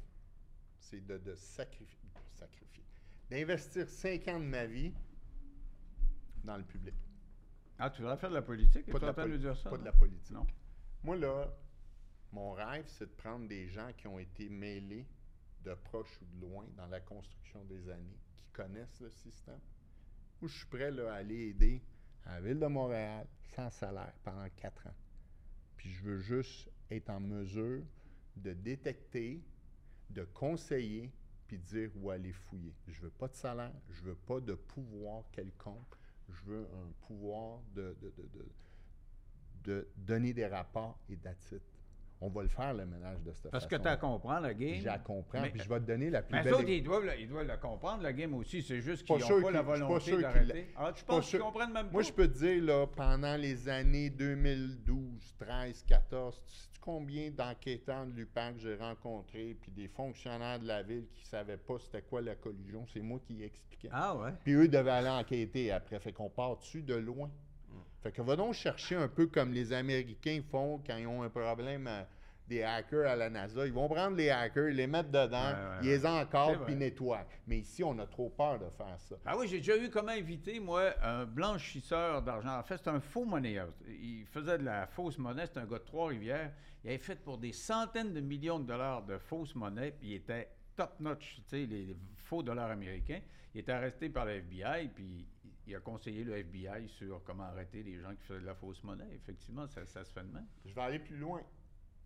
c'est 0.79 1.07
de, 1.07 1.19
de 1.19 1.35
sacrifier, 1.35 2.09
sacrifier 2.33 2.85
d'investir 3.31 3.87
5 3.87 4.29
ans 4.29 4.41
de 4.41 4.47
ma 4.47 4.65
vie 4.65 4.95
dans 6.43 6.57
le 6.57 6.65
public. 6.65 6.95
Ah, 7.79 7.91
tu 7.91 8.01
voudrais 8.01 8.17
faire 8.17 8.31
de 8.31 8.35
la 8.35 8.43
politique? 8.43 8.87
Pas, 8.87 8.99
de 8.99 9.05
la, 9.05 9.37
dire 9.37 9.57
ça, 9.59 9.69
pas 9.69 9.77
de 9.77 9.85
la 9.85 9.93
politique. 9.93 10.35
Non. 10.35 10.47
Moi, 11.05 11.17
là, 11.17 11.55
mon 12.33 12.53
rêve, 12.53 12.85
c'est 12.87 13.07
de 13.07 13.15
prendre 13.15 13.49
des 13.49 13.69
gens 13.69 13.91
qui 13.97 14.07
ont 14.07 14.19
été 14.19 14.49
mêlés 14.49 15.07
de 15.65 15.75
proche 15.75 16.21
ou 16.21 16.25
de 16.37 16.41
loin 16.41 16.67
dans 16.77 16.87
la 16.87 17.01
construction 17.01 17.65
des 17.65 17.89
années, 17.89 18.19
qui 18.37 18.45
connaissent 18.53 19.01
le 19.01 19.11
système, 19.11 19.61
où 20.41 20.49
je 20.49 20.59
suis 20.59 20.67
prêt 20.67 20.99
à 21.01 21.15
aller 21.15 21.49
aider 21.49 21.83
à 22.27 22.35
la 22.35 22.41
Ville 22.41 22.61
de 22.61 22.67
Montréal 22.67 23.27
sans 23.55 23.71
salaire 23.71 24.13
pendant 24.23 24.49
quatre 24.57 24.87
ans. 24.87 24.95
Puis 25.77 25.91
je 25.91 26.03
veux 26.03 26.19
juste 26.19 26.71
être 26.91 27.11
en 27.11 27.21
mesure 27.21 27.83
de 28.37 28.53
détecter, 28.53 29.43
de 30.11 30.25
conseiller, 30.25 31.11
puis 31.47 31.59
dire 31.59 31.91
où 31.97 32.11
aller 32.11 32.33
fouiller. 32.33 32.75
Je 32.87 33.01
veux 33.01 33.11
pas 33.11 33.29
de 33.29 33.35
salaire, 33.35 33.75
je 33.91 34.03
veux 34.03 34.15
pas 34.15 34.41
de 34.41 34.55
pouvoir 34.55 35.25
quelconque, 35.33 35.95
je 36.29 36.43
veux 36.45 36.69
un 36.75 36.93
pouvoir 37.07 37.61
de, 37.75 37.97
de, 38.01 38.13
de 39.65 39.89
donner 39.97 40.35
des 40.35 40.47
rapports 40.47 40.99
et 41.09 41.17
d'attitude 41.17 41.63
on 42.21 42.29
va 42.29 42.43
le 42.43 42.49
faire, 42.49 42.75
le 42.75 42.85
ménage 42.85 43.23
de 43.23 43.33
cette 43.33 43.51
Parce 43.51 43.67
que 43.67 43.77
tu 43.77 44.01
compris 44.01 44.43
la 44.43 44.55
game. 44.55 44.81
J'ai 44.83 45.03
compris, 45.05 45.51
puis 45.51 45.61
je 45.63 45.69
vais 45.69 45.81
te 45.81 45.85
donner 45.87 46.11
la 46.11 46.23
plus 46.23 46.35
mais 46.35 46.43
belle... 46.43 46.55
Mais 46.65 46.77
ils 46.79 46.83
doivent, 46.83 47.09
ils 47.19 47.29
doivent 47.29 47.47
le 47.47 47.57
comprendre, 47.57 48.03
la 48.03 48.13
game 48.13 48.35
aussi. 48.35 48.63
C'est 48.63 48.81
juste 48.81 49.05
qu'ils 49.05 49.19
n'ont 49.19 49.43
pas 49.43 49.51
la 49.51 49.63
volonté 49.63 50.21
d'arrêter. 50.21 50.69
Ah, 50.77 50.93
tu 50.95 51.05
penses 51.05 51.29
qu'ils 51.29 51.39
comprennent 51.39 51.73
même 51.73 51.87
pas? 51.87 51.93
Moi, 51.93 52.03
je 52.03 52.13
peux 52.13 52.29
te 52.29 52.39
dire, 52.39 52.63
là, 52.65 52.87
pendant 52.87 53.37
les 53.37 53.69
années 53.69 54.11
2012, 54.11 55.35
13, 55.39 55.85
14, 55.87 56.43
tu 56.45 56.53
sais 56.53 56.69
combien 56.81 57.31
d'enquêtants 57.31 58.07
de 58.07 58.13
l'UPAC 58.13 58.57
j'ai 58.59 58.75
rencontrés, 58.77 59.55
puis 59.61 59.71
des 59.71 59.89
fonctionnaires 59.89 60.59
de 60.59 60.67
la 60.67 60.83
ville 60.83 61.07
qui 61.15 61.23
ne 61.23 61.29
savaient 61.29 61.59
pas 61.59 61.79
c'était 61.79 62.01
quoi 62.01 62.23
la 62.23 62.35
collusion? 62.35 62.87
C'est 62.87 63.01
moi 63.01 63.21
qui 63.27 63.43
expliquais. 63.43 63.91
Ah 63.93 64.17
ouais? 64.17 64.31
Puis 64.43 64.55
eux 64.55 64.69
devaient 64.69 64.91
aller 64.91 65.09
enquêter 65.09 65.71
après. 65.71 65.99
Fait 66.01 66.13
qu'on 66.13 66.31
part 66.31 66.57
dessus 66.57 66.83
de 66.83 66.95
loin? 66.95 67.31
Fait 68.03 68.13
que 68.13 68.23
va 68.23 68.37
donc 68.37 68.55
chercher 68.55 68.95
un 68.95 69.09
peu 69.09 69.27
comme 69.27 69.53
les 69.53 69.73
Américains 69.73 70.41
font 70.51 70.81
quand 70.87 70.97
ils 70.97 71.07
ont 71.07 71.23
un 71.23 71.29
problème 71.29 71.89
des 72.49 72.63
hackers 72.63 73.07
à 73.07 73.15
la 73.15 73.29
NASA. 73.29 73.67
Ils 73.67 73.73
vont 73.73 73.89
prendre 73.89 74.17
les 74.17 74.31
hackers, 74.31 74.71
les 74.71 74.87
mettre 74.87 75.11
dedans, 75.11 75.53
ils 75.83 75.89
les 75.89 76.07
encadrent 76.07 76.65
puis 76.65 76.75
nettoient. 76.75 77.27
Mais 77.47 77.59
ici, 77.59 77.85
on 77.85 77.99
a 77.99 78.07
trop 78.07 78.31
peur 78.31 78.59
de 78.59 78.71
faire 78.71 78.99
ça. 78.99 79.17
Ah 79.27 79.37
oui, 79.37 79.47
j'ai 79.49 79.59
déjà 79.59 79.77
eu 79.77 79.91
comme 79.91 80.09
invité, 80.09 80.59
moi, 80.59 80.95
un 81.03 81.27
blanchisseur 81.27 82.23
d'argent. 82.23 82.59
En 82.59 82.63
fait, 82.63 82.79
c'est 82.79 82.89
un 82.89 83.01
faux 83.01 83.25
monnayeur. 83.25 83.69
Il 83.87 84.25
faisait 84.27 84.59
de 84.59 84.65
la 84.65 84.87
fausse 84.87 85.19
monnaie. 85.19 85.47
C'est 85.47 85.59
un 85.59 85.67
gars 85.67 85.79
de 85.79 85.85
Trois-Rivières. 85.85 86.53
Il 86.85 86.91
avait 86.91 86.99
fait 86.99 87.17
pour 87.17 87.39
des 87.39 87.53
centaines 87.53 88.15
de 88.15 88.21
millions 88.21 88.59
de 88.59 88.67
dollars 88.67 89.03
de 89.03 89.19
fausses 89.19 89.55
monnaies, 89.55 89.91
puis 89.91 90.11
il 90.11 90.15
était 90.15 90.49
top-notch, 90.77 91.37
tu 91.37 91.43
sais, 91.49 91.67
les, 91.67 91.97
faux 92.17 92.43
dollars 92.43 92.71
américains. 92.71 93.21
Il 93.55 93.61
était 93.61 93.73
arrêté 93.73 94.09
par 94.09 94.27
le 94.27 94.33
FBI, 94.33 94.89
puis 94.95 95.27
il 95.69 95.77
a 95.77 95.81
conseillé 95.81 96.25
le 96.25 96.39
FBI 96.39 96.89
sur 96.89 97.23
comment 97.25 97.45
arrêter 97.45 97.83
les 97.83 98.01
gens 98.01 98.15
qui 98.15 98.23
faisaient 98.23 98.41
de 98.41 98.47
la 98.47 98.55
fausse 98.55 98.83
monnaie. 98.83 99.09
Effectivement, 99.15 99.67
ça, 99.67 99.85
se 99.85 100.13
fait 100.13 100.23
de 100.23 100.33
même. 100.33 100.47
Je 100.65 100.75
vais 100.75 100.81
aller 100.81 100.99
plus 100.99 101.19
loin. 101.19 101.43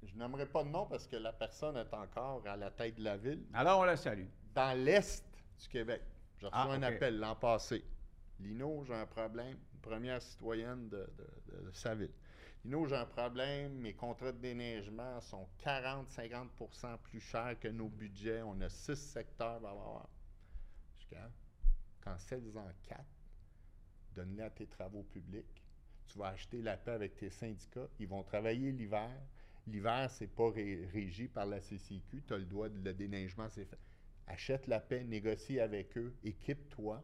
Je 0.03 0.17
n'aimerais 0.17 0.47
pas 0.47 0.65
de 0.65 0.69
nom 0.69 0.87
parce 0.87 1.07
que 1.07 1.15
la 1.15 1.33
personne 1.33 1.77
est 1.77 1.95
encore 1.95 2.45
à 2.45 2.57
la 2.57 2.73
tête 2.73 2.97
de 2.97 3.05
la 3.05 3.17
ville. 3.17 3.47
Alors, 3.55 3.79
on 3.79 3.85
la 3.85 3.97
salue. 3.97 4.27
Dans 4.53 4.77
l'Est 4.77 5.25
du 5.61 5.69
Québec. 5.69 6.03
J'ai 6.39 6.47
reçu 6.47 6.59
ah, 6.59 6.73
un 6.73 6.83
appel 6.83 7.21
l'an 7.21 7.37
passé. 7.37 7.85
Lino, 8.41 8.83
j'ai 8.85 8.95
un 8.95 9.07
problème. 9.07 9.57
Première 9.81 10.21
citoyenne 10.21 10.89
de, 10.89 11.07
sa 11.73 11.95
ville. 11.95 12.11
Lino, 12.65 12.89
j'ai 12.89 12.97
un 12.97 13.07
problème. 13.07 13.75
Mes 13.75 13.95
contrats 13.95 14.33
de 14.33 14.39
déneigement 14.39 15.21
sont 15.21 15.47
40-50% 15.65 16.99
plus 16.99 17.21
chers 17.21 17.61
que 17.61 17.69
nos 17.69 17.89
budgets. 17.89 18.43
On 18.43 18.61
a 18.61 18.69
six 18.69 18.97
secteurs. 18.97 19.61
Blablabla. 19.61 20.09
Je 20.99 21.17
cancelle-en 22.05 22.67
quatre 22.89 23.22
donne-les 24.15 24.43
à 24.43 24.51
tes 24.51 24.67
travaux 24.67 25.03
publics. 25.03 25.63
Tu 26.07 26.19
vas 26.19 26.29
acheter 26.29 26.61
la 26.61 26.77
paix 26.77 26.93
avec 26.93 27.17
tes 27.17 27.31
syndicats. 27.31 27.89
Ils 27.99 28.09
vont 28.09 28.23
travailler 28.23 28.73
l'hiver. 28.73 29.11
L'hiver, 29.67 30.11
c'est 30.11 30.27
pas 30.27 30.51
régi 30.51 31.29
par 31.29 31.47
la 31.47 31.61
CCQ. 31.61 32.23
Tu 32.27 32.35
as 32.35 32.39
le 32.39 32.45
droit 32.45 32.69
de 32.69 32.85
le 32.85 32.93
déneigement, 32.93 33.49
c'est 33.49 33.65
fait. 33.65 33.79
Achète 34.27 34.67
la 34.67 34.81
paix, 34.81 35.05
négocie 35.05 35.61
avec 35.61 35.97
eux, 35.97 36.15
équipe-toi. 36.25 37.03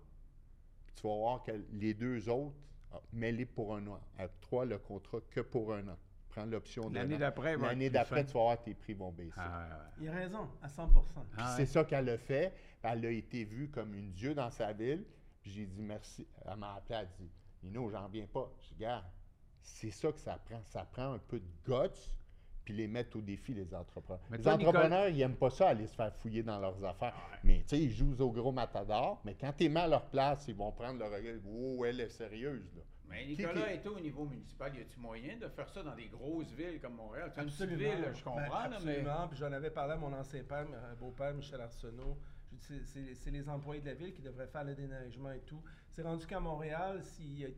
Tu 0.96 1.06
vas 1.06 1.14
voir 1.14 1.42
que 1.42 1.52
les 1.72 1.94
deux 1.94 2.28
autres, 2.28 2.56
ah, 2.92 3.00
mets-les 3.12 3.46
pour 3.46 3.76
un 3.76 3.86
an. 3.86 4.00
Trois, 4.40 4.64
le 4.64 4.78
contrat 4.78 5.20
que 5.30 5.40
pour 5.40 5.72
un 5.74 5.86
an. 5.88 5.98
Prends 6.28 6.44
l'option 6.44 6.90
de 6.90 6.94
L'année 6.94 7.16
d'après, 7.16 7.56
L'année 7.56 7.90
d'après, 7.90 8.24
tu 8.24 8.32
vas 8.34 8.40
voir 8.40 8.62
tes 8.62 8.74
prix 8.74 8.94
vont 8.94 9.12
baisser. 9.12 9.32
Ah, 9.36 9.90
Il 10.00 10.08
a 10.08 10.12
raison, 10.12 10.48
à 10.62 10.68
100% 10.68 10.88
ah, 11.38 11.54
C'est 11.56 11.66
ça 11.66 11.84
qu'elle 11.84 12.08
a 12.08 12.18
fait. 12.18 12.52
Elle 12.82 13.06
a 13.06 13.10
été 13.10 13.44
vue 13.44 13.68
comme 13.68 13.94
une 13.94 14.12
dieu 14.12 14.34
dans 14.34 14.50
sa 14.50 14.72
ville. 14.72 15.04
J'ai 15.48 15.66
dit 15.66 15.82
merci. 15.82 16.26
Elle 16.44 16.56
m'a 16.56 16.74
appelé, 16.74 16.98
elle 16.98 17.04
a 17.04 17.08
dit 17.18 17.30
Nino, 17.62 17.90
j'en 17.90 18.08
viens 18.08 18.26
pas. 18.26 18.50
Je 18.62 18.68
dis, 18.68 18.74
regarde, 18.74 19.04
c'est 19.62 19.90
ça 19.90 20.12
que 20.12 20.20
ça 20.20 20.38
prend. 20.44 20.60
Ça 20.64 20.84
prend 20.84 21.12
un 21.14 21.18
peu 21.18 21.40
de 21.40 21.46
guts, 21.66 22.12
puis 22.64 22.74
les 22.74 22.86
mettre 22.86 23.16
au 23.16 23.20
défi, 23.20 23.54
les 23.54 23.74
entrepreneurs. 23.74 24.22
les 24.30 24.48
entrepreneurs, 24.48 25.08
ils 25.08 25.18
n'aiment 25.18 25.36
pas 25.36 25.50
ça, 25.50 25.68
aller 25.68 25.86
se 25.86 25.94
faire 25.94 26.14
fouiller 26.14 26.42
dans 26.42 26.58
leurs 26.58 26.84
affaires. 26.84 27.14
Mais 27.42 27.60
tu 27.60 27.68
sais, 27.68 27.80
ils 27.80 27.90
jouent 27.90 28.16
au 28.20 28.30
gros 28.30 28.52
matador, 28.52 29.20
mais 29.24 29.34
quand 29.34 29.52
tu 29.56 29.64
es 29.64 29.68
mis 29.68 29.78
à 29.78 29.88
leur 29.88 30.06
place, 30.06 30.46
ils 30.48 30.54
vont 30.54 30.72
prendre 30.72 30.98
le 30.98 31.06
regard. 31.06 31.40
Oh, 31.46 31.84
elle 31.84 32.00
est 32.00 32.10
sérieuse, 32.10 32.74
là. 32.76 32.82
Mais 33.10 33.24
Nicolas 33.24 33.72
est 33.72 33.86
au 33.86 33.98
niveau 33.98 34.26
municipal, 34.26 34.74
y 34.74 34.80
a-il 34.80 35.00
moyen 35.00 35.38
de 35.38 35.48
faire 35.48 35.68
ça 35.70 35.82
dans 35.82 35.94
des 35.94 36.08
grosses 36.08 36.52
villes 36.52 36.78
comme 36.78 36.94
Montréal? 36.94 37.32
C'est 37.34 37.64
une 37.64 37.76
ville, 37.76 38.12
je 38.14 38.22
comprends. 38.22 38.44
Ben, 38.46 38.72
absolument. 38.74 39.28
Puis 39.28 39.38
j'en 39.38 39.50
avais 39.50 39.70
parlé 39.70 39.94
à 39.94 39.96
mon 39.96 40.12
ancien 40.12 40.42
père, 40.42 40.66
beau-père 41.00 41.32
Michel 41.32 41.60
Arsenault 41.62 42.18
c'est 42.60 43.30
les 43.30 43.48
employés 43.48 43.80
de 43.80 43.86
la 43.86 43.94
ville 43.94 44.12
qui 44.12 44.22
devraient 44.22 44.46
faire 44.46 44.64
le 44.64 44.74
déneigement 44.74 45.32
et 45.32 45.40
tout. 45.40 45.62
C'est 45.90 46.02
rendu 46.02 46.26
qu'à 46.26 46.40
Montréal, 46.40 47.00
s'il 47.02 47.54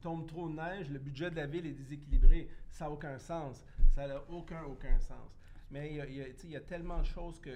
tombe 0.00 0.26
trop 0.26 0.48
de 0.48 0.54
neige, 0.54 0.90
le 0.90 0.98
budget 0.98 1.30
de 1.30 1.36
la 1.36 1.46
ville 1.46 1.66
est 1.66 1.72
déséquilibré. 1.72 2.48
Ça 2.70 2.84
n'a 2.84 2.90
aucun 2.92 3.18
sens. 3.18 3.64
Ça 3.94 4.06
n'a 4.06 4.22
aucun, 4.30 4.62
aucun 4.64 4.98
sens. 5.00 5.40
Mais 5.70 5.90
il 5.92 6.50
y, 6.50 6.56
a, 6.56 6.60
tellement 6.60 6.98
de 6.98 7.06
choses 7.06 7.40
que, 7.40 7.50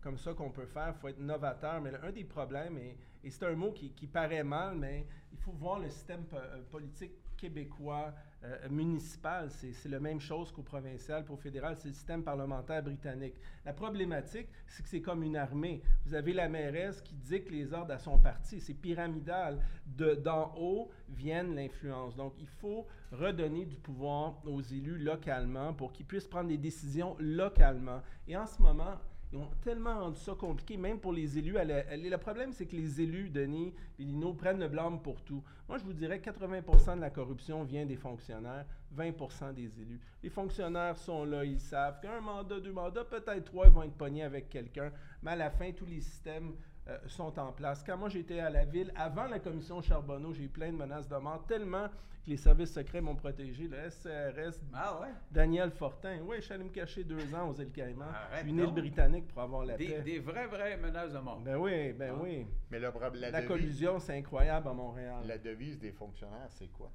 comme 0.00 0.18
ça 0.18 0.34
qu'on 0.34 0.50
peut 0.50 0.66
faire. 0.66 0.94
Il 0.96 1.00
faut 1.00 1.08
être 1.08 1.20
novateur. 1.20 1.80
Mais 1.80 1.92
un 2.02 2.12
des 2.12 2.24
problèmes, 2.24 2.78
et, 2.78 2.96
c'est 3.30 3.44
un 3.44 3.54
mot 3.54 3.72
qui, 3.72 4.06
paraît 4.06 4.44
mal, 4.44 4.76
mais 4.76 5.06
il 5.32 5.38
faut 5.38 5.52
voir 5.52 5.78
le 5.78 5.88
système 5.90 6.24
euh, 6.34 6.62
politique 6.70 7.12
québécois 7.36 8.14
euh, 8.42 8.68
municipal, 8.70 9.50
c'est 9.50 9.88
la 9.88 10.00
même 10.00 10.18
chose 10.18 10.50
qu'au 10.50 10.62
provincial, 10.62 11.24
pour 11.24 11.34
au 11.34 11.38
fédéral, 11.38 11.76
c'est 11.76 11.88
le 11.88 11.94
système 11.94 12.22
parlementaire 12.22 12.82
britannique. 12.82 13.34
La 13.66 13.74
problématique, 13.74 14.48
c'est 14.66 14.82
que 14.82 14.88
c'est 14.88 15.02
comme 15.02 15.22
une 15.22 15.36
armée. 15.36 15.82
Vous 16.06 16.14
avez 16.14 16.32
la 16.32 16.48
mairesse 16.48 17.02
qui 17.02 17.14
dicte 17.14 17.50
les 17.50 17.74
ordres 17.74 17.92
à 17.92 17.98
son 17.98 18.18
parti. 18.18 18.58
C'est 18.60 18.74
pyramidal. 18.74 19.58
D'en 19.86 20.54
haut 20.56 20.90
viennent 21.10 21.54
l'influence. 21.54 22.16
Donc, 22.16 22.32
il 22.38 22.46
faut 22.46 22.86
redonner 23.12 23.66
du 23.66 23.76
pouvoir 23.76 24.40
aux 24.46 24.62
élus 24.62 24.96
localement 24.96 25.74
pour 25.74 25.92
qu'ils 25.92 26.06
puissent 26.06 26.28
prendre 26.28 26.48
des 26.48 26.56
décisions 26.56 27.16
localement. 27.18 28.00
Et 28.26 28.36
en 28.36 28.46
ce 28.46 28.62
moment, 28.62 28.98
ils 29.32 29.38
ont 29.38 29.48
tellement 29.62 30.00
rendu 30.00 30.18
ça 30.18 30.34
compliqué, 30.34 30.76
même 30.76 30.98
pour 30.98 31.12
les 31.12 31.38
élus. 31.38 31.54
le 31.54 32.16
problème, 32.16 32.52
c'est 32.52 32.66
que 32.66 32.74
les 32.74 33.00
élus, 33.00 33.30
Denis 33.30 33.72
et 33.98 34.02
Lino, 34.02 34.34
prennent 34.34 34.58
le 34.58 34.68
blâme 34.68 35.00
pour 35.00 35.22
tout. 35.22 35.42
Moi, 35.68 35.78
je 35.78 35.84
vous 35.84 35.92
dirais 35.92 36.20
que 36.20 36.30
80% 36.30 36.96
de 36.96 37.00
la 37.00 37.10
corruption 37.10 37.62
vient 37.62 37.86
des 37.86 37.96
fonctionnaires, 37.96 38.66
20% 38.96 39.54
des 39.54 39.80
élus. 39.80 40.00
Les 40.22 40.30
fonctionnaires 40.30 40.98
sont 40.98 41.24
là, 41.24 41.44
ils 41.44 41.60
savent 41.60 42.00
qu'un 42.00 42.20
mandat, 42.20 42.58
deux 42.58 42.72
mandats, 42.72 43.04
peut-être 43.04 43.44
trois, 43.44 43.66
ils 43.66 43.72
vont 43.72 43.84
être 43.84 43.96
pognés 43.96 44.24
avec 44.24 44.48
quelqu'un. 44.48 44.90
Mais 45.22 45.30
à 45.32 45.36
la 45.36 45.50
fin, 45.50 45.70
tous 45.70 45.86
les 45.86 46.00
systèmes 46.00 46.54
euh, 46.88 46.98
sont 47.06 47.38
en 47.38 47.52
place. 47.52 47.82
Quand 47.84 47.96
moi 47.96 48.08
j'étais 48.08 48.40
à 48.40 48.50
la 48.50 48.64
ville, 48.64 48.92
avant 48.96 49.26
la 49.26 49.38
commission 49.38 49.80
Charbonneau, 49.82 50.32
j'ai 50.32 50.44
eu 50.44 50.48
plein 50.48 50.72
de 50.72 50.76
menaces 50.76 51.08
de 51.08 51.16
mort, 51.16 51.44
tellement 51.46 51.88
que 51.88 52.30
les 52.30 52.36
services 52.36 52.72
secrets 52.72 53.00
m'ont 53.00 53.16
protégé. 53.16 53.68
Le 53.68 53.90
SCRS, 53.90 54.60
ah 54.72 55.00
Daniel 55.30 55.70
Fortin, 55.70 56.18
oui, 56.24 56.36
je 56.38 56.42
suis 56.42 56.54
allé 56.54 56.64
me 56.64 56.70
cacher 56.70 57.04
deux 57.04 57.34
ans 57.34 57.50
aux 57.50 57.54
îles 57.54 57.70
Caïmans, 57.70 58.12
une 58.46 58.58
île 58.58 58.72
britannique 58.72 59.28
pour 59.28 59.42
avoir 59.42 59.64
la 59.64 59.76
des, 59.76 59.88
paix. 59.88 60.02
Des 60.02 60.18
vraies, 60.18 60.46
vraies 60.46 60.76
menaces 60.76 61.12
de 61.12 61.18
mort. 61.18 61.40
Ben 61.40 61.56
oui, 61.56 61.92
ben 61.92 62.14
ah. 62.14 62.20
oui. 62.22 62.46
Mais 62.70 62.78
le, 62.78 62.90
la, 63.14 63.30
la 63.30 63.42
collusion, 63.42 63.98
c'est 63.98 64.16
incroyable 64.16 64.68
à 64.68 64.72
Montréal. 64.72 65.22
La 65.26 65.38
devise 65.38 65.78
des 65.78 65.92
fonctionnaires, 65.92 66.48
c'est 66.50 66.68
quoi? 66.68 66.90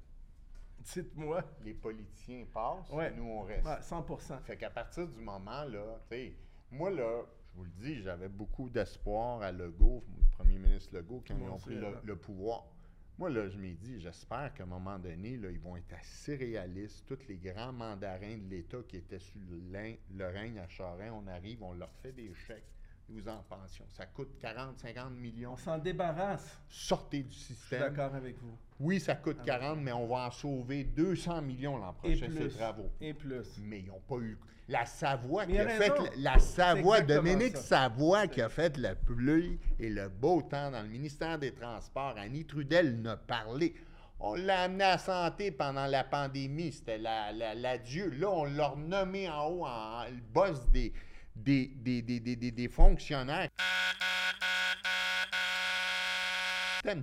Dites-moi. 0.94 1.42
Les 1.64 1.74
politiciens 1.74 2.44
passent, 2.52 2.90
ouais. 2.90 3.12
nous 3.12 3.24
on 3.24 3.42
reste. 3.42 3.66
Ouais, 3.66 3.80
100 3.80 4.04
Fait 4.44 4.56
qu'à 4.56 4.70
partir 4.70 5.08
du 5.08 5.20
moment, 5.20 5.64
là, 5.64 5.98
tu 6.08 6.16
sais, 6.16 6.36
moi, 6.70 6.90
là, 6.90 7.22
vous 7.56 7.64
le 7.64 7.70
dis, 7.70 8.02
j'avais 8.02 8.28
beaucoup 8.28 8.68
d'espoir 8.68 9.40
à 9.42 9.50
Legault, 9.50 10.04
le 10.20 10.26
premier 10.30 10.58
ministre 10.58 10.94
Legault, 10.94 11.24
quand 11.26 11.36
ils 11.38 11.48
ont 11.48 11.58
pris 11.58 11.76
le, 12.04 12.16
pouvoir. 12.16 12.66
Moi, 13.18 13.30
là, 13.30 13.48
je 13.48 13.56
m'ai 13.56 13.72
dit, 13.72 13.98
j'espère 13.98 14.52
qu'à 14.52 14.64
un 14.64 14.66
moment 14.66 14.98
donné, 14.98 15.38
là, 15.38 15.50
ils 15.50 15.58
vont 15.58 15.76
être 15.76 15.94
assez 15.94 16.36
réalistes. 16.36 17.06
Tous 17.06 17.18
les 17.28 17.38
grands 17.38 17.72
mandarins 17.72 18.36
de 18.36 18.50
l'État 18.50 18.82
qui 18.86 18.98
étaient 18.98 19.18
sous 19.18 19.40
le, 19.48 20.26
règne 20.26 20.58
à 20.58 20.68
Charest, 20.68 21.12
on 21.14 21.26
arrive, 21.26 21.62
on 21.62 21.72
leur 21.72 21.92
fait 22.02 22.12
des 22.12 22.32
chèques 22.34 22.75
vous 23.08 23.28
en 23.28 23.42
pension. 23.48 23.84
Ça 23.88 24.06
coûte 24.06 24.36
40, 24.40 24.78
50 24.78 25.12
millions. 25.12 25.52
On 25.52 25.56
s'en 25.56 25.78
débarrasse. 25.78 26.60
Sortez 26.68 27.22
du 27.22 27.34
système. 27.34 27.78
Je 27.78 27.84
suis 27.84 27.96
d'accord 27.96 28.14
avec 28.14 28.36
vous. 28.38 28.56
Oui, 28.80 29.00
ça 29.00 29.14
coûte 29.14 29.38
40, 29.44 29.78
mais 29.80 29.92
on 29.92 30.06
va 30.06 30.26
en 30.26 30.30
sauver 30.30 30.84
200 30.84 31.42
millions 31.42 31.76
l'an 31.76 31.92
prochain, 31.92 32.28
ces 32.30 32.48
travaux. 32.48 32.90
Et 33.00 33.14
plus. 33.14 33.58
Mais 33.62 33.80
ils 33.80 33.86
n'ont 33.86 34.00
pas 34.00 34.18
eu. 34.18 34.38
La 34.68 34.84
Savoie 34.84 35.46
qui 35.46 35.58
a 35.58 35.68
fait. 35.68 35.92
La 36.16 36.38
Savoie, 36.40 37.00
Dominique 37.00 37.56
Savoie 37.56 38.26
qui 38.26 38.42
a 38.42 38.48
fait 38.48 38.76
la 38.76 38.96
pluie 38.96 39.60
et 39.78 39.88
le 39.88 40.08
beau 40.08 40.42
temps 40.42 40.72
dans 40.72 40.82
le 40.82 40.88
ministère 40.88 41.38
des 41.38 41.52
Transports. 41.54 42.16
Annie 42.18 42.44
Trudel 42.44 43.00
n'a 43.00 43.16
parlé. 43.16 43.74
On 44.18 44.34
l'a 44.34 44.62
amené 44.62 44.84
à 44.84 44.98
santé 44.98 45.50
pendant 45.50 45.86
la 45.86 46.02
pandémie. 46.02 46.72
C'était 46.72 46.98
l'adieu. 46.98 48.10
La, 48.10 48.18
Là, 48.18 48.30
on 48.30 48.44
l'a 48.44 48.68
renommé 48.68 49.28
en 49.28 49.46
haut 49.46 49.66
en, 49.66 50.04
le 50.06 50.20
boss 50.32 50.66
des, 50.70 50.92
des, 51.36 51.66
des, 51.66 52.02
des, 52.02 52.20
des, 52.20 52.50
des 52.50 52.68
fonctionnaires. 52.68 53.48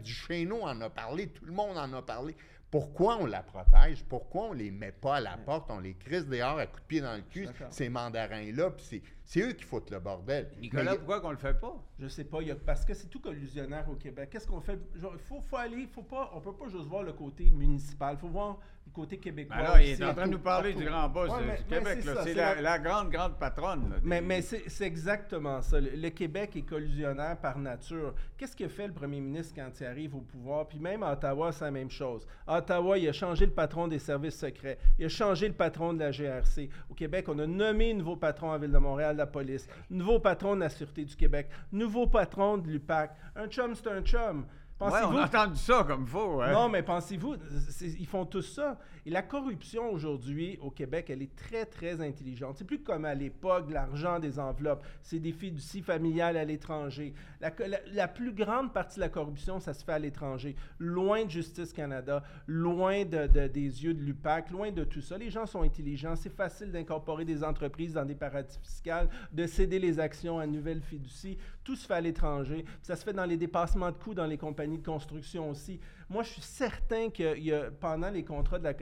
Du 0.02 0.14
Chéneau 0.14 0.62
en 0.62 0.80
a 0.80 0.90
parlé, 0.90 1.28
tout 1.28 1.46
le 1.46 1.52
monde 1.52 1.78
en 1.78 1.92
a 1.94 2.02
parlé. 2.02 2.36
Pourquoi 2.74 3.18
on 3.22 3.28
la 3.28 3.44
protège? 3.44 4.04
Pourquoi 4.04 4.46
on 4.46 4.54
les 4.54 4.72
met 4.72 4.92
pas 4.92 5.18
à 5.18 5.20
la 5.20 5.38
porte? 5.38 5.70
On 5.70 5.80
les 5.80 5.94
crisse 5.94 6.26
dehors 6.26 6.58
à 6.58 6.66
coups 6.66 6.82
de 6.82 6.88
pied 6.88 7.02
dans 7.02 7.16
le 7.16 7.22
cul, 7.22 7.48
ces 7.70 7.88
mandarins-là, 7.88 8.72
puis 8.72 9.04
c'est 9.24 9.42
eux 9.42 9.54
qui 9.54 9.64
foutent 9.64 9.92
le 9.92 10.00
bordel. 10.00 10.50
Nicolas, 10.60 10.96
pourquoi 10.96 11.22
qu'on 11.22 11.30
le 11.30 11.38
fait 11.38 11.60
pas? 11.60 11.76
Je 12.00 12.08
sais 12.08 12.24
pas, 12.24 12.40
parce 12.66 12.84
que 12.84 12.96
c'est 12.96 13.08
tout 13.08 13.20
collusionnaire 13.20 13.88
au 13.90 13.96
Québec. 13.96 14.30
Qu'est-ce 14.32 14.48
qu'on 14.48 14.60
fait? 14.60 14.80
Il 14.96 15.02
faut, 15.20 15.40
faut, 15.40 15.58
aller, 15.58 15.88
faut 15.88 16.02
pas, 16.02 16.32
on 16.34 16.42
peut 16.42 16.54
pas 16.54 16.68
juste 16.68 16.86
voir 16.86 17.04
le 17.04 17.14
côté 17.14 17.52
municipal, 17.52 18.16
il 18.18 18.20
faut 18.20 18.28
voir 18.28 18.58
le 18.86 18.92
côté 18.92 19.18
québécois. 19.18 19.56
Alors, 19.56 19.76
ben 19.76 19.82
il 19.82 19.90
est 19.90 20.04
en 20.04 20.14
train 20.14 20.28
de 20.28 20.32
nous 20.32 20.40
parler 20.40 20.74
du 20.74 20.84
grand 20.84 21.08
boss 21.10 21.32
du 21.32 21.64
Québec. 21.66 22.00
C'est 22.24 22.34
la, 22.34 22.80
grande, 22.80 23.10
grande 23.10 23.38
patronne. 23.40 24.02
mais, 24.04 24.22
mais 24.22 24.42
c'est 24.42 24.86
exactement 24.86 25.62
ça. 25.62 25.80
Le, 25.80 26.10
Québec 26.10 26.56
est 26.56 26.64
collusionnaire 26.64 27.38
par 27.38 27.58
nature. 27.58 28.14
Qu'est-ce 28.38 28.56
que 28.56 28.68
fait 28.68 28.88
le 28.88 28.94
premier 28.94 29.22
ministre 29.22 29.54
quand 29.56 29.70
il 29.80 29.86
arrive 29.86 30.16
au 30.16 30.22
pouvoir? 30.22 30.68
Puis 30.68 30.80
même 30.80 31.02
à 31.04 31.14
Ottawa, 31.14 31.52
c'est 31.52 31.66
la 31.66 31.72
même 31.72 31.90
chose. 31.90 32.28
À 32.46 32.58
Ottawa, 32.64 32.98
il 32.98 33.10
a 33.10 33.12
changé 33.12 33.46
le 33.46 33.52
patron 33.52 33.90
des 33.90 34.00
services 34.00 34.38
secrets. 34.38 34.78
Il 34.98 35.06
a 35.06 35.10
changé 35.10 35.50
le 35.50 35.54
patron 35.54 35.94
de 35.94 36.00
la 36.00 36.12
GRC. 36.12 36.70
Au 36.90 36.94
Québec, 36.94 37.26
on 37.28 37.38
a 37.40 37.46
nommé 37.46 37.92
un 37.92 37.96
nouveau 37.96 38.16
patron 38.16 38.54
à 38.54 38.58
Ville 38.58 38.72
de 38.72 38.78
Montréal 38.78 39.18
la 39.18 39.28
police, 39.28 39.68
nouveau 39.90 40.20
patron 40.20 40.56
de 40.56 40.62
la 40.62 40.70
Sûreté 40.70 41.04
du 41.04 41.16
Québec, 41.16 41.50
nouveau 41.74 42.08
patron 42.08 42.58
de 42.58 42.70
l'UPAC. 42.70 43.12
Un 43.36 43.48
chum, 43.48 43.76
c'est 43.76 43.90
un 43.90 44.02
chum. 44.02 44.46
Ouais, 44.92 45.02
on 45.06 45.18
a 45.18 45.26
entendu 45.26 45.58
ça 45.58 45.84
comme 45.88 46.06
faux. 46.06 46.42
Hein? 46.42 46.52
Non, 46.52 46.70
mais 46.70 46.84
pensez-vous, 46.84 47.36
ils 47.82 48.08
font 48.08 48.26
tout 48.26 48.42
ça. 48.42 48.78
Et 49.06 49.10
la 49.10 49.22
corruption 49.22 49.92
aujourd'hui 49.92 50.58
au 50.62 50.72
Québec, 50.72 51.10
elle 51.10 51.22
est 51.22 51.36
très, 51.36 51.66
très 51.66 52.00
intelligente. 52.02 52.56
C'est 52.58 52.64
plus 52.64 52.80
comme 52.80 53.04
à 53.04 53.14
l'époque, 53.14 53.70
l'argent 53.70 54.20
des 54.20 54.40
enveloppes. 54.40 54.86
C'est 55.02 55.20
des 55.20 55.34
fiducies 55.34 55.82
familiales 55.82 56.38
à 56.38 56.46
l'étranger. 56.46 57.14
La, 57.42 58.08
plus 58.08 58.32
grande 58.32 58.72
partie 58.72 58.96
de 58.96 59.02
la 59.02 59.10
corruption, 59.10 59.60
ça 59.60 59.74
se 59.74 59.84
fait 59.84 59.92
à 59.92 60.00
l'étranger. 60.00 60.56
Loin 60.80 61.26
de 61.26 61.30
Justice 61.30 61.74
Canada, 61.74 62.24
loin 62.48 63.04
de, 63.04 63.28
des 63.48 63.84
yeux 63.84 63.94
de 63.94 64.02
l'UPAC, 64.02 64.52
loin 64.52 64.72
de 64.72 64.86
tout 64.86 65.02
ça. 65.02 65.18
Les 65.18 65.30
gens 65.30 65.46
sont 65.46 65.64
intelligents. 65.64 66.16
C'est 66.16 66.34
facile 66.34 66.72
d'incorporer 66.72 67.26
des 67.26 67.44
entreprises 67.44 67.94
dans 67.94 68.06
des 68.06 68.16
paradis 68.16 68.58
fiscaux, 68.62 69.10
de 69.34 69.46
céder 69.48 69.80
les 69.80 70.00
actions 70.00 70.40
à 70.40 70.48
nouvelles 70.48 70.82
fiducies. 70.82 71.38
Tout 71.64 71.76
se 71.76 71.88
fait 71.88 71.94
à 71.94 72.02
l'étranger. 72.02 72.66
Ça 72.82 72.96
se 72.96 73.04
fait 73.04 73.14
dans 73.14 73.26
les 73.26 73.38
dépassements 73.38 73.92
de 73.92 73.98
coûts 73.98 74.14
dans 74.14 74.26
les 74.26 74.38
compagnies 74.38 74.80
de 74.80 74.86
construction 74.86 75.50
aussi. 75.50 75.80
Moi, 76.10 76.24
je 76.24 76.30
suis 76.30 76.42
certain 76.42 77.10
que 77.10 77.38
y 77.38 77.54
a, 77.54 77.72
pendant 77.72 78.10
les 78.10 78.24
contrats 78.24 78.60
de 78.60 78.66
la... 78.66 78.74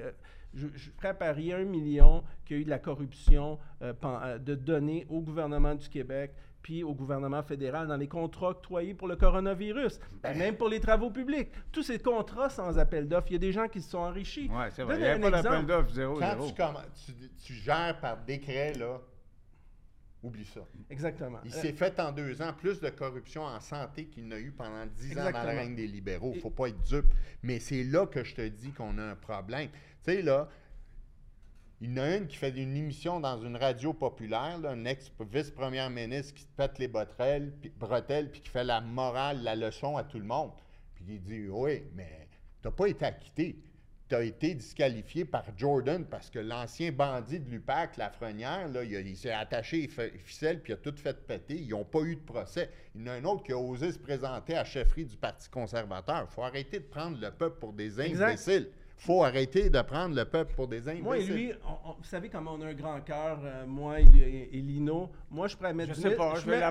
Je, 0.54 0.68
je 0.76 0.90
ferais 0.92 1.18
parier 1.18 1.54
un 1.54 1.64
million 1.64 2.24
qu'il 2.46 2.58
y 2.58 2.60
a 2.60 2.62
eu 2.62 2.66
de 2.66 2.70
la 2.70 2.80
corruption 2.80 3.58
euh, 3.82 3.94
euh, 4.04 4.38
de 4.38 4.56
données 4.56 5.06
au 5.10 5.22
gouvernement 5.22 5.76
du 5.76 5.88
Québec 5.88 6.34
puis 6.62 6.84
au 6.84 6.94
gouvernement 6.94 7.44
fédéral 7.44 7.88
dans 7.88 7.98
les 7.98 8.08
contrats 8.08 8.50
octroyés 8.50 8.94
pour 8.94 9.08
le 9.08 9.16
coronavirus, 9.16 10.00
ben. 10.22 10.38
même 10.38 10.56
pour 10.56 10.70
les 10.70 10.80
travaux 10.80 11.10
publics. 11.10 11.50
Tous 11.72 11.84
ces 11.84 12.00
contrats 12.00 12.50
sans 12.50 12.78
appel 12.78 13.08
d'offres, 13.08 13.28
il 13.30 13.34
y 13.34 13.36
a 13.36 13.40
des 13.40 13.52
gens 13.52 13.68
qui 13.68 13.82
se 13.82 13.92
sont 13.92 14.00
enrichis. 14.00 14.50
Oui, 14.52 14.66
c'est 14.72 14.84
vrai. 14.84 14.96
Il 14.96 15.02
n'y 15.02 15.08
a 15.08 15.20
pas 15.20 15.42
d'appel 15.42 15.66
d'offres, 15.66 15.94
zéro, 15.94 16.20
Quand 16.20 16.74
Tu, 17.06 17.14
tu, 17.44 17.54
gères 17.54 18.00
par 18.00 18.18
décret, 18.18 18.74
là, 18.74 19.00
Oublie 20.24 20.46
ça. 20.46 20.62
Exactement. 20.90 21.40
Il 21.44 21.52
s'est 21.52 21.74
fait 21.74 22.00
en 22.00 22.12
deux 22.12 22.42
ans 22.44 22.54
plus 22.54 22.80
de 22.80 22.90
corruption 22.90 23.44
en 23.44 23.60
santé 23.60 24.06
qu'il 24.06 24.28
n'a 24.28 24.40
eu 24.40 24.52
pendant 24.52 24.86
dix 24.86 25.18
ans 25.18 25.26
dans 25.26 25.32
la 25.32 25.42
règne 25.42 25.76
des 25.76 25.88
libéraux. 25.88 26.32
Il 26.34 26.38
ne 26.38 26.42
faut 26.42 26.52
pas 26.52 26.68
être 26.68 26.82
dupe. 26.84 27.12
Mais 27.42 27.60
c'est 27.60 27.84
là 27.84 28.06
que 28.06 28.24
je 28.24 28.36
te 28.36 28.48
dis 28.48 28.72
qu'on 28.72 28.98
a 29.00 29.04
un 29.04 29.16
problème. 29.16 29.70
Tu 30.04 30.12
sais, 30.12 30.22
là, 30.22 30.48
il 31.80 31.90
y 31.90 31.94
en 31.94 32.04
a 32.04 32.18
une 32.18 32.28
qui 32.28 32.38
fait 32.38 32.52
une 32.52 32.78
émission 32.78 33.20
dans 33.20 33.42
une 33.42 33.58
radio 33.58 33.94
populaire, 33.94 34.60
un 34.64 34.86
ex-vice-première 34.86 35.90
ministre 35.90 36.36
qui 36.36 36.44
se 36.44 36.52
pète 36.56 36.78
les 36.78 36.88
bretelles, 36.88 37.52
puis, 37.60 37.72
bretelles, 37.76 38.30
puis 38.30 38.42
qui 38.42 38.52
fait 38.52 38.64
la 38.64 38.80
morale, 38.82 39.42
la 39.42 39.56
leçon 39.56 39.98
à 39.98 40.04
tout 40.04 40.20
le 40.20 40.26
monde. 40.26 40.52
Puis 40.94 41.06
il 41.08 41.22
dit 41.22 41.48
Oui, 41.50 41.82
mais 41.96 42.28
tu 42.62 42.68
n'as 42.68 42.72
pas 42.72 42.86
été 42.86 43.06
acquitté 43.06 43.58
a 44.14 44.24
été 44.24 44.54
disqualifié 44.54 45.26
par 45.26 45.44
Jordan 45.58 46.06
parce 46.06 46.30
que 46.30 46.40
l'ancien 46.40 46.92
bandit 46.92 47.40
de 47.40 47.50
l'UPAC, 47.50 47.98
Lafrenière, 47.98 48.68
là, 48.68 48.84
il, 48.84 49.18
s'est 49.18 49.32
attaché 49.32 49.90
les 49.98 50.18
ficelles 50.20 50.62
puis 50.62 50.74
il 50.74 50.76
a 50.76 50.78
tout 50.78 50.96
fait 50.96 51.18
péter. 51.26 51.56
Ils 51.56 51.70
n'ont 51.70 51.86
pas 51.86 52.02
eu 52.02 52.16
de 52.16 52.22
procès. 52.22 52.70
Il 52.96 53.02
y 53.02 53.10
en 53.10 53.14
a 53.14 53.16
un 53.16 53.24
autre 53.26 53.44
qui 53.44 53.52
a 53.52 53.58
osé 53.58 53.92
se 53.92 54.00
présenter 54.00 54.54
à 54.54 54.60
la 54.60 54.66
chefferie 54.66 55.06
du 55.06 55.18
Parti 55.18 55.50
conservateur. 55.50 56.28
Il 56.30 56.34
faut 56.34 56.44
arrêter 56.44 56.80
de 56.80 56.86
prendre 56.86 57.18
le 57.20 57.32
peuple 57.32 57.60
pour 57.60 57.74
des 57.74 58.00
imbéciles. 58.00 58.70
Il 59.02 59.06
faut 59.06 59.24
arrêter 59.24 59.72
de 59.72 59.82
prendre 59.82 60.16
le 60.16 60.26
peuple 60.26 60.54
pour 60.54 60.68
des 60.68 60.88
imbéciles. 60.88 61.04
Moi 61.04 61.18
et 61.18 61.24
lui, 61.24 61.52
vous 61.52 62.04
savez 62.04 62.30
comment 62.30 62.54
on 62.54 62.62
a 62.62 62.68
un 62.68 62.74
grand 62.76 63.02
cœur, 63.02 63.40
euh, 63.44 63.66
moi 63.66 64.00
et, 64.00 64.06
Lino. 64.06 65.10
Moi, 65.32 65.48
je 65.48 65.58
pourrais 65.58 65.74
mettre, 65.74 65.96
je 65.96 66.02
10, 66.02 66.02
000, 66.02 66.18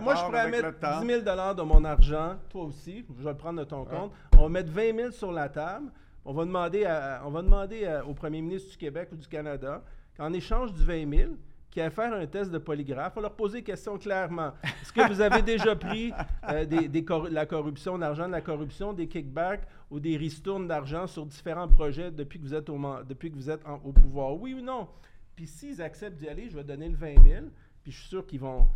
moi, 0.01 0.15
je 0.15 0.25
pourrais 0.25 0.49
mettre 0.49 1.01
10 1.01 1.07
000 1.07 1.23
de 1.23 1.63
mon 1.63 1.85
argent. 1.85 2.37
Toi 2.49 2.65
aussi, 2.67 3.05
je 3.19 3.25
vais 3.25 3.31
le 3.31 3.37
prendre 3.37 3.59
de 3.59 3.65
ton 3.65 3.85
compte. 3.85 4.13
On 4.39 4.45
va 4.45 4.49
mettre 4.49 4.71
20 4.71 4.97
000 4.97 5.11
sur 5.11 5.33
la 5.33 5.49
table. 5.49 5.91
On 6.25 6.33
va 6.33 6.45
demander, 6.45 6.87
on 7.25 7.31
va 7.31 7.43
demander 7.43 8.01
au 8.07 8.15
premier 8.15 8.43
ministre 8.43 8.71
du 8.71 8.77
Québec 8.77 9.09
ou 9.13 9.17
du 9.17 9.27
Canada 9.27 9.83
qu'en 10.17 10.33
échange 10.33 10.73
du 10.75 10.85
20 10.85 11.17
000, 11.17 11.33
qui 11.71 11.81
a 11.81 11.89
faire 11.89 12.13
un 12.13 12.27
test 12.27 12.51
de 12.51 12.59
polygraphe, 12.59 13.13
on 13.17 13.21
leur 13.21 13.35
poser 13.35 13.59
des 13.59 13.65
questions 13.65 13.97
clairement. 13.97 14.53
Est-ce 14.65 14.93
que 14.93 15.07
vous 15.09 15.21
avez 15.21 15.41
déjà 15.41 15.77
pris 15.77 16.13
euh, 16.49 16.67
la 17.31 17.47
corruption, 17.47 17.97
l'argent 17.97 18.27
de 18.27 18.33
la 18.33 18.41
corruption, 18.41 18.93
des 18.93 19.07
kickbacks 19.07 19.67
ou 19.91 20.01
des 20.01 20.17
ristournes 20.17 20.67
d'argent 20.67 21.07
sur 21.07 21.25
différents 21.25 21.69
projets 21.69 22.11
depuis 22.11 22.41
que 22.41 22.45
vous 22.45 22.55
êtes 22.55 22.69
au, 22.69 22.79
depuis 23.09 23.31
que 23.31 23.37
vous 23.37 23.51
êtes 23.51 23.63
au 23.85 23.93
pouvoir? 23.93 24.35
Oui 24.35 24.55
ou 24.55 24.61
non? 24.61 24.89
Puis 25.37 25.47
s'ils 25.47 25.81
acceptent 25.81 26.19
d'y 26.19 26.29
aller, 26.29 26.49
je 26.49 26.57
vais 26.57 26.65
donner 26.65 26.89
le 26.89 26.97
20 26.97 27.23
000, 27.23 27.47
puis 27.83 27.93
je 27.93 27.99
suis 28.01 28.09
sûr 28.09 28.27
qu'ils 28.27 28.41
vont, 28.41 28.67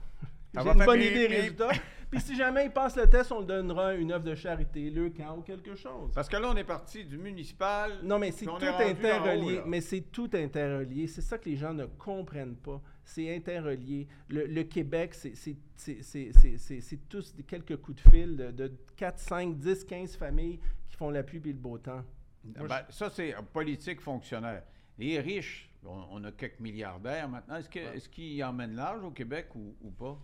Ça 0.54 0.60
J'ai 0.62 0.66
va 0.68 0.72
une 0.74 0.84
bonne 0.84 1.00
idée 1.00 1.26
résultat. 1.26 1.70
Puis 2.10 2.20
si 2.20 2.36
jamais 2.36 2.66
il 2.66 2.70
passe 2.70 2.94
le 2.96 3.08
test, 3.08 3.32
on 3.32 3.40
le 3.40 3.46
donnera 3.46 3.94
une 3.94 4.12
œuvre 4.12 4.22
de 4.24 4.36
charité, 4.36 4.88
le 4.88 5.10
camp 5.10 5.38
ou 5.38 5.42
quelque 5.42 5.74
chose. 5.74 6.12
Parce 6.14 6.28
que 6.28 6.36
là, 6.36 6.48
on 6.52 6.56
est 6.56 6.62
parti 6.64 7.04
du 7.04 7.18
municipal. 7.18 7.98
Non, 8.04 8.20
mais 8.20 8.30
c'est 8.30 8.46
puis 8.46 8.54
on 8.54 8.58
tout 8.58 8.64
est 8.66 8.70
rendu 8.70 8.84
en 8.84 8.90
interrelié. 8.90 9.42
haut, 9.42 9.56
là. 9.56 9.64
mais 9.66 9.80
c'est 9.80 10.00
tout 10.12 10.30
interrelié. 10.32 11.08
C'est 11.08 11.22
ça 11.22 11.38
que 11.38 11.48
les 11.48 11.56
gens 11.56 11.74
ne 11.74 11.86
comprennent 11.86 12.54
pas. 12.54 12.80
C'est 13.04 13.34
interrelié. 13.34 14.06
Le, 14.28 14.46
le 14.46 14.62
Québec, 14.62 15.12
c'est- 15.14 15.34
c'est- 15.34 15.56
c'est 15.74 16.02
c'est- 16.02 16.30
c'est- 16.32 16.56
c'est- 16.58 16.80
c'est 16.80 17.08
tous 17.08 17.34
des- 17.34 17.42
quelques 17.42 17.76
coups 17.78 18.00
de 18.04 18.10
fil 18.10 18.36
de, 18.36 18.50
de 18.52 18.72
4, 18.96 19.18
5, 19.18 19.58
10, 19.58 19.82
15 19.84 20.14
familles 20.16 20.60
qui 20.88 20.96
font 20.96 21.10
la 21.10 21.24
pluie 21.24 21.40
et 21.44 21.48
le 21.48 21.54
beau 21.54 21.78
temps. 21.78 22.04
Moi, 22.44 22.68
Ben, 22.68 22.82
ça, 22.90 23.10
c'est 23.10 23.34
euh, 23.34 23.40
politique 23.52 24.00
fonctionnaire. 24.00 24.62
Les 24.98 25.18
riches, 25.18 25.68
on, 25.84 26.04
on 26.12 26.24
a 26.24 26.30
quelques 26.30 26.60
milliardaires 26.60 27.28
maintenant. 27.28 27.56
Est-ce 27.56 27.68
que- 27.68 27.80
Ouais. 27.80 27.96
est-ce 27.96 28.08
qu'ils 28.08 28.44
emmènent 28.44 28.76
l'âge 28.76 29.02
au 29.02 29.10
Québec 29.10 29.48
ou, 29.56 29.74
ou 29.82 29.90
pas? 29.90 30.16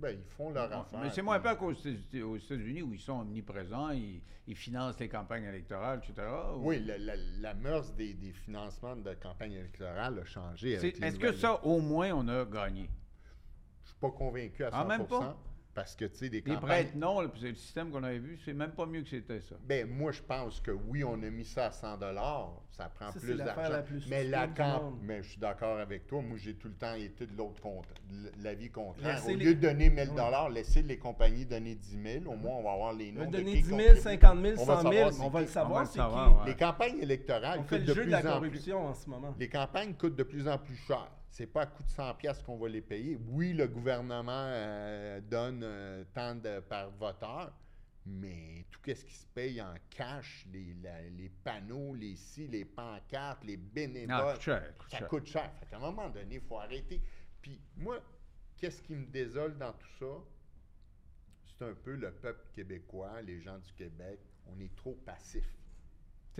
Ben, 0.00 0.16
ils 0.18 0.30
font 0.36 0.50
leur 0.50 0.72
affaire. 0.72 1.00
Mais 1.02 1.10
c'est 1.10 1.22
moins 1.22 1.38
peur 1.40 1.58
qu'aux 1.58 1.72
États- 1.72 2.24
aux 2.24 2.36
États-Unis 2.36 2.82
où 2.82 2.92
ils 2.94 3.00
sont 3.00 3.20
omniprésents, 3.20 3.90
ils, 3.90 4.22
ils 4.46 4.56
financent 4.56 4.98
les 4.98 5.08
campagnes 5.08 5.44
électorales, 5.44 6.00
etc. 6.02 6.26
ou- 6.56 6.68
Oui, 6.68 6.80
la, 6.84 6.96
la, 6.98 7.14
la 7.16 7.54
mœurs 7.54 7.92
des, 7.94 8.14
des 8.14 8.32
financements 8.32 8.96
de 8.96 9.12
campagne 9.14 9.52
électorale 9.52 10.18
a 10.18 10.24
changé. 10.24 10.72
Est-ce 10.72 11.18
que 11.18 11.32
ça, 11.32 11.62
au 11.64 11.80
moins, 11.80 12.12
on 12.12 12.26
a 12.28 12.44
gagné? 12.44 12.88
Je 13.84 13.90
suis 13.90 13.98
pas 14.00 14.10
convaincu 14.10 14.64
à 14.64 14.70
100 14.70 14.76
Ah, 14.80 14.84
même 14.84 15.06
pas? 15.06 15.36
Parce 15.72 15.94
que, 15.94 16.04
tu 16.06 16.16
sais, 16.16 16.28
des 16.28 16.38
Les 16.38 16.42
campagnes... 16.42 16.60
prêtres, 16.68 16.96
non, 16.96 17.20
là, 17.20 17.28
puis 17.28 17.40
c'est 17.42 17.48
le 17.50 17.54
système 17.54 17.90
qu'on 17.92 18.02
avait 18.02 18.18
vu, 18.18 18.36
c'est 18.44 18.52
même 18.52 18.72
pas 18.72 18.86
mieux 18.86 19.02
que 19.02 19.08
c'était 19.08 19.40
ça. 19.40 19.54
Ben, 19.68 19.88
moi, 19.88 20.10
je 20.10 20.20
pense 20.20 20.60
que 20.60 20.72
oui, 20.72 21.04
on 21.04 21.14
a 21.22 21.30
mis 21.30 21.44
ça 21.44 21.66
à 21.66 21.70
100 21.70 21.98
ça 22.70 22.88
prend 22.88 23.12
Ça, 23.12 23.20
plus 23.20 23.36
d'argent. 23.36 23.70
la 23.70 23.82
plus 23.82 24.08
Mais 24.08 24.24
la 24.24 24.48
camp... 24.48 24.94
Mais 25.02 25.22
je 25.22 25.28
suis 25.30 25.40
d'accord 25.40 25.78
avec 25.78 26.06
toi. 26.08 26.22
Moi, 26.22 26.38
j'ai 26.38 26.54
tout 26.54 26.68
le 26.68 26.74
temps 26.74 26.94
été 26.94 27.24
de 27.26 27.36
l'autre 27.36 27.60
côté, 27.62 27.88
de 28.10 28.42
l'avis 28.42 28.70
contraire. 28.70 29.14
Laissez 29.16 29.34
Au 29.34 29.36
les- 29.36 29.44
lieu 29.44 29.54
de 29.54 29.60
donner 29.60 29.90
1000 29.90 30.10
Ouais. 30.10 30.50
laissez 30.54 30.82
les 30.82 30.98
compagnies 30.98 31.46
donner 31.46 31.76
10 31.76 31.98
000. 32.22 32.32
Au 32.32 32.36
moins, 32.36 32.56
on 32.56 32.62
va 32.64 32.72
avoir 32.72 32.92
les 32.92 33.10
On 33.10 33.14
noms 33.14 33.20
va 33.20 33.26
de 33.26 33.32
donner 33.32 33.52
qui 33.52 33.62
10 33.62 33.68
000, 33.68 33.78
contribue. 33.78 34.00
50 34.00 34.42
000, 34.42 34.54
On 34.60 34.64
va 34.64 34.74
100 34.74 34.82
000. 34.82 34.92
savoir 34.92 35.12
c'est 35.12 35.22
On 35.22 35.28
va 35.30 35.40
le 35.40 35.46
savoir, 35.46 35.80
va 35.84 35.86
c'est 35.86 35.98
le 35.98 36.02
savoir, 36.04 36.28
qui. 36.28 36.40
ouais. 36.40 36.46
Les 36.46 36.56
campagnes 36.56 36.98
électorales 36.98 37.58
On 37.60 37.62
fait 37.62 37.68
coûtent 37.78 37.78
le 37.80 37.86
de 37.86 37.94
jeu 37.94 38.00
de 38.00 38.02
plus 38.02 38.10
la 38.10 38.18
en 38.18 38.20
plus... 38.22 38.30
corruption 38.30 38.86
en 38.88 38.94
ce 38.94 39.08
moment. 39.10 39.34
Les 39.38 39.48
campagnes 39.48 39.94
coûtent 39.94 40.16
de 40.16 40.22
plus 40.24 40.48
en 40.48 40.58
plus 40.58 40.76
cher. 40.76 41.08
C'est 41.30 41.46
pas 41.46 41.62
à 41.62 41.66
coût 41.66 41.82
de 41.82 41.88
100 41.88 42.14
pièces 42.14 42.42
qu'on 42.42 42.58
va 42.58 42.68
les 42.68 42.80
payer. 42.82 43.16
Oui, 43.28 43.52
le 43.52 43.68
gouvernement 43.68 44.46
euh, 44.48 45.20
donne 45.20 45.62
euh, 45.62 46.04
tant 46.12 46.34
de 46.34 46.60
par 46.60 46.90
voteur, 46.90 47.52
mais 48.04 48.66
tout 48.70 48.80
ce 48.84 49.04
qui 49.04 49.14
se 49.14 49.26
paye 49.28 49.62
en 49.62 49.74
cash, 49.90 50.44
les, 50.52 50.74
la- 50.82 51.02
les 51.08 51.28
panneaux, 51.28 51.94
les 51.94 52.16
ci, 52.16 52.48
les 52.48 52.64
pancartes, 52.64 53.44
les 53.44 53.56
bénévoles, 53.56 54.32
coûte 54.34 54.40
cher, 54.42 54.76
coûte 54.76 54.90
ça 54.90 54.98
cher. 54.98 55.08
coûte 55.08 55.26
cher. 55.26 55.52
Fait 55.60 55.66
qu'à 55.66 55.76
un 55.76 55.80
moment 55.80 56.08
donné, 56.10 56.34
il 56.36 56.40
faut 56.40 56.58
arrêter. 56.58 57.00
Puis 57.40 57.60
moi, 57.76 58.00
qu'est-ce 58.56 58.82
qui 58.82 58.94
me 58.94 59.06
désole 59.06 59.56
dans 59.56 59.72
tout 59.72 59.88
ça? 59.98 60.24
C'est 61.44 61.64
un 61.64 61.74
peu 61.74 61.94
le 61.94 62.10
peuple 62.12 62.44
québécois, 62.52 63.22
les 63.22 63.40
gens 63.40 63.58
du 63.58 63.72
Québec. 63.74 64.18
On 64.46 64.58
est 64.60 64.74
trop 64.74 64.94
passifs. 65.06 65.44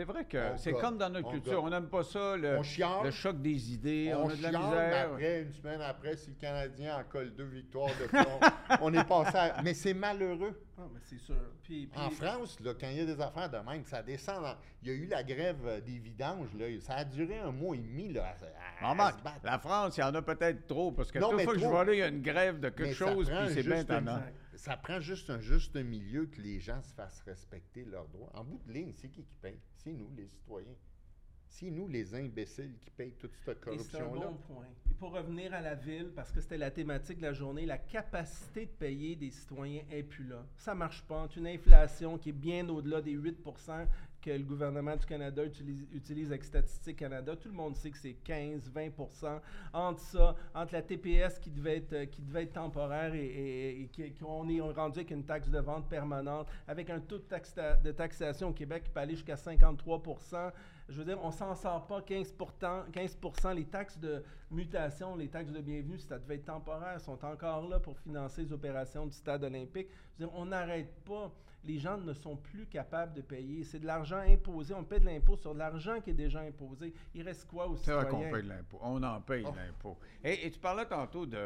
C'est 0.00 0.06
vrai 0.06 0.24
que 0.24 0.38
c'est 0.56 0.72
comme 0.72 0.96
dans 0.96 1.10
notre 1.10 1.28
on 1.28 1.32
culture. 1.32 1.62
On 1.62 1.68
n'aime 1.68 1.88
pas 1.88 2.02
ça, 2.02 2.34
le, 2.34 2.56
On 2.56 2.62
chiale. 2.62 3.04
le 3.04 3.10
choc 3.10 3.38
des 3.42 3.74
idées, 3.74 4.12
on, 4.14 4.24
on 4.24 4.28
a 4.30 4.34
de 4.34 4.42
la 4.44 4.48
chiale, 4.50 4.62
mais 4.62 4.86
misère. 4.86 5.10
après, 5.12 5.42
une 5.42 5.52
semaine 5.52 5.80
après, 5.82 6.16
si 6.16 6.30
le 6.30 6.36
Canadien 6.40 6.96
en 6.96 7.04
colle 7.04 7.34
deux 7.34 7.44
victoires 7.44 7.90
de 8.00 8.06
front, 8.08 8.40
on 8.80 8.94
est 8.94 9.04
passé 9.04 9.36
à... 9.36 9.60
Mais 9.62 9.74
c'est 9.74 9.92
malheureux. 9.92 10.58
Ah, 10.78 10.84
mais 10.90 11.00
c'est 11.02 11.18
sûr. 11.18 11.34
Puis, 11.62 11.86
puis- 11.86 12.00
En 12.00 12.08
France, 12.08 12.58
là, 12.60 12.72
quand 12.80 12.88
il 12.88 12.96
y 12.96 13.00
a 13.00 13.04
des 13.04 13.20
affaires 13.20 13.50
de 13.50 13.58
même, 13.58 13.84
ça 13.84 14.02
descend. 14.02 14.42
dans- 14.42 14.54
Il 14.82 14.88
y 14.88 14.90
a 14.92 14.94
eu 14.94 15.04
la 15.06 15.22
grève 15.22 15.58
euh, 15.66 15.80
des 15.82 15.98
vidanges. 15.98 16.48
Là. 16.58 16.64
Ça 16.80 16.94
a 16.94 17.04
duré 17.04 17.38
un 17.40 17.52
mois 17.52 17.76
et 17.76 17.80
demi 17.80 18.10
là, 18.10 18.22
à, 18.24 18.84
à- 18.84 18.86
à 18.88 18.90
Remarque, 18.92 19.18
se 19.18 19.22
battre. 19.22 19.40
la 19.44 19.58
France, 19.58 19.98
il 19.98 20.00
y 20.00 20.04
en 20.04 20.14
a 20.14 20.22
peut-être 20.22 20.66
trop, 20.66 20.92
parce 20.92 21.12
que 21.12 21.18
Non, 21.18 21.32
toute 21.32 21.42
fois 21.42 21.52
que 21.52 21.60
je 21.60 21.66
vois 21.66 21.84
là, 21.84 21.92
il 21.92 21.98
y 21.98 22.02
a 22.02 22.08
une 22.08 22.22
grève 22.22 22.58
de 22.58 22.70
quelque 22.70 22.88
Mais 22.88 22.94
chose, 22.94 23.28
puis 23.30 23.52
c'est 23.52 23.62
bien 23.64 23.84
Ça 24.60 24.76
prend 24.76 25.00
juste 25.00 25.30
un 25.30 25.40
juste 25.40 25.74
milieu 25.74 26.26
que 26.26 26.42
les 26.42 26.60
gens 26.60 26.82
se 26.82 26.92
fassent 26.92 27.22
respecter 27.22 27.82
leurs 27.86 28.06
droits. 28.08 28.30
En 28.34 28.44
bout 28.44 28.60
de 28.66 28.72
ligne, 28.74 28.92
c'est 28.94 29.08
qui 29.08 29.24
qui 29.24 29.34
paye? 29.36 29.58
C'est 29.72 29.90
nous, 29.90 30.10
les 30.14 30.26
citoyens. 30.26 30.76
C'est 31.48 31.70
nous, 31.70 31.88
les 31.88 32.14
imbéciles, 32.14 32.76
qui 32.78 32.90
payent 32.90 33.14
toute 33.18 33.34
cette 33.42 33.56
Et 33.68 33.78
c'est 33.78 33.96
un 33.96 34.00
corruption-là. 34.00 34.26
bon 34.26 34.34
point. 34.34 34.66
Et 34.90 34.92
pour 34.92 35.12
revenir 35.12 35.54
à 35.54 35.62
la 35.62 35.74
ville, 35.74 36.12
parce 36.14 36.30
que 36.30 36.42
c'était 36.42 36.58
la 36.58 36.70
thématique 36.70 37.16
de 37.16 37.22
la 37.22 37.32
journée, 37.32 37.64
la 37.64 37.78
capacité 37.78 38.66
de 38.66 38.70
payer 38.72 39.16
des 39.16 39.30
citoyens 39.30 39.82
là. 40.28 40.44
Ça 40.58 40.74
marche 40.74 41.04
pas. 41.08 41.26
C'est 41.32 41.40
une 41.40 41.46
inflation 41.46 42.18
qui 42.18 42.28
est 42.28 42.32
bien 42.32 42.68
au-delà 42.68 43.00
des 43.00 43.12
8 43.12 43.38
que 44.20 44.30
le 44.30 44.44
gouvernement 44.44 44.96
du 44.96 45.06
Canada 45.06 45.44
utilise, 45.44 45.86
utilise 45.92 46.28
avec 46.28 46.44
Statistique 46.44 46.98
Canada. 46.98 47.34
Tout 47.36 47.48
le 47.48 47.54
monde 47.54 47.76
sait 47.76 47.90
que 47.90 47.98
c'est 47.98 48.16
15-20 48.24 49.40
Entre 49.72 50.00
ça, 50.00 50.34
entre 50.54 50.74
la 50.74 50.82
TPS 50.82 51.38
qui 51.38 51.50
devait 51.50 51.78
être, 51.78 51.92
euh, 51.92 52.06
qui 52.06 52.20
devait 52.22 52.42
être 52.44 52.52
temporaire 52.52 53.14
et, 53.14 53.24
et- 53.26 53.90
et 53.98 54.12
qu'on 54.12 54.48
est 54.48 54.60
rendu 54.60 54.98
avec 54.98 55.10
une 55.10 55.24
taxe 55.24 55.48
de 55.48 55.58
vente 55.58 55.88
permanente, 55.88 56.48
avec 56.68 56.90
un 56.90 57.00
taux 57.00 57.18
de, 57.18 57.24
taxa- 57.24 57.80
de 57.82 57.92
taxation 57.92 58.48
au 58.48 58.52
Québec 58.52 58.84
qui 58.84 58.90
peut 58.90 59.00
aller 59.00 59.14
jusqu'à 59.14 59.36
53 59.36 60.02
je 60.88 60.98
veux 60.98 61.04
dire, 61.04 61.18
on 61.22 61.30
s'en 61.30 61.54
sort 61.54 61.86
pas 61.86 62.02
15 62.02 62.34
15 62.92 63.18
Les 63.54 63.64
taxes 63.64 63.98
de 63.98 64.22
mutation, 64.50 65.14
les 65.16 65.28
taxes 65.28 65.52
de 65.52 65.60
bienvenue, 65.60 65.98
ça 65.98 66.18
devait 66.18 66.34
être 66.34 66.46
temporaire, 66.46 67.00
sont 67.00 67.24
encore 67.24 67.68
là 67.68 67.78
pour 67.78 67.96
financer 68.00 68.42
les 68.42 68.52
opérations 68.52 69.06
du 69.06 69.12
stade 69.12 69.44
olympique. 69.44 69.88
Je 70.18 70.24
veux 70.24 70.28
dire, 70.30 70.38
on 70.38 70.46
n'arrête 70.46 70.92
pas. 71.04 71.32
Les 71.64 71.78
gens 71.78 71.98
ne 71.98 72.12
sont 72.14 72.36
plus 72.36 72.66
capables 72.66 73.12
de 73.14 73.20
payer. 73.20 73.64
C'est 73.64 73.80
de 73.80 73.86
l'argent 73.86 74.16
imposé. 74.18 74.72
On 74.74 74.82
paie 74.84 74.98
de 74.98 75.04
l'impôt 75.04 75.36
sur 75.36 75.52
de 75.52 75.58
l'argent 75.58 76.00
qui 76.00 76.10
est 76.10 76.14
déjà 76.14 76.40
imposé. 76.40 76.94
Il 77.14 77.22
reste 77.22 77.46
quoi 77.46 77.68
aux 77.68 77.76
C'est 77.76 77.92
vrai 77.92 78.04
qu'on 78.06 78.22
citoyens? 78.22 78.32
paye 78.32 78.42
de 78.44 78.48
l'impôt. 78.48 78.78
On 78.80 79.02
en 79.02 79.20
paye 79.20 79.44
Oh. 79.46 79.50
de 79.52 79.56
l'impôt. 79.56 79.98
Et, 80.24 80.46
et 80.46 80.50
tu 80.50 80.58
parlais 80.58 80.86
tantôt 80.86 81.26
de, 81.26 81.36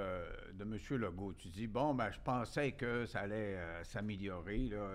de 0.53 0.63
M. 0.63 0.79
Legault. 1.01 1.33
Tu 1.35 1.49
dis, 1.49 1.67
bon, 1.67 1.95
ben, 1.95 2.11
je 2.13 2.21
pensais 2.21 2.73
que 2.73 3.07
ça 3.07 3.21
allait 3.21 3.57
euh, 3.57 3.83
s'améliorer. 3.85 4.59
là. 4.69 4.89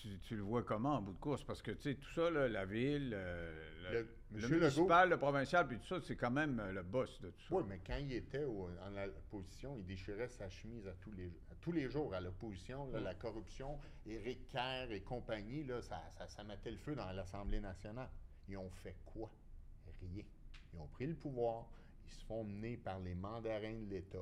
Tu, 0.00 0.18
tu 0.20 0.36
le 0.36 0.42
vois 0.42 0.62
comment 0.62 0.96
en 0.96 1.02
bout 1.02 1.12
de 1.12 1.18
course? 1.18 1.42
Parce 1.44 1.62
que, 1.62 1.70
tu 1.70 1.82
sais, 1.82 1.94
tout 1.94 2.10
ça, 2.12 2.30
là, 2.30 2.46
la 2.48 2.64
ville, 2.66 3.12
euh, 3.14 3.52
le, 3.90 3.90
Le- 3.92 3.98
le 4.00 4.08
Monsieur 4.32 4.48
Legault- 4.56 4.60
municipal, 4.60 5.08
le 5.10 5.16
provincial, 5.16 5.66
puis 5.66 5.78
tout 5.78 5.86
ça, 5.86 6.00
c'est 6.02 6.16
quand 6.16 6.30
même 6.30 6.60
euh, 6.60 6.72
le 6.72 6.82
boss 6.82 7.20
de 7.22 7.28
tout 7.30 7.40
ça. 7.48 7.54
Oui, 7.54 7.62
mais 7.68 7.80
quand 7.86 7.96
il 7.98 8.12
était 8.12 8.44
au- 8.44 8.68
en 8.84 9.08
opposition, 9.08 9.76
il 9.78 9.84
déchirait 9.86 10.28
sa 10.28 10.48
chemise 10.50 10.86
à 10.86 10.92
tous 11.00 11.12
les, 11.12 11.26
à 11.26 11.43
tous 11.64 11.72
les 11.72 11.88
jours 11.88 12.12
à 12.14 12.20
l'opposition. 12.20 12.86
là, 12.92 13.00
La 13.00 13.14
corruption, 13.14 13.78
Éric 14.06 14.48
Kerr 14.48 14.92
et 14.92 15.00
compagnie, 15.00 15.64
là, 15.64 15.80
ça, 15.80 16.02
ça, 16.18 16.28
ça 16.28 16.44
mettait 16.44 16.70
le 16.70 16.76
feu 16.76 16.94
dans 16.94 17.10
l'Assemblée 17.12 17.58
nationale. 17.60 18.10
Ils 18.48 18.58
ont 18.58 18.68
fait 18.82 18.94
quoi? 19.06 19.30
Rien. 20.02 20.24
Ils 20.74 20.78
ont 20.78 20.86
pris 20.88 21.06
le 21.06 21.14
pouvoir. 21.14 21.66
Ils 22.06 22.12
se 22.12 22.24
font 22.26 22.44
mener 22.44 22.76
par 22.76 22.98
les 23.00 23.14
mandarins 23.14 23.80
de 23.80 23.88
l'État. 23.88 24.18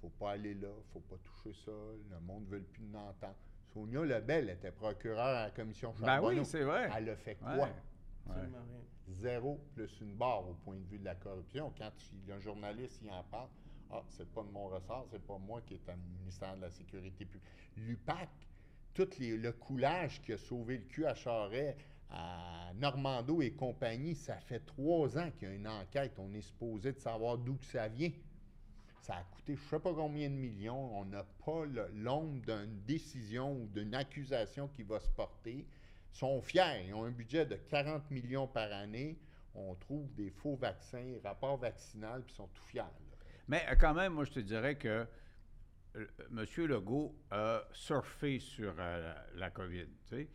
faut 0.00 0.08
pas 0.08 0.32
aller 0.32 0.54
là, 0.54 0.68
faut 0.94 1.00
pas 1.00 1.16
toucher 1.22 1.52
ça. 1.66 1.70
Le 2.10 2.18
monde 2.20 2.44
ne 2.46 2.56
veut 2.56 2.62
plus 2.62 2.86
l'entendre. 2.90 3.36
Sonia 3.74 4.02
Lebel 4.02 4.48
était 4.48 4.70
procureure 4.72 5.18
à 5.36 5.42
la 5.44 5.50
commission 5.50 5.92
Ben 5.98 6.06
Charbonneau. 6.06 6.38
oui, 6.40 6.46
c'est 6.46 6.62
vrai. 6.62 6.88
Elle 6.96 7.10
a 7.10 7.16
fait 7.16 7.34
quoi? 7.34 7.56
Ouais. 7.56 7.72
Absolument. 8.26 8.58
Zéro 9.08 9.60
plus 9.74 10.00
une 10.00 10.14
barre 10.14 10.48
au 10.48 10.54
point 10.54 10.76
de 10.76 10.84
vue 10.86 10.98
de 10.98 11.04
la 11.04 11.14
corruption. 11.14 11.70
Quand 11.76 11.90
il 12.12 12.28
y 12.28 12.32
a 12.32 12.36
un 12.36 12.40
journaliste 12.40 13.02
qui 13.02 13.10
en 13.10 13.22
parle, 13.24 13.48
ah, 13.90 14.02
c'est 14.08 14.28
pas 14.32 14.42
de 14.42 14.50
mon 14.50 14.68
ressort, 14.68 15.06
c'est 15.10 15.22
pas 15.22 15.38
moi 15.38 15.60
qui 15.66 15.74
est 15.74 15.88
au 15.88 16.18
ministère 16.18 16.56
de 16.56 16.62
la 16.62 16.70
Sécurité 16.70 17.24
publique. 17.24 17.48
L'UPAC, 17.76 18.28
tout 18.94 19.08
le 19.18 19.50
coulage 19.52 20.20
qui 20.22 20.32
a 20.32 20.38
sauvé 20.38 20.78
le 20.78 20.84
cul 20.84 21.06
à 21.06 21.14
Charret, 21.14 21.76
à 22.10 22.72
Normando 22.76 23.42
et 23.42 23.52
compagnie, 23.52 24.14
ça 24.14 24.36
fait 24.36 24.60
trois 24.60 25.18
ans 25.18 25.30
qu'il 25.32 25.48
y 25.48 25.50
a 25.50 25.54
une 25.54 25.68
enquête. 25.68 26.12
On 26.18 26.32
est 26.34 26.42
supposé 26.42 26.92
de 26.92 26.98
savoir 27.00 27.38
d'où 27.38 27.56
que 27.56 27.66
ça 27.66 27.88
vient. 27.88 28.12
Ça 29.00 29.16
a 29.16 29.22
coûté 29.22 29.54
je 29.56 29.62
ne 29.62 29.68
sais 29.68 29.78
pas 29.80 29.92
combien 29.92 30.30
de 30.30 30.34
millions. 30.34 30.98
On 30.98 31.04
n'a 31.04 31.24
pas 31.44 31.64
l'ombre 31.94 32.40
d'une 32.46 32.80
décision 32.86 33.52
ou 33.52 33.66
d'une 33.66 33.94
accusation 33.94 34.68
qui 34.68 34.82
va 34.82 35.00
se 35.00 35.08
porter. 35.10 35.66
Ils 36.12 36.16
sont 36.16 36.40
fiers. 36.40 36.86
Ils 36.86 36.94
ont 36.94 37.04
un 37.04 37.10
budget 37.10 37.44
de 37.44 37.56
40 37.56 38.10
millions 38.10 38.46
par 38.46 38.72
année. 38.72 39.18
On 39.54 39.74
trouve 39.74 40.12
des 40.14 40.30
faux 40.30 40.56
vaccins, 40.56 41.14
rapports 41.22 41.58
vaccinal, 41.58 42.22
puis 42.22 42.32
ils 42.32 42.36
sont 42.36 42.48
tout 42.48 42.62
fiers. 42.62 42.82
Mais 43.48 43.64
euh, 43.70 43.74
quand 43.78 43.94
même, 43.94 44.14
moi, 44.14 44.24
je 44.24 44.32
te 44.32 44.40
dirais 44.40 44.76
que 44.76 45.06
euh, 45.96 46.06
M. 46.30 46.44
Legault 46.66 47.14
a 47.30 47.62
surfé 47.72 48.38
sur 48.38 48.74
euh, 48.78 49.14
la, 49.34 49.50
COVID. 49.50 49.86
tu 50.06 50.16
sais. 50.16 50.28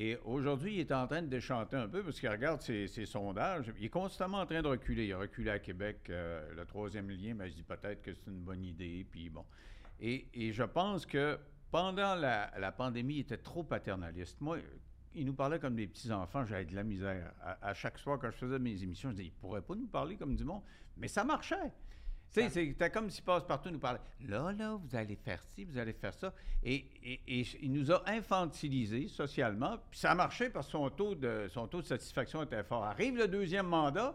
Et 0.00 0.16
aujourd'hui, 0.24 0.74
il 0.74 0.80
est 0.80 0.92
en 0.92 1.06
train 1.08 1.22
de 1.22 1.26
déchanter 1.26 1.76
un 1.76 1.88
peu 1.88 2.04
parce 2.04 2.20
qu'il 2.20 2.28
regarde 2.28 2.60
ses, 2.60 2.86
sondages. 3.04 3.72
Il 3.78 3.86
est 3.86 3.90
constamment 3.90 4.38
en 4.38 4.46
train 4.46 4.62
de 4.62 4.68
reculer. 4.68 5.06
Il 5.06 5.12
a 5.12 5.18
reculé 5.18 5.50
à 5.50 5.58
Québec, 5.58 6.04
le 6.08 6.64
troisième 6.66 7.10
lien, 7.10 7.34
mais 7.34 7.50
je 7.50 7.56
dis 7.56 7.64
peut-être 7.64 8.00
que 8.00 8.14
c'est 8.14 8.28
une 8.28 8.44
bonne 8.44 8.62
idée. 8.62 9.04
Puis 9.10 9.28
bon. 9.28 9.44
Et, 9.98 10.52
je 10.52 10.62
pense 10.62 11.04
que 11.04 11.36
pendant 11.72 12.14
la, 12.14 12.52
la 12.60 12.70
pandémie, 12.70 13.16
il 13.16 13.20
était 13.20 13.38
trop 13.38 13.64
paternaliste. 13.64 14.40
Moi, 14.40 14.58
il 15.16 15.26
nous 15.26 15.34
parlait 15.34 15.58
comme 15.58 15.74
des 15.74 15.88
petits-enfants, 15.88 16.44
j'avais 16.44 16.64
de 16.64 16.76
la 16.76 16.84
misère. 16.84 17.32
À, 17.42 17.70
à 17.70 17.74
chaque 17.74 17.98
soir, 17.98 18.20
quand 18.20 18.30
je 18.30 18.36
faisais 18.36 18.60
mes 18.60 18.80
émissions, 18.80 19.10
je 19.10 19.16
disais, 19.16 19.28
il 19.28 19.34
ne 19.34 19.40
pourrait 19.40 19.62
pas 19.62 19.74
nous 19.74 19.88
parler 19.88 20.16
comme 20.16 20.36
du 20.36 20.44
monde. 20.44 20.62
Mais 20.96 21.08
ça 21.08 21.24
marchait. 21.24 21.72
Tu 22.32 22.42
sais, 22.42 22.50
c'était 22.50 22.90
comme 22.90 23.08
s'il 23.10 23.24
passe-partout 23.24 23.70
nous 23.70 23.78
parlait. 23.78 24.00
Là, 24.26 24.52
là, 24.52 24.76
vous 24.80 24.94
allez 24.96 25.16
faire 25.16 25.42
ci, 25.54 25.64
vous 25.64 25.78
allez 25.78 25.94
faire 25.94 26.12
ça. 26.14 26.32
Et, 26.62 26.84
et- 27.02 27.20
et 27.40 27.46
il 27.62 27.72
nous 27.72 27.90
a 27.90 28.02
infantilisés 28.08 29.08
socialement. 29.08 29.78
Puis 29.90 30.00
ça 30.00 30.10
a 30.10 30.14
marché 30.14 30.50
parce 30.50 30.66
que 30.66 30.72
son 30.72 30.90
taux 30.90 31.14
de, 31.14 31.46
son 31.48 31.66
taux 31.68 31.80
de 31.80 31.86
satisfaction 31.86 32.42
était 32.42 32.62
fort. 32.64 32.84
Arrive 32.84 33.16
le 33.16 33.28
deuxième 33.28 33.66
mandat, 33.66 34.14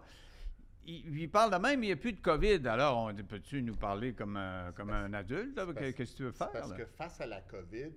il, 0.86 1.18
il 1.18 1.30
parle 1.30 1.52
de 1.52 1.58
même, 1.58 1.82
il 1.84 1.88
n'y 1.88 1.94
a 1.94 1.96
plus 1.96 2.14
de 2.14 2.20
COVID. 2.22 2.68
Alors, 2.68 2.98
on 3.00 3.12
dit, 3.14 3.24
peux-tu 3.24 3.62
nous 3.64 3.76
parler 3.76 4.14
comme, 4.14 4.38
un- 4.38 4.72
comme 4.74 4.90
parce- 4.92 5.06
un 5.06 5.14
adulte? 5.14 5.60
Qu'est-ce 5.96 6.12
que 6.14 6.18
tu 6.18 6.24
veux 6.24 6.32
faire? 6.32 6.52
Parce 6.52 6.70
là? 6.70 6.78
que 6.78 6.86
face 6.86 7.20
à 7.22 7.26
la 7.26 7.42
COVID, 7.42 7.92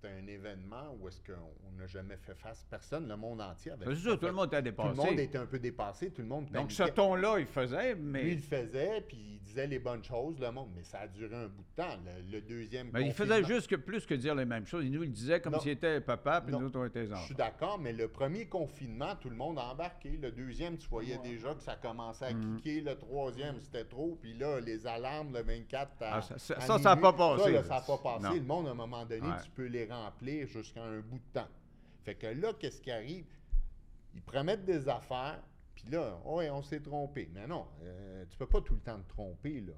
c'était 0.00 0.14
un 0.14 0.26
événement 0.26 0.96
où 0.98 1.08
est-ce 1.08 1.20
qu'on 1.20 1.78
n'a 1.78 1.86
jamais 1.86 2.16
fait 2.16 2.34
face, 2.34 2.64
personne, 2.70 3.06
le 3.08 3.16
monde 3.16 3.40
entier 3.40 3.72
avait 3.72 3.84
C'est 3.94 4.16
tout 4.16 4.26
le 4.26 4.32
monde 4.32 4.46
était 4.52 4.62
Tout 4.72 4.82
le 4.82 4.94
monde 4.94 4.96
dépassé. 5.06 5.22
était 5.22 5.38
un 5.38 5.46
peu 5.46 5.58
dépassé, 5.58 6.10
tout 6.10 6.22
le 6.22 6.28
monde 6.28 6.46
Donc, 6.50 6.72
ce 6.72 6.84
ton-là, 6.84 7.38
il 7.38 7.46
faisait, 7.46 7.94
Lui, 7.94 8.02
mais, 8.02 8.28
il 8.32 8.40
faisait, 8.40 9.02
puis 9.06 9.16
il 9.18 9.40
disait 9.40 9.66
les 9.66 9.78
bonnes 9.78 10.02
choses, 10.04 10.38
le 10.40 10.50
monde. 10.52 10.70
Mais 10.74 10.84
ça 10.84 11.00
a 11.00 11.06
duré 11.08 11.34
un 11.34 11.48
bout 11.48 11.62
de 11.76 11.82
temps. 11.82 11.96
Le, 12.04 12.36
le 12.36 12.40
deuxième 12.40 12.88
mais 12.92 13.06
il 13.06 13.12
faisait 13.12 13.44
juste 13.44 13.68
que 13.68 13.76
plus 13.76 14.06
que 14.06 14.14
dire 14.14 14.34
les 14.34 14.44
mêmes 14.44 14.66
choses. 14.66 14.84
Il 14.84 14.92
nous 14.92 15.00
le 15.00 15.08
disait 15.08 15.40
comme 15.40 15.58
s'il 15.60 15.72
était 15.72 16.00
papa, 16.00 16.40
puis 16.40 16.54
nous 16.54 16.66
autres, 16.66 16.78
on 16.78 16.84
était 16.86 17.00
les 17.02 17.06
Je 17.08 17.12
enfants. 17.12 17.24
suis 17.26 17.34
d'accord, 17.34 17.78
mais 17.78 17.92
le 17.92 18.08
premier 18.08 18.46
confinement, 18.46 19.16
tout 19.20 19.28
le 19.30 19.36
monde 19.36 19.58
a 19.58 19.64
embarqué. 19.72 20.10
Le 20.20 20.30
deuxième, 20.30 20.78
tu 20.78 20.88
voyais 20.88 21.16
Ouais. 21.18 21.28
déjà 21.30 21.54
que 21.54 21.62
ça 21.62 21.76
commençait 21.76 22.26
à 22.26 22.32
Mhm. 22.32 22.60
cliquer. 22.60 22.80
Le 22.80 22.96
troisième, 22.96 23.60
c'était 23.60 23.84
trop. 23.84 24.16
Puis 24.20 24.34
là, 24.34 24.60
les 24.60 24.86
alarmes, 24.86 25.32
le 25.34 25.42
24 25.42 25.90
à, 26.02 26.16
Ah, 26.16 26.22
ça- 26.22 26.38
ça- 26.38 26.54
à 26.56 26.60
ça, 26.60 26.78
ça 26.78 26.92
a 26.92 26.96
minuit, 26.96 27.02
pas 27.02 27.12
passé, 27.12 27.52
Ça, 27.62 27.74
n'a 27.74 27.80
pas 27.80 27.98
passé. 27.98 28.24
Non. 28.24 28.34
Le 28.34 28.40
monde, 28.42 28.68
à 28.68 28.70
un 28.70 28.74
moment 28.74 29.04
donné, 29.04 29.20
Ouais. 29.26 29.34
tu 29.44 29.50
peux 29.50 29.66
les 29.66 29.86
remplir 29.90 30.46
jusqu'à 30.46 30.82
un 30.84 31.00
bout 31.00 31.18
de 31.18 31.32
temps. 31.40 31.48
Fait 32.04 32.14
que 32.14 32.26
là, 32.26 32.52
qu'est-ce 32.58 32.80
qui 32.80 32.90
arrive? 32.90 33.26
Ils 34.14 34.22
promettent 34.22 34.64
des 34.64 34.88
affaires, 34.88 35.40
puis 35.74 35.84
là, 35.90 36.18
ouais, 36.24 36.50
on 36.50 36.62
s'est 36.62 36.80
trompé. 36.80 37.28
Mais 37.34 37.46
non, 37.46 37.66
euh, 37.82 38.24
tu 38.28 38.36
peux 38.36 38.46
pas 38.46 38.60
tout 38.60 38.74
le 38.74 38.80
temps 38.80 38.98
te 39.00 39.08
tromper, 39.08 39.60
là. 39.60 39.72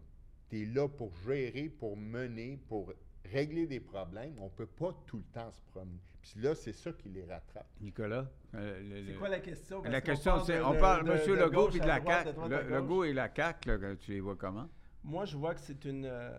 Tu 0.48 0.62
es 0.62 0.66
là 0.66 0.88
pour 0.88 1.12
gérer, 1.26 1.68
pour 1.68 1.96
mener, 1.96 2.58
pour 2.68 2.92
régler 3.24 3.66
des 3.66 3.80
problèmes. 3.80 4.34
On 4.38 4.48
peut 4.48 4.66
pas 4.66 4.92
tout 5.06 5.18
le 5.18 5.22
temps 5.32 5.50
se 5.50 5.60
promener. 5.70 5.98
Puis 6.20 6.40
là, 6.40 6.54
c'est 6.54 6.72
ça 6.72 6.92
qui 6.92 7.08
les 7.08 7.24
rattrape. 7.24 7.66
Nicolas? 7.80 8.30
euh, 8.54 9.04
C'est 9.08 9.14
quoi 9.18 9.28
la 9.28 9.40
question? 9.40 9.82
Parce 9.82 9.92
La 9.92 10.00
question, 10.00 10.44
c'est, 10.44 10.60
on 10.60 10.78
parle 10.78 11.04
de- 11.06 11.12
M. 11.12 11.26
de 11.26 11.32
Legault 11.34 11.70
et 11.70 11.80
de 11.80 11.86
la 11.86 12.00
CAQ. 12.04 12.30
Legault 12.70 13.04
et 13.04 13.12
la 13.12 13.28
CAQ, 13.34 13.68
là, 13.68 13.96
tu 13.96 14.12
les 14.12 14.20
vois 14.20 14.36
comment? 14.36 14.68
Moi, 15.02 15.24
je 15.24 15.36
vois 15.36 15.54
que 15.54 15.60
c'est 15.60 15.84
une. 15.84 16.04
euh, 16.04 16.30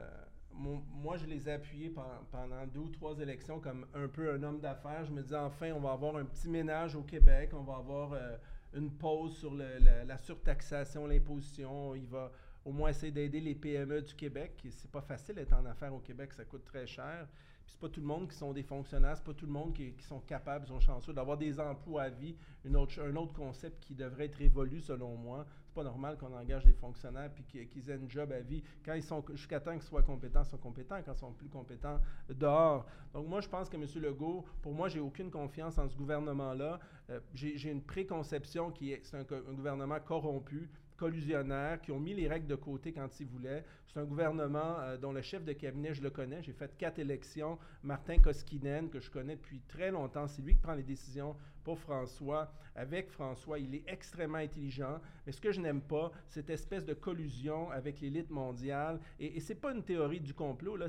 moi, 0.56 1.18
je 1.18 1.26
les 1.26 1.50
ai 1.50 1.54
appuyés 1.54 1.90
pen- 1.90 2.04
pendant 2.32 2.66
deux 2.68 2.80
ou 2.82 2.90
trois 2.90 3.20
élections 3.20 3.60
comme 3.60 3.86
un 3.94 4.08
peu 4.08 4.32
un 4.32 4.44
homme 4.44 4.60
d'affaires. 4.60 5.06
Je 5.06 5.12
me 5.12 5.22
disais, 5.22 5.38
enfin, 5.38 5.72
on 5.74 5.80
va 5.80 5.92
avoir 5.92 6.16
un 6.18 6.26
petit 6.26 6.50
ménage 6.50 6.96
au 6.96 7.04
Québec. 7.04 7.52
On 7.54 7.64
va 7.64 7.78
avoir 7.78 8.14
euh, 8.14 8.38
une 8.74 8.92
pause 8.92 9.36
sur 9.38 9.54
la, 9.54 10.18
surtaxation, 10.18 11.08
l'imposition. 11.08 11.96
Il 11.96 12.08
va 12.08 12.32
au 12.66 12.72
moins 12.72 12.90
essayer 12.90 13.12
d'aider 13.12 13.42
les 13.42 13.56
PME 13.56 14.02
du 14.02 14.16
Québec. 14.16 14.66
C'est 14.70 14.92
pas 14.92 15.02
facile 15.02 15.36
d'être 15.36 15.54
en 15.54 15.66
affaires 15.66 15.94
au 15.94 16.00
Québec, 16.00 16.34
ça 16.34 16.46
coûte 16.46 16.64
très 16.66 16.88
cher. 16.88 17.28
Puis 17.66 17.74
c'est 17.74 17.80
pas 17.80 17.90
tout 17.90 18.02
le 18.02 18.08
monde 18.08 18.30
qui 18.30 18.36
sont 18.36 18.54
des 18.54 18.64
fonctionnaires, 18.64 19.16
c'est 19.16 19.24
pas 19.24 19.34
tout 19.34 19.46
le 19.46 19.52
monde 19.52 19.74
qui, 19.74 19.94
sont 20.02 20.20
capables, 20.22 20.68
sont 20.68 20.80
chanceux 20.80 21.14
d'avoir 21.14 21.38
des 21.38 21.60
emplois 21.60 22.04
à 22.04 22.10
vie. 22.10 22.36
Une 22.66 22.76
autre, 22.76 23.02
un 23.02 23.16
autre 23.16 23.34
concept 23.34 23.84
qui 23.84 23.96
devrait 23.96 24.26
être 24.26 24.42
évolué 24.42 24.80
selon 24.80 25.16
moi. 25.16 25.46
C'est 25.74 25.82
pas 25.82 25.90
normal 25.90 26.18
qu'on 26.20 26.32
engage 26.32 26.66
des 26.66 26.74
fonctionnaires 26.74 27.32
puis 27.34 27.44
qu'ils 27.66 27.90
aient 27.90 27.96
une 27.96 28.08
job 28.08 28.32
à 28.32 28.42
vie. 28.42 28.64
Quand 28.86 28.94
ils 28.94 29.02
sont 29.02 29.26
jusqu'à 29.32 29.60
temps 29.60 29.74
qu'ils 29.74 29.82
soient 29.82 30.04
compétents, 30.04 30.44
ils 30.44 30.50
sont 30.50 30.58
compétents. 30.60 31.02
Quand 31.04 31.14
ils 31.14 31.18
sont 31.18 31.34
plus 31.34 31.50
compétents, 31.50 32.00
dehors. 32.30 32.86
Donc 33.12 33.28
moi, 33.28 33.42
je 33.42 33.50
pense 33.50 33.70
que 33.70 33.76
M. 33.76 33.86
Legault, 34.04 34.46
pour 34.62 34.72
moi, 34.72 34.88
j'ai 34.88 35.00
aucune 35.00 35.32
confiance 35.32 35.80
en 35.80 35.90
ce 35.90 35.96
gouvernement-là. 35.98 36.80
Euh, 37.10 37.20
j'ai 37.34 37.72
une 37.72 37.82
préconception 37.82 38.70
qui 38.70 38.92
est 38.92 39.04
c'est 39.04 39.18
un 39.18 39.24
gouvernement 39.24 40.00
corrompu 40.00 40.70
collusionnaires, 40.96 41.82
qui 41.82 41.92
ont 41.92 42.00
mis 42.00 42.14
les 42.14 42.28
règles 42.28 42.48
de 42.48 42.56
côté 42.56 42.94
quand 42.94 43.20
ils 43.20 43.26
voulaient. 43.26 43.66
C'est 43.88 44.00
un 44.00 44.06
gouvernement 44.06 44.80
euh, 44.80 44.98
dont 44.98 45.12
le 45.12 45.22
chef 45.22 45.44
de 45.44 45.54
cabinet, 45.54 45.94
je 45.94 46.02
le 46.02 46.10
connais. 46.10 46.42
J'ai 46.44 46.54
fait 46.54 46.78
quatre 46.78 47.00
élections. 47.00 47.58
Martin 47.82 48.20
Koskinen, 48.20 48.90
que 48.90 49.00
je 49.00 49.10
connais 49.10 49.36
depuis 49.36 49.60
très 49.62 49.92
longtemps, 49.92 50.28
c'est 50.28 50.42
lui 50.42 50.54
qui 50.54 50.62
prend 50.62 50.76
les 50.76 50.84
décisions 50.84 51.36
pour 51.64 51.80
François. 51.80 52.52
Avec 52.76 53.10
François, 53.10 53.60
il 53.60 53.76
est 53.76 53.84
extrêmement 53.88 54.40
intelligent. 54.40 55.00
Mais 55.26 55.32
ce 55.32 55.40
que 55.40 55.52
je 55.52 55.62
n'aime 55.62 55.82
pas, 55.82 56.12
cette 56.28 56.50
espèce 56.50 56.86
de 56.86 56.94
collusion 56.94 57.70
avec 57.70 58.02
l'élite 58.02 58.32
mondiale. 58.32 59.00
Et, 59.20 59.38
et 59.38 59.40
c'est 59.40 59.56
pas 59.56 59.72
une 59.74 59.84
théorie 59.84 60.20
du 60.20 60.34
complot. 60.34 60.76
Là. 60.76 60.88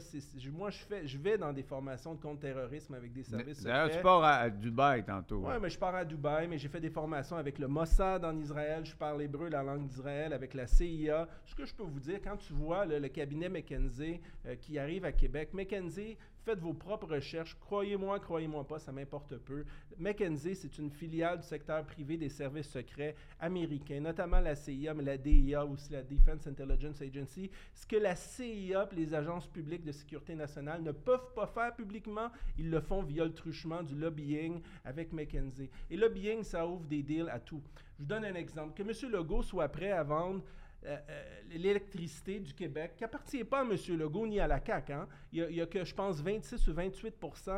Moi, 0.52 0.70
je, 0.70 0.78
fais, 0.78 1.06
je 1.06 1.18
vais 1.18 1.36
dans 1.36 1.52
des 1.52 1.62
formations 1.62 2.14
de 2.14 2.20
contre-terrorisme 2.20 2.94
avec 2.94 3.12
des 3.12 3.22
services 3.22 3.62
D'ailleurs, 3.62 3.84
secrets. 3.86 3.98
tu 3.98 4.02
pars 4.02 4.24
à, 4.24 4.34
à 4.36 4.50
Dubaï 4.50 5.04
tantôt. 5.04 5.42
Oui, 5.44 5.52
hein. 5.52 5.58
mais 5.60 5.68
je 5.68 5.78
pars 5.78 5.94
à 5.94 6.04
Dubaï, 6.04 6.48
mais 6.48 6.56
j'ai 6.58 6.68
fait 6.68 6.80
des 6.80 6.90
formations 6.90 7.36
avec 7.36 7.58
le 7.58 7.68
Mossad 7.68 8.24
en 8.24 8.36
Israël. 8.38 8.84
Je 8.84 8.94
parle 8.96 9.22
hébreu, 9.22 9.48
la 9.48 9.62
langue 9.62 9.86
d'Israël, 9.86 10.32
avec 10.32 10.54
la 10.54 10.66
CIA. 10.66 11.28
Ce 11.44 11.54
que 11.54 11.66
je 11.66 11.74
peux 11.74 11.82
vous 11.82 12.00
dire, 12.00 12.20
quand 12.22 12.36
tu 12.38 12.52
vois 12.54 12.86
là, 12.86 12.98
le 12.98 13.08
cabinet 13.08 13.48
McKenzie 13.48 14.20
euh, 14.46 14.56
qui 14.56 14.78
arrive 14.78 15.04
à 15.04 15.12
Québec, 15.12 15.50
McKenzie, 15.52 16.16
faites 16.44 16.60
vos 16.60 16.74
propres 16.74 17.14
recherches. 17.14 17.56
Croyez-moi, 17.58 18.20
croyez-moi 18.20 18.66
pas, 18.66 18.78
ça 18.78 18.92
m'importe 18.92 19.36
peu. 19.38 19.64
McKenzie, 19.98 20.54
c'est 20.54 20.78
une 20.78 20.90
filiale 20.90 21.38
du 21.38 21.46
secteur 21.46 21.84
privé 21.86 22.16
des 22.16 22.28
services 22.28 22.68
secrets 22.68 23.16
américains, 23.40 24.00
notamment 24.00 24.40
la 24.40 24.54
CIA, 24.54 24.92
mais 24.94 25.04
la 25.04 25.16
DIA 25.16 25.64
aussi, 25.64 25.92
la 25.92 26.02
Defense 26.02 26.46
Intelligence 26.46 27.00
Agency. 27.00 27.50
Ce 27.74 27.86
que 27.86 27.96
la 27.96 28.14
CIA 28.14 28.88
et 28.92 28.94
les 28.94 29.14
agences 29.14 29.46
publiques 29.46 29.84
de 29.84 29.92
sécurité 29.92 30.34
nationale 30.34 30.82
ne 30.82 30.92
peuvent 30.92 31.32
pas 31.34 31.46
faire 31.46 31.74
publiquement, 31.74 32.30
ils 32.58 32.70
le 32.70 32.80
font 32.80 33.02
via 33.02 33.24
le 33.24 33.32
truchement 33.32 33.82
du 33.82 33.94
lobbying 33.94 34.60
avec 34.84 35.12
McKenzie. 35.12 35.70
Et 35.90 35.96
lobbying, 35.96 36.42
ça 36.42 36.66
ouvre 36.66 36.84
des 36.84 37.02
deals 37.02 37.30
à 37.30 37.40
tout. 37.40 37.62
Je 37.96 38.02
vous 38.02 38.08
donne 38.08 38.24
un 38.24 38.34
exemple. 38.34 38.74
Que 38.74 38.82
M. 38.82 39.12
Legault 39.12 39.42
soit 39.42 39.68
prêt 39.68 39.92
à 39.92 40.02
vendre 40.02 40.42
euh, 40.86 40.96
euh, 41.08 41.22
l'électricité 41.50 42.40
du 42.40 42.52
Québec, 42.54 42.92
qui 42.96 43.04
appartient 43.04 43.44
pas 43.44 43.60
à 43.60 43.62
M. 43.62 43.76
Legault 43.98 44.26
ni 44.26 44.38
à 44.40 44.46
la 44.46 44.60
CAQ. 44.64 44.92
hein. 44.92 45.08
Il, 45.32 45.38
y 45.38 45.42
a, 45.42 45.50
il 45.50 45.56
y 45.56 45.60
a 45.60 45.66
que, 45.66 45.84
je 45.84 45.94
pense, 45.94 46.20
26 46.20 46.68
ou 46.68 46.74
28 46.74 47.14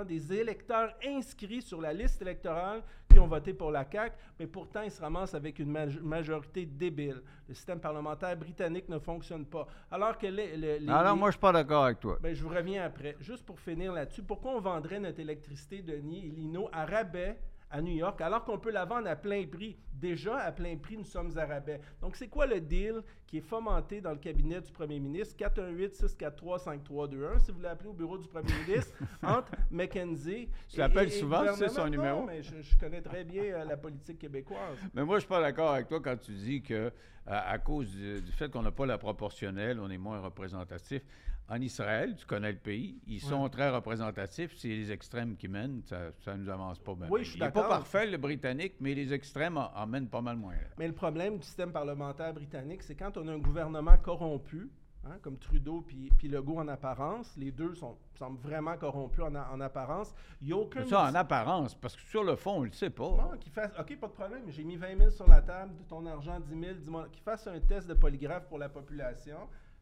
des 0.07 0.33
électeurs 0.33 0.95
inscrits 1.05 1.63
sur 1.63 1.81
la 1.81 1.93
liste 1.93 2.21
électorale 2.23 2.83
qui 3.11 3.19
ont 3.19 3.27
voté 3.27 3.53
pour 3.55 3.71
la 3.71 3.85
CAQ, 3.91 4.15
mais 4.39 4.47
pourtant, 4.47 4.83
ils 4.83 4.91
se 4.91 5.01
ramassent 5.01 5.35
avec 5.35 5.59
une 5.59 5.71
maj- 5.73 6.01
majorité 6.01 6.67
débile. 6.67 7.23
Le 7.49 7.55
système 7.55 7.81
parlementaire 7.81 8.37
britannique 8.37 8.89
ne 8.89 8.99
fonctionne 8.99 9.47
pas. 9.47 9.67
Alors 9.91 10.19
que 10.19 10.27
les... 10.27 10.57
les- 10.57 10.79
les- 10.81 10.89
Alors, 10.93 11.17
moi, 11.17 11.31
je 11.31 11.33
suis 11.37 11.41
pas 11.41 11.53
d'accord 11.53 11.85
avec 11.85 12.01
toi. 12.01 12.19
ben, 12.21 12.35
je 12.35 12.43
vous 12.43 12.49
reviens 12.51 12.85
après. 12.85 13.17
Juste 13.21 13.45
pour 13.45 13.59
finir 13.61 13.93
là-dessus, 13.93 14.23
pourquoi 14.23 14.53
on 14.53 14.61
vendrait 14.61 15.01
notre 15.01 15.21
électricité, 15.21 15.83
Denis 15.83 16.27
et 16.27 16.31
Lino, 16.31 16.69
à 16.73 16.85
rabais 16.87 17.39
à 17.71 17.81
New 17.83 17.95
York, 17.95 18.21
alors 18.21 18.45
qu'on 18.45 18.59
peut 18.59 18.71
la 18.71 18.85
vendre 18.85 19.09
à 19.09 19.17
plein 19.17 19.45
prix? 19.47 19.77
Déjà, 19.93 20.37
à 20.39 20.53
plein 20.53 20.77
prix, 20.77 20.97
nous 20.97 21.05
sommes 21.05 21.37
à 21.39 21.47
rabais. 21.47 21.81
Donc, 22.01 22.17
c'est 22.17 22.29
quoi 22.29 22.47
le 22.47 22.61
deal 22.61 23.03
qui 23.27 23.39
est 23.39 23.41
fomenté 23.41 24.01
dans 24.01 24.13
le 24.13 24.19
cabinet 24.19 24.61
du 24.61 24.71
premier 24.71 25.01
ministre? 25.01 25.35
418-643-5321, 25.37 27.39
si 27.41 27.53
vous 27.53 27.61
l'appelez 27.61 27.89
au 27.89 27.93
bureau 27.93 28.19
du 28.19 28.29
premier 28.29 28.53
ministre, 28.67 28.93
entre 29.23 29.53
McKenzie... 29.71 30.49
Tu 30.69 30.77
et- 30.77 30.79
l'appelles 30.79 31.11
souvent, 31.11 31.45
sais 31.55 31.69
son 31.69 31.87
gouvernement? 31.87 31.91
numéro? 31.91 32.21
Non, 32.21 32.27
mais 32.27 32.43
je, 32.43 32.61
je 32.61 32.77
connais 32.79 33.03
très 33.03 33.25
bien 33.25 33.43
euh, 33.45 33.65
la 33.65 33.77
politique 33.77 34.19
québécoise. 34.19 34.77
Mais 34.95 35.05
moi, 35.05 35.17
je 35.17 35.21
suis 35.21 35.29
pas 35.29 35.41
d'accord 35.41 35.73
avec 35.73 35.89
toi 35.89 36.01
quand 36.01 36.17
tu 36.19 36.33
dis 36.33 36.63
que 36.63 36.75
euh, 36.75 36.91
à 37.27 37.59
cause 37.59 37.91
du, 37.91 38.21
du 38.21 38.33
fait 38.33 38.51
qu'on 38.51 38.63
n'a 38.63 38.71
pas 38.71 38.87
la 38.87 38.99
proportionnelle, 38.99 39.81
on 39.81 39.91
est 39.91 39.99
moins 39.99 40.21
représentatif. 40.21 41.03
En 41.49 41.61
Israël, 41.61 42.17
tu 42.17 42.27
connais 42.27 42.51
le 42.51 42.59
pays, 42.59 42.99
ils 43.07 43.21
sont 43.21 43.49
très 43.49 43.71
représentatifs. 43.71 44.57
C'est 44.57 44.69
les 44.69 44.91
extrêmes 44.91 45.37
qui 45.37 45.47
mènent, 45.47 45.83
ça 45.85 46.11
ne 46.35 46.43
nous 46.43 46.49
avance 46.49 46.81
pas 46.81 46.95
bien. 46.95 47.07
Oui, 47.09 47.23
je 47.23 47.31
suis 47.31 47.39
Il 47.39 47.43
n'est 47.43 47.51
pas 47.51 47.61
d'accord. 47.61 47.79
parfait, 47.79 48.07
le 48.07 48.19
Britannique, 48.19 48.75
mais 48.81 48.95
les 48.95 49.13
extrêmes 49.13 49.57
en, 49.57 49.71
en 49.73 49.87
mènent 49.87 50.09
pas 50.09 50.21
mal 50.21 50.37
moins. 50.37 50.55
là. 50.55 50.69
Mais 50.77 50.89
le 50.89 50.93
problème 50.95 51.37
du 51.39 51.45
système 51.45 51.71
parlementaire 51.71 52.35
britannique, 52.35 52.83
c'est 52.83 52.97
quand 52.97 53.17
on 53.17 53.29
a 53.29 53.33
un 53.33 53.39
gouvernement 53.39 53.97
corrompu, 53.99 54.69
hein, 55.05 55.19
comme 55.23 55.39
Trudeau 55.39 55.83
puis, 55.87 56.11
puis 56.19 56.27
Legault 56.27 56.59
en 56.59 56.67
apparence, 56.67 57.37
les 57.37 57.53
deux 57.53 57.75
sont, 57.75 57.97
semblent 58.19 58.41
vraiment 58.41 58.77
corrompus 58.77 59.23
en, 59.25 59.61
apparence, 59.61 60.15
il 60.41 60.49
n'y 60.49 60.53
a 60.53 60.57
aucun... 60.57 60.85
Ça, 60.85 61.05
en 61.05 61.15
apparence, 61.15 61.77
parce 61.77 61.95
que 61.95 62.03
sur 62.03 62.25
le 62.25 62.35
fond, 62.35 62.59
on 62.59 62.63
le 62.65 62.73
sait 62.73 62.91
pas. 62.91 63.09
Non, 63.09 63.37
qu'il 63.39 63.53
fasse, 63.53 63.71
OK, 63.79 63.97
pas 64.01 64.09
de 64.09 64.13
problème, 64.13 64.43
j'ai 64.49 64.65
mis 64.65 64.77
20 64.77 64.99
000 64.99 65.11
sur 65.11 65.29
la 65.29 65.43
table, 65.43 65.77
de 65.77 65.85
ton 65.85 66.05
argent 66.07 66.41
10 66.41 66.61
000, 66.61 66.75
dis-moi, 66.81 67.07
qu'il 67.13 67.23
fasse 67.23 67.47
un 67.47 67.61
test 67.61 67.87
de 67.87 67.95
polygraphe 67.95 68.49
pour 68.49 68.59
la 68.59 68.69
population, 68.69 69.39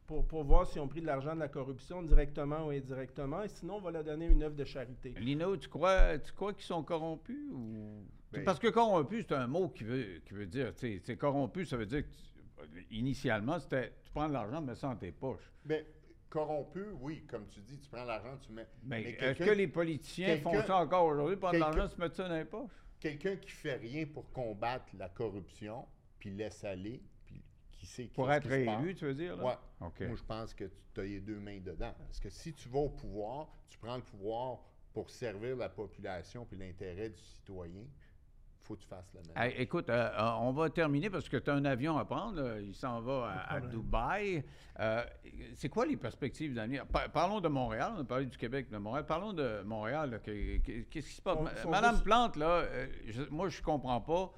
pour, 0.06 0.26
pour 0.26 0.44
voir 0.44 0.66
s'ils 0.66 0.80
ont 0.80 0.88
pris 0.88 1.00
de 1.00 1.06
l'argent 1.06 1.34
de 1.34 1.40
la 1.40 1.48
corruption 1.48 2.02
directement 2.02 2.66
ou 2.66 2.70
indirectement, 2.70 3.42
et 3.42 3.48
sinon, 3.48 3.76
on 3.76 3.80
va 3.80 3.90
leur 3.90 4.04
donner 4.04 4.26
une 4.26 4.42
œuvre 4.42 4.54
de 4.56 4.64
charité. 4.64 5.14
Lino, 5.18 5.56
tu 5.56 5.68
crois, 5.68 6.18
tu 6.18 6.32
crois 6.32 6.52
qu'ils 6.52 6.64
sont 6.64 6.82
corrompus 6.82 7.50
ou... 7.52 8.04
Ben- 8.32 8.44
Parce 8.44 8.58
que 8.58 8.68
corrompu, 8.68 9.22
c'est 9.22 9.34
un 9.34 9.46
mot 9.46 9.68
qui 9.68 9.84
veut, 9.84 10.20
qui 10.26 10.34
veut 10.34 10.46
dire, 10.46 10.74
tu 10.74 10.80
sais, 10.94 11.00
tu 11.00 11.06
sais, 11.06 11.16
corrompu, 11.16 11.64
ça 11.64 11.76
veut 11.76 11.86
dire 11.86 12.02
que 12.02 12.08
tu- 12.10 12.86
initialement, 12.90 13.58
c'était 13.60 13.92
tu 14.04 14.10
prends 14.12 14.28
de 14.28 14.32
l'argent, 14.32 14.60
mets 14.60 14.74
ça 14.74 14.88
dans 14.88 14.96
tes 14.96 15.12
poches. 15.12 15.52
Mais 15.64 15.86
corrompu, 16.28 16.84
oui, 17.00 17.24
comme 17.28 17.46
tu 17.46 17.60
dis, 17.60 17.78
tu 17.78 17.88
prends 17.88 18.04
l'argent, 18.04 18.36
tu 18.44 18.52
mets. 18.52 18.66
Mais, 18.82 19.02
mais 19.02 19.10
est-ce 19.12 19.38
que 19.44 19.50
les 19.50 19.68
politiciens 19.68 20.36
font 20.38 20.60
ça 20.62 20.78
encore 20.78 21.06
aujourd'hui, 21.06 21.36
prendre 21.36 21.54
de 21.54 21.60
l'argent, 21.60 21.88
se 21.88 22.00
mettre 22.00 22.16
ça 22.16 22.28
dans 22.28 22.34
les 22.36 22.44
poches? 22.44 22.70
Quelqu'un 23.00 23.36
qui 23.36 23.50
fait 23.50 23.76
rien 23.76 24.04
pour 24.06 24.30
combattre 24.32 24.86
la 24.98 25.08
corruption, 25.08 25.86
puis 26.18 26.30
laisse 26.30 26.64
aller, 26.64 27.00
qui 27.84 27.90
sait 27.90 28.04
Pour 28.14 28.30
être 28.32 28.48
réélu, 28.48 28.94
tu 28.94 29.04
veux 29.04 29.14
dire? 29.14 29.36
Là? 29.36 29.44
Ouais. 29.44 29.56
OK. 29.80 30.00
Moi, 30.02 30.16
je 30.16 30.22
pense 30.24 30.54
que 30.54 30.64
tu 30.94 31.00
as 31.00 31.04
les 31.04 31.20
deux 31.20 31.38
mains 31.38 31.58
dedans. 31.60 31.92
Parce 31.98 32.20
que 32.20 32.30
si 32.30 32.52
tu 32.52 32.68
vas 32.68 32.80
au 32.80 32.88
pouvoir, 32.90 33.48
tu 33.68 33.78
prends 33.78 33.96
le 33.96 34.02
pouvoir 34.02 34.58
pour 34.92 35.10
servir 35.10 35.56
la 35.56 35.68
population 35.68 36.44
puis 36.44 36.56
l'intérêt 36.56 37.10
du 37.10 37.20
citoyen, 37.20 37.84
faut 38.62 38.76
que 38.76 38.80
tu 38.80 38.86
fasses 38.88 39.12
la 39.12 39.20
même. 39.20 39.36
Hey, 39.52 39.60
écoute, 39.60 39.90
euh, 39.90 40.10
euh, 40.18 40.30
on 40.40 40.52
va 40.52 40.70
terminer 40.70 41.10
parce 41.10 41.28
que 41.28 41.36
tu 41.36 41.50
as 41.50 41.54
un 41.54 41.64
avion 41.66 41.98
à 41.98 42.04
prendre. 42.06 42.40
là. 42.40 42.58
Il 42.60 42.74
s'en 42.74 43.00
va 43.02 43.26
à, 43.48 43.54
à 43.56 43.60
Dubaï. 43.60 44.42
Euh, 44.80 45.04
c'est 45.54 45.68
quoi 45.68 45.84
les 45.84 45.98
perspectives 45.98 46.54
d'avenir? 46.54 46.86
Pa- 46.86 47.08
parlons 47.10 47.40
de 47.42 47.48
Montréal. 47.48 47.92
On 47.96 48.00
a 48.00 48.04
parlé 48.04 48.24
du 48.24 48.38
Québec, 48.38 48.70
de 48.70 48.78
Montréal. 48.78 49.04
Parlons 49.04 49.34
de 49.34 49.60
Montréal. 49.66 50.18
Qu'est-ce 50.24 50.88
qui 50.90 51.02
se 51.14 51.20
passe? 51.20 51.38
Madame 51.68 51.92
juste- 51.96 52.04
Plante, 52.04 52.36
là, 52.36 52.46
euh, 52.62 52.86
je- 53.06 53.24
moi, 53.30 53.48
je 53.50 53.60
comprends 53.60 54.00
pas 54.00 54.32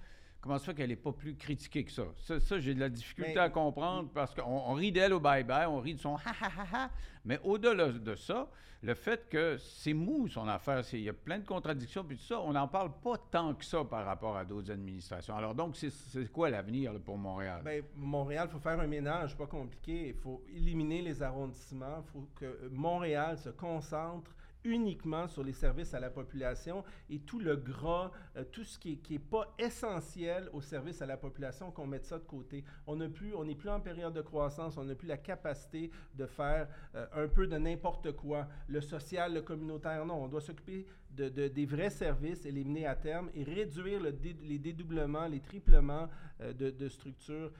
comment 0.46 0.58
ça 0.58 0.66
fait 0.66 0.74
qu'elle 0.74 0.88
n'est 0.90 0.96
pas 0.96 1.12
plus 1.12 1.34
critiquée 1.36 1.84
que 1.84 1.92
ça? 1.92 2.04
Ça, 2.16 2.40
ça, 2.40 2.58
j'ai 2.60 2.74
de 2.74 2.80
la 2.80 2.88
difficulté 2.88 3.32
Mais- 3.34 3.40
à 3.40 3.50
comprendre 3.50 4.08
parce 4.14 4.34
qu'on 4.34 4.42
on 4.44 4.74
rit 4.74 4.92
d'elle 4.92 5.12
au 5.12 5.20
bye-bye, 5.20 5.66
on 5.68 5.80
rit 5.80 5.94
de 5.94 6.00
son 6.00 6.14
ha 6.16 6.20
ha 6.40 6.46
ha 6.58 6.66
ha. 6.84 6.90
Mais 7.24 7.38
au-delà 7.44 7.88
de 7.90 8.14
ça, 8.14 8.48
le 8.82 8.94
fait 8.94 9.28
que 9.28 9.56
c'est 9.56 9.94
mou 9.94 10.28
son 10.28 10.46
affaire, 10.46 10.82
il 10.92 11.00
y 11.00 11.08
a 11.08 11.12
plein 11.12 11.38
de 11.38 11.44
contradictions, 11.46 12.04
puis 12.04 12.16
tout 12.18 12.22
ça, 12.24 12.40
on 12.40 12.52
n'en 12.52 12.68
parle 12.68 12.92
pas 13.02 13.16
tant 13.30 13.54
que 13.54 13.64
ça 13.64 13.82
par 13.84 14.04
rapport 14.04 14.36
à 14.36 14.44
d'autres 14.44 14.70
administrations. 14.70 15.34
Alors 15.34 15.54
donc, 15.54 15.76
c'est- 15.76 16.30
quoi 16.30 16.50
l'avenir 16.50 16.92
pour 17.04 17.18
Montréal? 17.18 17.62
Ben, 17.64 17.82
Montréal, 17.96 18.46
il 18.48 18.52
faut 18.52 18.60
faire 18.60 18.78
un 18.78 18.86
ménage, 18.86 19.36
pas 19.36 19.46
compliqué. 19.46 20.08
Il 20.08 20.14
faut 20.14 20.44
éliminer 20.54 21.02
les 21.02 21.22
arrondissements. 21.22 22.04
Il 22.06 22.12
faut 22.12 22.28
que 22.36 22.68
Montréal 22.70 23.38
se 23.38 23.48
concentre 23.48 24.30
uniquement 24.66 25.28
sur 25.28 25.42
les 25.44 25.52
services 25.52 25.94
à 25.94 26.00
la 26.00 26.10
population 26.10 26.84
et 27.08 27.20
tout 27.20 27.38
le 27.38 27.56
gras, 27.56 28.10
euh, 28.36 28.44
tout 28.50 28.64
ce 28.64 28.78
qui 28.78 29.00
n'est 29.10 29.18
pas 29.18 29.54
essentiel 29.58 30.48
aux 30.52 30.60
services 30.60 31.00
à 31.02 31.06
la 31.06 31.16
population, 31.16 31.70
qu'on 31.70 31.86
mette 31.86 32.04
ça 32.04 32.18
de 32.18 32.24
côté. 32.24 32.64
On 32.86 32.96
n'a 32.96 33.08
plus, 33.08 33.32
n'est 33.44 33.54
plus 33.54 33.70
en 33.70 33.80
période 33.80 34.12
de 34.14 34.22
croissance, 34.22 34.76
on 34.76 34.84
n'a 34.84 34.94
plus 34.94 35.08
la 35.08 35.16
capacité 35.18 35.90
de 36.14 36.26
faire 36.26 36.68
euh, 36.94 37.06
un 37.14 37.28
peu 37.28 37.46
de 37.46 37.56
n'importe 37.56 38.12
quoi. 38.12 38.48
Le 38.68 38.80
social, 38.80 39.34
le 39.34 39.42
communautaire, 39.42 40.04
non. 40.04 40.24
On 40.24 40.28
doit 40.28 40.40
s'occuper 40.40 40.84
de, 41.10 41.28
de- 41.28 41.48
des 41.48 41.64
vrais 41.66 41.90
services, 41.90 42.44
éliminer 42.44 42.86
à 42.86 42.96
terme 42.96 43.30
et 43.34 43.42
réduire 43.44 44.00
les 44.02 44.58
dédoublements, 44.58 45.26
les 45.28 45.40
triplements 45.40 46.08
euh, 46.40 46.52
de, 46.52 46.88
structures 46.88 47.50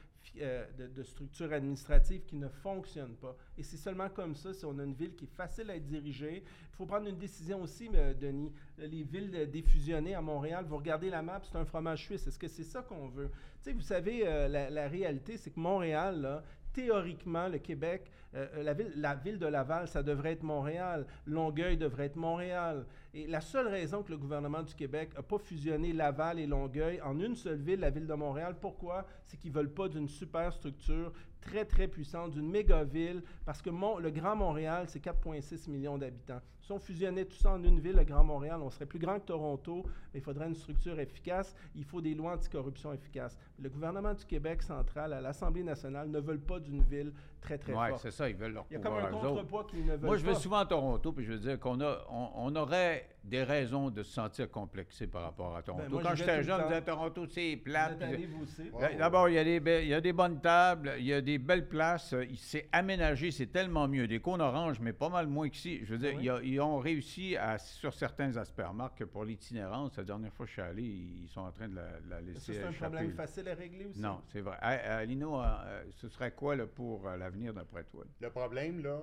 euh, 0.40 0.66
de, 0.76 1.02
structures 1.02 1.52
administratives 1.52 2.22
qui 2.24 2.36
ne 2.36 2.48
fonctionnent 2.48 3.16
pas. 3.16 3.36
Et 3.56 3.62
c'est 3.62 3.76
seulement 3.76 4.08
comme 4.08 4.34
ça, 4.34 4.52
si 4.52 4.64
on 4.64 4.78
a 4.78 4.84
une 4.84 4.94
ville 4.94 5.14
qui 5.14 5.24
est 5.24 5.36
facile 5.36 5.70
à 5.70 5.78
dirigée. 5.78 6.42
Il 6.44 6.76
faut 6.76 6.86
prendre 6.86 7.08
une 7.08 7.18
décision 7.18 7.62
aussi, 7.62 7.88
mais, 7.88 8.14
Denis. 8.14 8.52
Les 8.78 9.02
villes 9.02 9.32
euh, 9.34 9.46
défusionnées 9.46 10.14
à 10.14 10.20
Montréal, 10.20 10.64
vous 10.68 10.76
regardez 10.76 11.10
la 11.10 11.22
map, 11.22 11.40
c'est 11.42 11.56
un 11.56 11.64
fromage 11.64 12.04
suisse. 12.04 12.26
Est-ce 12.26 12.38
que 12.38 12.48
c'est 12.48 12.64
ça 12.64 12.82
qu'on 12.82 13.08
veut? 13.08 13.30
Vous 13.72 13.80
savez, 13.80 14.22
euh, 14.26 14.48
la, 14.48 14.88
réalité, 14.88 15.36
c'est 15.36 15.50
que 15.50 15.58
Montréal, 15.58 16.42
théoriquement, 16.72 17.48
le 17.48 17.58
Québec, 17.58 18.10
euh, 18.34 18.46
euh, 18.56 18.62
la, 18.62 18.74
ville, 18.74 18.92
la 18.96 19.14
ville 19.14 19.38
de 19.38 19.46
Laval, 19.46 19.88
ça 19.88 20.02
devrait 20.02 20.32
être 20.32 20.42
Montréal. 20.42 21.06
Longueuil 21.26 21.76
devrait 21.76 22.06
être 22.06 22.16
Montréal. 22.16 22.84
Et 23.16 23.26
la 23.26 23.40
seule 23.40 23.68
raison 23.68 24.02
que 24.02 24.10
le 24.10 24.18
gouvernement 24.18 24.62
du 24.62 24.74
Québec 24.74 25.14
n'a 25.14 25.22
pas 25.22 25.38
fusionné 25.38 25.94
Laval 25.94 26.38
et 26.38 26.46
Longueuil 26.46 27.00
en 27.00 27.18
une 27.18 27.34
seule 27.34 27.62
ville, 27.62 27.80
la 27.80 27.88
ville 27.88 28.06
de 28.06 28.12
Montréal, 28.12 28.56
pourquoi? 28.60 29.06
C'est 29.24 29.38
qu'ils 29.38 29.52
ne 29.52 29.56
veulent 29.56 29.72
pas 29.72 29.88
d'une 29.88 30.06
super 30.06 30.52
structure 30.52 31.14
très, 31.40 31.64
très 31.64 31.88
puissante, 31.88 32.32
d'une 32.32 32.50
méga 32.50 32.84
ville, 32.84 33.22
parce 33.46 33.62
que 33.62 33.70
le 33.70 34.10
Grand 34.10 34.36
Montréal, 34.36 34.84
c'est 34.88 35.02
4,6 35.02 35.70
millions 35.70 35.96
d'habitants. 35.96 36.40
Si 36.60 36.72
on 36.72 36.78
fusionnait 36.78 37.24
tout 37.24 37.36
ça 37.36 37.52
en 37.52 37.62
une 37.62 37.78
ville, 37.78 37.94
le 37.94 38.04
Grand 38.04 38.24
Montréal, 38.24 38.60
on 38.60 38.68
serait 38.70 38.86
plus 38.86 38.98
grand 38.98 39.20
que 39.20 39.26
Toronto, 39.26 39.84
mais 40.12 40.18
il 40.18 40.22
faudrait 40.22 40.48
une 40.48 40.56
structure 40.56 40.98
efficace, 40.98 41.54
il 41.76 41.84
faut 41.84 42.00
des 42.00 42.14
lois 42.14 42.32
anticorruption 42.34 42.92
efficaces. 42.92 43.38
Le 43.60 43.68
gouvernement 43.70 44.12
du 44.14 44.24
Québec 44.24 44.62
central, 44.62 45.12
à 45.12 45.20
l'Assemblée 45.20 45.62
nationale, 45.62 46.10
ne 46.10 46.18
veulent 46.18 46.40
pas 46.40 46.58
d'une 46.58 46.82
ville 46.82 47.12
très, 47.40 47.56
très 47.58 47.72
Oui, 47.72 47.88
forte. 47.90 48.00
c'est 48.02 48.10
ça, 48.10 48.28
ils 48.28 48.36
veulent 48.36 48.52
leur 48.54 48.66
Il 48.70 48.74
y 48.74 48.76
a 48.76 48.80
comme 48.80 48.94
un 48.94 49.06
contrepoids 49.10 49.64
qu'ils 49.64 49.86
ne 49.86 49.92
veulent 49.92 50.00
Moi, 50.00 50.16
je 50.16 50.24
pas. 50.24 50.32
vais 50.32 50.38
souvent 50.40 50.58
à 50.58 50.66
Toronto, 50.66 51.12
puis 51.12 51.24
je 51.24 51.32
veux 51.32 51.38
dire 51.38 51.60
qu'on 51.60 51.80
a, 51.80 52.04
on, 52.10 52.30
on 52.34 52.56
aurait 52.56 53.05
des 53.24 53.42
raisons 53.42 53.90
de 53.90 54.02
se 54.02 54.12
sentir 54.12 54.50
complexé 54.50 55.06
par 55.06 55.22
rapport 55.22 55.56
à 55.56 55.62
Toronto. 55.62 55.84
Ben, 55.84 55.90
moi, 55.90 56.02
Quand 56.02 56.14
j'étais 56.14 56.42
jeune, 56.42 56.60
je 56.60 56.66
disais 56.68 56.82
Toronto, 56.82 57.26
c'est 57.26 57.56
plate. 57.56 57.98
Ben, 57.98 58.98
D'abord, 58.98 59.28
il 59.28 59.34
y, 59.34 59.38
a 59.38 59.44
des 59.44 59.60
be- 59.60 59.82
il 59.82 59.88
y 59.88 59.94
a 59.94 60.00
des 60.00 60.12
bonnes 60.12 60.40
tables, 60.40 60.94
il 60.98 61.04
y 61.06 61.12
a 61.12 61.20
des 61.20 61.38
belles 61.38 61.68
places, 61.68 62.14
il 62.28 62.38
s'est 62.38 62.68
aménagé, 62.72 63.30
c'est 63.30 63.46
tellement 63.46 63.88
mieux. 63.88 64.06
Des 64.06 64.20
cônes 64.20 64.40
oranges, 64.40 64.80
mais 64.80 64.92
pas 64.92 65.08
mal 65.08 65.26
moins 65.26 65.48
qu'ici. 65.48 65.80
Je 65.84 65.92
veux 65.92 65.98
dire, 65.98 66.12
Oui? 66.14 66.22
il 66.22 66.26
y 66.26 66.30
a- 66.30 66.40
ils 66.42 66.60
ont 66.60 66.78
réussi 66.78 67.36
à, 67.36 67.58
sur 67.58 67.92
certains 67.94 68.36
aspects. 68.36 68.62
Remarque 68.66 68.98
que 68.98 69.04
pour 69.04 69.24
l'itinérance, 69.24 69.96
la 69.96 70.04
dernière 70.04 70.32
fois 70.32 70.46
que 70.46 70.50
je 70.50 70.54
suis 70.54 70.62
allé, 70.62 70.82
ils 70.82 71.28
sont 71.28 71.40
en 71.40 71.52
train 71.52 71.68
de 71.68 71.76
la, 71.76 71.90
la 72.08 72.16
Ça, 72.16 72.20
laisser 72.22 72.52
c'est 72.54 72.64
un 72.64 72.72
problème 72.72 73.12
facile 73.12 73.48
à 73.48 73.54
régler 73.54 73.86
aussi? 73.86 74.00
Non, 74.00 74.20
c'est 74.32 74.40
vrai. 74.40 74.56
Ah, 74.60 74.76
ah, 74.84 75.04
Lino, 75.04 75.40
euh, 75.40 75.44
euh, 75.66 75.84
ce 75.90 76.08
serait 76.08 76.32
quoi 76.32 76.56
là, 76.56 76.66
pour 76.66 77.06
euh, 77.08 77.16
l'avenir 77.16 77.52
d'après 77.54 77.84
toi? 77.84 78.04
Le 78.20 78.30
problème, 78.30 78.82
là, 78.82 79.00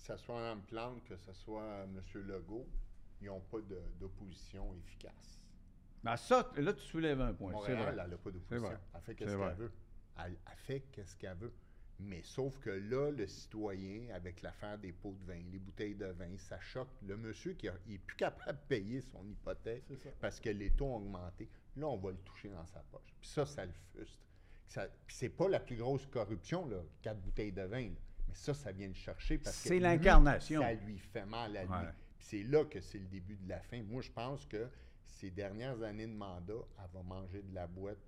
que 0.00 0.06
ce 0.06 0.16
soit 0.16 0.40
Mme 0.40 0.62
Plante, 0.62 1.04
que 1.04 1.16
ce 1.16 1.32
soit 1.32 1.84
M. 1.84 2.00
Legault, 2.26 2.66
ils 3.20 3.26
n'ont 3.26 3.40
pas 3.40 3.58
d'opposition 4.00 4.74
efficace. 4.74 5.40
Ben 6.02 6.16
ça, 6.16 6.50
là, 6.56 6.72
tu 6.72 6.82
soulèves 6.82 7.20
un 7.20 7.34
point. 7.34 7.52
Montréal, 7.52 7.94
vrai. 7.94 8.02
elle 8.04 8.10
n'a 8.10 8.16
pas 8.16 8.30
d'opposition. 8.30 8.70
Elle 8.94 9.00
fait 9.02 9.24
vrai. 9.24 9.36
qu'elle 9.36 9.56
veut. 9.56 9.72
Elle, 10.18 10.36
elle 10.50 10.56
fait 10.56 10.80
qu'est-ce 10.92 11.16
qu'elle 11.16 11.36
veut. 11.36 11.52
Mais 11.98 12.22
sauf 12.22 12.58
que 12.60 12.70
là, 12.70 13.10
le 13.10 13.26
citoyen, 13.26 14.08
avec 14.14 14.40
l'affaire 14.40 14.78
des 14.78 14.92
pots 14.92 15.14
de 15.20 15.24
vin, 15.26 15.40
les 15.52 15.58
bouteilles 15.58 15.94
de 15.94 16.06
vin, 16.06 16.34
ça 16.38 16.58
choque. 16.60 16.88
Le 17.02 17.18
monsieur 17.18 17.52
qui 17.52 17.68
n'est 17.86 17.98
plus 17.98 18.16
capable 18.16 18.58
de 18.58 18.64
payer 18.68 19.02
son 19.02 19.22
hypothèque 19.28 19.84
parce 20.18 20.40
que 20.40 20.48
les 20.48 20.70
taux 20.70 20.86
ont 20.86 20.96
augmenté, 20.96 21.50
là, 21.76 21.86
on 21.88 21.98
va 21.98 22.12
le 22.12 22.18
toucher 22.18 22.48
dans 22.48 22.64
sa 22.64 22.80
poche. 22.90 23.14
Puis 23.20 23.28
ça, 23.28 23.44
ça 23.44 23.66
le 23.66 23.72
frustre. 23.72 24.26
Ça, 24.66 24.86
puis 25.06 25.16
c'est 25.16 25.28
pas 25.28 25.48
la 25.48 25.60
plus 25.60 25.76
grosse 25.76 26.06
corruption, 26.06 26.66
là, 26.66 26.78
quatre 27.02 27.20
bouteilles 27.20 27.52
de 27.52 27.62
vin. 27.62 27.88
là. 27.88 27.96
Mais 28.30 28.36
ça, 28.36 28.54
ça 28.54 28.70
vient 28.72 28.88
le 28.88 28.94
chercher 28.94 29.38
parce 29.38 29.60
que 29.62 29.68
C'est 29.68 29.78
l'incarnation. 29.80 30.60
Ça 30.62 30.72
lui 30.72 30.98
fait 30.98 31.26
mal 31.26 31.56
à 31.56 31.62
lui. 31.64 31.68
Ouais. 31.70 31.92
C'est 32.18 32.42
là 32.44 32.64
que 32.64 32.80
c'est 32.80 32.98
le 32.98 33.06
début 33.06 33.36
de 33.36 33.48
la 33.48 33.60
fin. 33.60 33.82
Moi, 33.82 34.02
je 34.02 34.10
pense 34.10 34.46
que 34.46 34.68
ces 35.06 35.30
dernières 35.30 35.82
années 35.82 36.06
de 36.06 36.12
mandat, 36.14 36.54
elle 36.78 36.90
va 36.94 37.02
manger 37.02 37.42
de 37.42 37.54
la 37.54 37.66
boîte, 37.66 37.98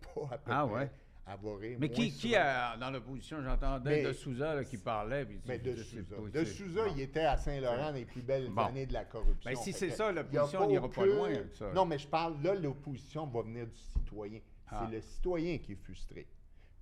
pas 0.14 0.28
à 0.32 0.38
peu 0.38 0.50
Ah 0.52 0.66
près. 0.66 0.74
ouais? 0.80 0.90
Elle 1.28 1.38
va 1.42 1.56
rire 1.56 1.76
Mais 1.80 1.88
qui, 1.90 2.12
qui 2.12 2.36
a, 2.36 2.76
dans 2.76 2.90
l'opposition, 2.90 3.42
j'entendais 3.42 3.96
Mais- 3.96 4.02
de 4.04 4.12
Souza 4.12 4.54
là, 4.54 4.64
qui 4.64 4.78
parlait. 4.78 5.26
puis 5.26 5.40
Mais 5.46 5.58
de 5.58 5.74
Souza. 5.74 6.16
De 6.32 6.44
Souza, 6.44 6.82
il 6.94 7.00
était 7.00 7.24
à 7.24 7.36
Saint-Laurent 7.36 7.90
les 7.90 8.04
plus 8.04 8.22
belles 8.22 8.48
Bon. 8.48 8.62
années 8.62 8.86
de 8.86 8.92
la 8.92 9.04
corruption. 9.04 9.50
Ben, 9.50 9.56
si 9.56 9.72
c'est 9.72 9.90
ça, 9.90 10.12
l'opposition 10.12 10.68
n'ira 10.68 10.88
pas 10.88 11.04
loin 11.04 11.26
avec 11.34 11.52
ça. 11.54 11.72
Non, 11.72 11.84
mais 11.84 11.98
je 11.98 12.06
parle, 12.06 12.40
là, 12.42 12.54
l'opposition 12.54 13.26
va 13.26 13.42
venir 13.42 13.66
du 13.66 13.76
citoyen. 13.76 14.40
Ah. 14.68 14.86
C'est 14.88 14.94
le 14.96 15.00
citoyen 15.02 15.58
qui 15.58 15.72
est 15.72 15.82
frustré. 15.82 16.26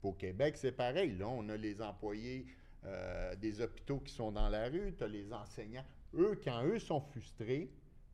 Au 0.03 0.13
Québec, 0.13 0.59
c'est 0.59 0.73
pareil. 0.73 1.17
Là, 1.17 1.27
on 1.29 1.49
a 1.49 1.57
les 1.57 1.81
employés 1.81 2.45
euh, 2.87 3.35
des 3.37 3.61
hôpitaux 3.61 3.99
qui 3.99 4.13
sont 4.13 4.33
dans 4.33 4.49
la 4.49 4.69
rue, 4.69 4.95
tu 4.97 5.05
as 5.05 5.09
les 5.09 5.33
enseignants. 5.33 5.85
Eux, 6.15 6.39
quand 6.45 6.65
eux 6.65 6.79
sont 6.79 7.01
frustrés, 7.01 7.71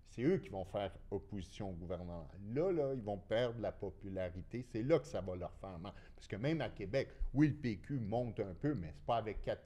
c'est 0.08 0.22
eux 0.22 0.38
qui 0.38 0.48
vont 0.48 0.64
faire 0.64 0.92
opposition 1.10 1.70
au 1.70 1.72
gouvernement. 1.72 2.28
Là, 2.52 2.72
là, 2.72 2.92
ils 2.94 3.02
vont 3.02 3.18
perdre 3.18 3.60
la 3.60 3.72
popularité. 3.72 4.64
C'est 4.72 4.82
là 4.82 4.98
que 4.98 5.06
ça 5.06 5.20
va 5.20 5.36
leur 5.36 5.52
faire 5.60 5.78
mal. 5.78 5.92
Parce 6.16 6.26
que 6.26 6.36
même 6.36 6.60
à 6.60 6.68
Québec, 6.68 7.08
oui, 7.32 7.48
le 7.48 7.54
PQ 7.54 8.00
monte 8.00 8.40
un 8.40 8.54
peu, 8.54 8.74
mais 8.74 8.92
c'est 8.94 9.06
pas 9.06 9.16
avec 9.16 9.42
quatre 9.42 9.62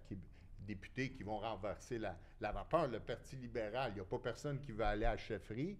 députés 0.60 1.12
qui 1.12 1.22
vont 1.22 1.38
renverser 1.38 1.98
la, 1.98 2.16
la 2.40 2.52
vapeur. 2.52 2.88
Le 2.88 3.00
Parti 3.00 3.36
libéral, 3.36 3.92
il 3.92 3.94
n'y 3.94 4.00
a 4.00 4.04
pas 4.04 4.18
personne 4.18 4.60
qui 4.60 4.72
veut 4.72 4.84
aller 4.84 5.06
à 5.06 5.12
la 5.12 5.16
chefferie. 5.16 5.78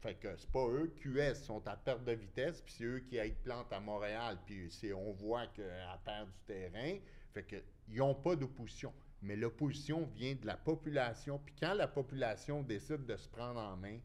Fait 0.00 0.14
que 0.14 0.36
c'est 0.36 0.50
pas 0.50 0.66
eux. 0.68 0.92
QS 0.96 1.34
sont 1.34 1.66
à 1.66 1.76
perte 1.76 2.04
de 2.04 2.12
vitesse, 2.12 2.60
puis 2.62 2.74
c'est 2.78 2.84
eux 2.84 3.00
qui 3.00 3.16
aident 3.16 3.36
Plante 3.42 3.72
à 3.72 3.80
Montréal, 3.80 4.38
puis 4.46 4.70
on 4.94 5.12
voit 5.12 5.46
qu'elle 5.48 5.72
perd 6.04 6.28
du 6.28 6.38
terrain. 6.46 6.98
Fait 7.32 7.42
que 7.42 7.56
ils 7.88 7.96
n'ont 7.98 8.14
pas 8.14 8.36
d'opposition. 8.36 8.92
Mais 9.22 9.36
l'opposition 9.36 10.08
vient 10.14 10.34
de 10.34 10.46
la 10.46 10.56
population. 10.56 11.40
Puis 11.44 11.54
quand 11.58 11.74
la 11.74 11.88
population 11.88 12.62
décide 12.62 13.06
de 13.06 13.16
se 13.16 13.28
prendre 13.28 13.60
en 13.60 13.76
main, 13.76 13.98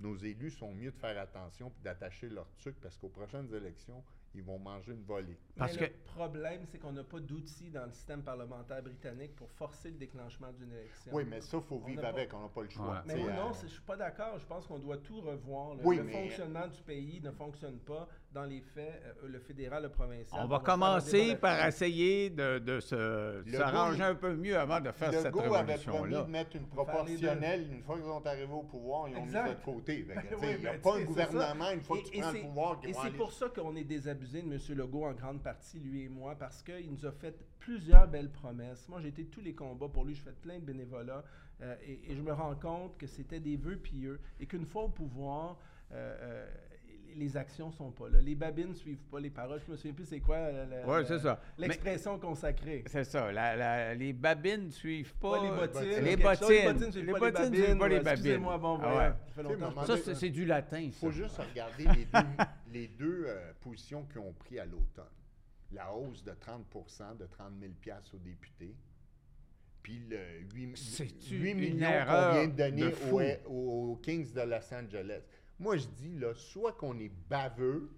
nos 0.00 0.16
élus 0.16 0.50
sont 0.50 0.72
mieux 0.74 0.90
de 0.90 0.96
faire 0.98 1.18
attention 1.18 1.70
puis 1.70 1.82
d'attacher 1.82 2.28
leur 2.28 2.46
truc 2.58 2.76
parce 2.80 2.96
qu'aux 2.98 3.08
prochaines 3.08 3.52
élections, 3.54 4.02
ils 4.34 4.42
vont 4.42 4.58
manger 4.58 4.92
une 4.92 5.02
volée. 5.04 5.38
Parce 5.56 5.72
Mais 5.74 5.78
que- 5.88 5.92
le 5.92 5.98
problème, 6.14 6.62
c'est 6.66 6.78
qu'on 6.78 6.92
n'a 6.92 7.04
pas 7.04 7.20
d'outils 7.20 7.70
dans 7.70 7.84
le 7.84 7.92
système 7.92 8.22
parlementaire 8.22 8.82
britannique 8.82 9.36
pour 9.36 9.50
forcer 9.50 9.90
le 9.90 9.98
déclenchement 9.98 10.50
d'une 10.52 10.72
élection. 10.72 11.12
Oui, 11.14 11.24
mais 11.28 11.40
ça, 11.42 11.58
il 11.58 11.62
faut 11.62 11.76
On 11.82 11.86
vivre 11.86 12.00
pas- 12.02 12.08
avec, 12.08 12.32
on 12.32 12.40
n'a 12.40 12.48
pas 12.48 12.62
le 12.62 12.70
choix. 12.70 13.02
Ouais. 13.06 13.14
Mais 13.14 13.22
non, 13.34 13.50
euh, 13.50 13.54
je 13.62 13.66
suis 13.68 13.82
pas 13.82 13.96
d'accord. 13.96 14.38
Je 14.38 14.46
pense 14.46 14.66
qu'on 14.66 14.78
doit 14.78 14.96
tout 14.98 15.20
revoir. 15.20 15.74
Le, 15.74 15.84
Oui, 15.84 15.96
le 15.98 16.04
mais- 16.04 16.12
fonctionnement 16.12 16.66
du 16.66 16.80
pays 16.82 17.20
ne 17.20 17.30
fonctionne 17.30 17.78
pas 17.80 18.08
dans 18.32 18.44
les 18.44 18.60
faits, 18.60 19.02
euh, 19.22 19.28
le 19.28 19.38
fédéral, 19.40 19.82
le 19.82 19.88
provincial. 19.90 20.40
On 20.42 20.46
va 20.48 20.58
commencer 20.60 21.36
par 21.36 21.66
essayer 21.66 22.30
de, 22.30 22.58
de 22.58 22.80
se- 22.80 23.42
s'arranger 23.52 24.02
un 24.02 24.14
peu 24.14 24.34
mieux 24.34 24.56
avant 24.58 24.80
de 24.80 24.90
faire 24.90 25.12
cette 25.12 25.26
Legault 25.26 25.40
avait 25.54 25.74
promis 25.76 25.92
révolution-là. 25.98 26.22
de 26.24 26.30
mettre 26.30 26.56
une 26.56 26.66
proportionnelle. 26.66 27.68
Une 27.72 27.82
fois 27.82 27.96
qu'ils 27.96 28.04
sont 28.06 28.26
arrivés 28.26 28.52
au 28.52 28.62
pouvoir, 28.62 29.08
ils 29.08 29.16
ont 29.16 29.24
Exact. 29.24 29.42
mis 29.44 29.48
ça 29.50 29.54
de 29.56 29.64
côté. 29.64 30.02
Que, 30.04 30.12
tu 30.28 30.34
Oui, 30.36 30.46
il 30.54 30.60
n'y 30.60 30.66
a 30.66 30.72
ben, 30.72 30.80
pas 30.80 30.96
tu 30.96 31.02
un 31.02 31.04
gouvernement, 31.04 31.70
une 31.72 31.80
fois 31.82 31.96
que 31.98 32.02
Et- 32.02 32.10
tu 32.10 32.16
et 32.16 32.20
prends 32.20 32.30
le 32.30 32.36
c'est- 32.38 32.42
pouvoir, 32.44 32.80
qui 32.80 32.86
Et 32.88 32.92
c'est 32.94 33.00
aller- 33.00 33.16
pour 33.18 33.32
ça 33.32 33.48
qu'on 33.48 33.76
est 33.76 33.84
désabusé 33.84 34.42
de 34.42 34.46
M. 34.52 34.58
Legault 34.78 35.04
en 35.04 35.12
grande 35.12 35.42
partie, 35.42 35.78
lui 35.78 36.04
et 36.04 36.08
moi, 36.08 36.34
parce 36.38 36.62
qu'il 36.62 36.90
nous 36.90 37.04
a 37.06 37.12
fait 37.12 37.36
plusieurs 37.58 38.08
belles 38.08 38.30
promesses. 38.30 38.88
Moi, 38.88 39.00
j'ai 39.00 39.08
été 39.08 39.24
tous 39.26 39.40
les 39.40 39.54
combats 39.54 39.88
pour 39.88 40.04
lui, 40.04 40.14
je 40.14 40.22
fais 40.22 40.32
plein 40.32 40.58
de 40.58 40.64
bénévolat, 40.64 41.22
euh, 41.60 41.74
et, 41.86 42.10
et 42.10 42.16
je 42.16 42.22
me 42.22 42.32
rends 42.32 42.56
compte 42.56 42.96
que 42.98 43.06
c'était 43.06 43.40
des 43.40 43.56
vœux 43.56 43.76
pieux, 43.76 44.20
et 44.40 44.46
qu'une 44.46 44.64
fois 44.66 44.84
au 44.84 44.88
pouvoir, 44.88 45.58
euh, 45.92 46.16
euh, 46.22 46.46
les 47.16 47.36
actions 47.36 47.70
sont 47.72 47.90
pas 47.90 48.08
là. 48.08 48.20
Les 48.20 48.34
babines 48.34 48.68
ne 48.70 48.74
suivent 48.74 49.04
pas 49.10 49.20
les 49.20 49.30
paroles. 49.30 49.60
Je 49.66 49.70
me 49.72 49.76
souviens 49.76 49.92
plus 49.92 50.06
c'est 50.06 50.20
quoi. 50.20 50.38
Mais 50.50 51.66
l'expression 51.66 52.18
consacrée. 52.18 52.84
c'est 52.86 53.04
ça. 53.04 53.30
la- 53.32 53.56
la- 53.56 53.94
les 53.94 54.12
babines 54.12 54.66
ne 54.66 54.70
suivent 54.70 55.14
pas. 55.16 55.38
Pas 55.38 55.42
les 55.44 55.50
bottines. 55.50 56.04
Les 56.04 56.16
bottines. 56.16 56.48
Les 56.48 56.64
bottines 56.72 56.86
ne 56.86 56.90
suivent 56.92 57.06
Les 57.06 57.12
pas 57.12 57.18
bottines 57.18 57.50
les 57.52 57.56
suivent 57.58 57.66
babines. 57.66 57.78
pas 57.78 57.88
les 57.88 57.94
ouais, 57.96 58.02
babines. 58.02 58.12
Excusez-moi, 58.24 58.58
bon, 58.58 58.78
Ah 58.82 58.96
ouais. 59.36 59.86
Ça 59.86 60.14
c'est 60.14 60.30
du 60.30 60.44
latin. 60.44 60.80
Il 60.80 60.92
faut 60.92 61.10
juste 61.10 61.38
regarder 61.38 61.84
les 61.84 62.04
deux, 62.04 62.44
les 62.72 62.88
deux 62.88 63.24
euh, 63.28 63.52
positions 63.60 64.04
qu'ils 64.04 64.20
ont 64.20 64.32
pris 64.32 64.58
à 64.58 64.64
l'automne. 64.64 65.04
La 65.72 65.92
hausse 65.94 66.22
de 66.22 66.32
30% 66.32 67.16
de 67.16 67.26
30 67.26 67.52
000 67.60 67.72
piastres 67.80 68.14
aux 68.14 68.18
députés, 68.18 68.74
puis 69.82 70.00
le 70.08 70.18
8, 70.54 70.76
C'est-tu 70.76 71.36
8 71.38 71.50
une 71.52 71.58
millions 71.58 71.88
qu'on 72.06 72.32
vient 72.32 72.46
de 72.48 72.52
donner 72.56 72.82
de 72.90 73.48
aux, 73.48 73.92
aux 73.92 73.96
Kings 74.02 74.32
de 74.32 74.40
Los 74.42 74.72
Angeles. 74.74 75.22
Moi, 75.62 75.76
je 75.76 75.86
dis, 75.86 76.18
là, 76.18 76.34
soit 76.34 76.72
qu'on 76.72 76.98
est 76.98 77.12
baveux, 77.30 77.88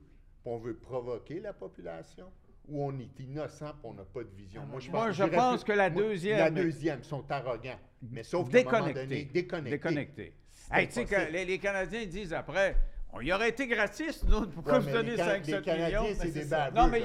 puis 0.42 0.52
on 0.52 0.58
veut 0.58 0.76
provoquer 0.76 1.40
la 1.40 1.52
population, 1.54 2.26
ou 2.68 2.84
on 2.84 2.98
est 2.98 3.18
innocent 3.20 3.70
puis 3.72 3.80
on 3.84 3.94
n'a 3.94 4.04
pas 4.04 4.22
de 4.22 4.30
vision? 4.36 4.62
Ah, 4.64 4.68
moi, 4.70 4.80
je, 4.80 4.90
moi, 4.90 5.06
pense- 5.06 5.16
je 5.16 5.24
pense 5.24 5.64
plus- 5.64 5.72
que 5.72 5.78
la 5.78 5.88
moi, 5.90 6.02
deuxième- 6.02 6.38
La 6.38 6.50
deuxième, 6.50 7.02
sont 7.02 7.24
arrogants. 7.30 7.78
Mais 8.02 8.22
sauf 8.22 8.50
qu'à 8.50 8.58
un 8.60 8.64
moment 8.80 8.92
donné, 8.92 9.24
déconnectés. 9.24 9.70
Déconnecté. 9.78 10.34
C'est 10.50 10.74
Hey, 10.74 10.88
tu 10.88 11.06
sais 11.06 11.30
les, 11.30 11.44
les 11.46 11.58
Canadiens 11.58 12.04
disent 12.06 12.32
après, 12.34 12.76
on 13.16 13.20
y 13.20 13.32
aurait 13.32 13.50
été 13.50 13.66
gratis, 13.66 14.24
nous, 14.24 14.46
pourquoi 14.48 14.74
Ouais, 14.74 14.78
vous 14.80 14.90
donner 14.90 15.10
les 15.12 15.16
Can- 15.16 15.24
5 15.24 15.46
les 15.46 15.52
7 15.52 15.64
Canadiens, 15.64 16.00
millions? 16.02 16.14
c'est 16.18 16.24
mais 16.26 16.30
des 16.32 16.44
baveux. 16.44 16.76
Non, 16.76 16.86
mais, 16.88 17.00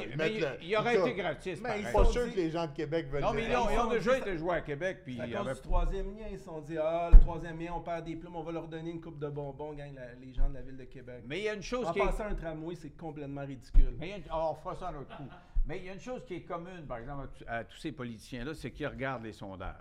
il, 0.62 0.76
aurait 0.78 0.98
été 1.00 1.14
gratis. 1.14 1.62
Mais 1.62 1.80
ils. 1.80 1.84
Pas 1.86 1.92
sont 1.92 2.06
sûr 2.06 2.26
dit- 2.26 2.32
que 2.32 2.36
les 2.38 2.50
gens 2.52 2.68
de 2.68 2.72
Québec 2.74 3.08
veulent 3.10 3.22
Non, 3.22 3.34
mais 3.34 3.46
ils 3.50 3.56
ont, 3.80 3.90
déjà 3.90 4.18
été 4.18 4.38
joués 4.38 4.56
à 4.56 4.62
Québec, 4.62 5.00
puis 5.06 5.20
à 5.22 5.28
cause 5.28 5.36
avait- 5.36 5.54
du 5.54 5.62
troisième 5.62 6.18
lien, 6.18 6.26
ils 6.32 6.40
se 6.40 6.46
sont 6.46 6.62
dit 6.62 6.78
Ah, 6.78 7.10
le 7.14 7.20
troisième 7.20 7.60
lien, 7.60 7.74
on 7.76 7.82
perd 7.82 8.06
des 8.06 8.16
plumes, 8.16 8.36
on 8.36 8.44
va 8.44 8.52
leur 8.52 8.68
donner 8.68 8.92
une 8.92 9.02
coupe 9.02 9.20
de 9.20 9.28
bonbons, 9.30 9.74
gang, 9.74 9.94
la- 9.94 10.16
les 10.16 10.34
gens 10.34 10.50
de 10.50 10.56
la 10.56 10.62
ville 10.62 10.78
de 10.78 10.86
Québec. 10.86 11.24
Mais 11.28 11.40
il 11.40 11.44
y 11.44 11.50
a 11.50 11.54
une 11.54 11.62
chose 11.64 11.86
en 11.88 11.94
qui 11.94 12.00
est... 12.00 12.06
passant 12.06 12.26
un 12.26 12.36
tramway, 12.36 12.76
c'est 12.76 12.98
complètement 12.98 13.46
ridicule. 13.46 13.94
Mais 14.00 14.08
il 14.08 14.10
y 14.10 14.14
a 14.14 14.18
une- 14.18 14.24
oh, 14.34 14.50
on 14.52 14.56
fera 14.56 14.76
ça 14.76 14.90
un 14.90 14.96
autre 15.02 15.16
coup. 15.16 15.28
Mais 15.68 15.78
il 15.78 15.86
y 15.86 15.90
a 15.90 15.94
une 15.94 16.00
chose 16.00 16.24
qui 16.26 16.36
est 16.36 16.42
commune, 16.42 16.86
par 16.88 16.98
exemple, 16.98 17.28
à, 17.48 17.64
tous 17.64 17.78
ces 17.78 17.92
politiciens-là, 17.92 18.54
c'est 18.56 18.72
qu'ils 18.72 18.88
regardent 18.88 19.24
les 19.24 19.34
sondages. 19.34 19.76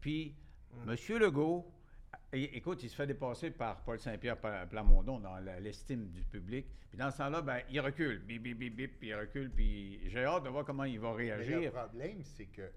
Puis, 0.00 0.34
Mm. 0.84 0.90
M. 0.90 1.18
Legault, 1.18 1.66
écoute, 2.32 2.82
il 2.82 2.90
se 2.90 2.94
fait 2.96 3.06
dépasser 3.06 3.50
par 3.50 3.82
Paul 3.82 3.98
Saint-Pierre 3.98 4.36
Pla- 4.38 4.66
Plamondon 4.66 5.20
dans 5.20 5.38
l'estime 5.60 6.08
du 6.10 6.22
public. 6.22 6.66
Puis 6.88 6.98
dans 6.98 7.10
ce 7.10 7.18
temps-là, 7.18 7.42
ben, 7.42 7.60
il 7.70 7.80
recule. 7.80 8.18
Bip, 8.20 8.42
bip, 8.42 8.58
bip, 8.58 8.74
bip, 8.76 8.98
puis 8.98 9.08
il 9.08 9.14
recule. 9.14 9.50
Puis 9.50 10.00
j'ai 10.08 10.24
hâte 10.24 10.44
de 10.44 10.48
voir 10.48 10.64
comment 10.64 10.84
il 10.84 10.98
va 10.98 11.14
Mais 11.16 11.26
le 11.28 11.34
réagir. 11.34 11.72
problème, 11.72 12.22
c'est 12.22 12.46
que 12.46 12.70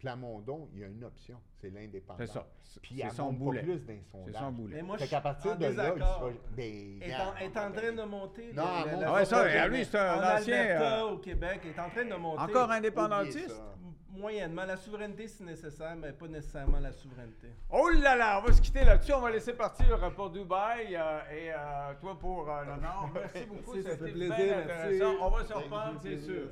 Plamondon, 0.00 0.68
il 0.72 0.80
y 0.80 0.84
a 0.84 0.86
une 0.86 1.04
option, 1.04 1.38
c'est 1.60 1.68
l'indépendance. 1.70 2.26
C'est 2.26 2.32
ça. 2.32 2.46
Puis 2.80 2.94
C'est 2.98 3.04
il 3.06 3.10
son 3.12 3.32
boulet. 3.34 3.62
plus 3.62 3.78
d'un 3.80 3.94
C'est 4.04 4.10
sondage. 4.10 4.34
son 4.34 4.50
boulet. 4.52 4.76
Mais 4.76 4.82
moi, 4.82 4.96
je 4.96 5.00
Fait 5.00 5.06
suis 5.06 5.14
qu'à 5.16 5.20
partir 5.20 5.52
en 5.52 5.54
de 5.56 5.64
là, 5.66 5.70
il 5.70 5.76
sera... 6.02 6.30
Ben, 6.56 6.62
est, 7.02 7.14
en, 7.14 7.30
regarde, 7.30 7.34
est 7.42 7.56
en 7.58 7.72
train 7.72 7.92
de 7.92 8.02
monter. 8.08 8.52
Non, 8.54 8.64
le- 8.86 8.90
le- 9.00 9.06
Ah 9.06 9.12
ouais, 9.14 9.24
ça, 9.26 9.40
à 9.42 9.68
lui, 9.68 9.84
c'est 9.84 9.98
un 9.98 10.14
en 10.14 10.36
ancien... 10.38 10.56
Alberta, 10.58 11.00
euh, 11.04 11.10
au 11.10 11.18
Québec, 11.18 11.60
est 11.66 11.78
en 11.78 11.90
train 11.90 12.04
de 12.06 12.14
monter. 12.14 12.42
encore 12.42 12.70
indépendantiste? 12.70 13.62
Moyennement. 14.12 14.64
La 14.64 14.76
souveraineté, 14.76 15.28
c'est 15.28 15.44
nécessaire, 15.44 15.94
mais 15.96 16.12
pas 16.12 16.26
nécessairement 16.28 16.80
la 16.80 16.92
souveraineté. 16.92 17.48
Oh 17.70 17.88
là 17.90 18.16
là, 18.16 18.40
on 18.40 18.46
va 18.46 18.52
se 18.52 18.60
quitter 18.60 18.84
là-dessus. 18.84 19.12
On 19.12 19.20
va 19.20 19.30
laisser 19.30 19.52
partir 19.52 19.98
pour 20.16 20.30
Dubaï 20.30 20.96
euh, 20.96 21.20
et 21.30 21.52
euh, 21.52 21.56
toi 22.00 22.18
pour 22.18 22.50
euh, 22.50 22.64
le 22.64 22.80
Nord. 22.82 23.08
Merci 23.14 23.44
beaucoup, 23.46 23.74
Merci, 23.74 23.82
ça 23.82 23.90
c'était 23.92 24.06
fait 24.06 24.12
plaisir, 24.12 24.36
bien 24.36 24.46
merci. 24.66 24.82
intéressant. 24.96 25.14
On 25.20 25.30
va 25.30 25.44
se 25.44 25.52
reprendre, 25.52 26.00
c'est 26.02 26.18
sûr. 26.18 26.48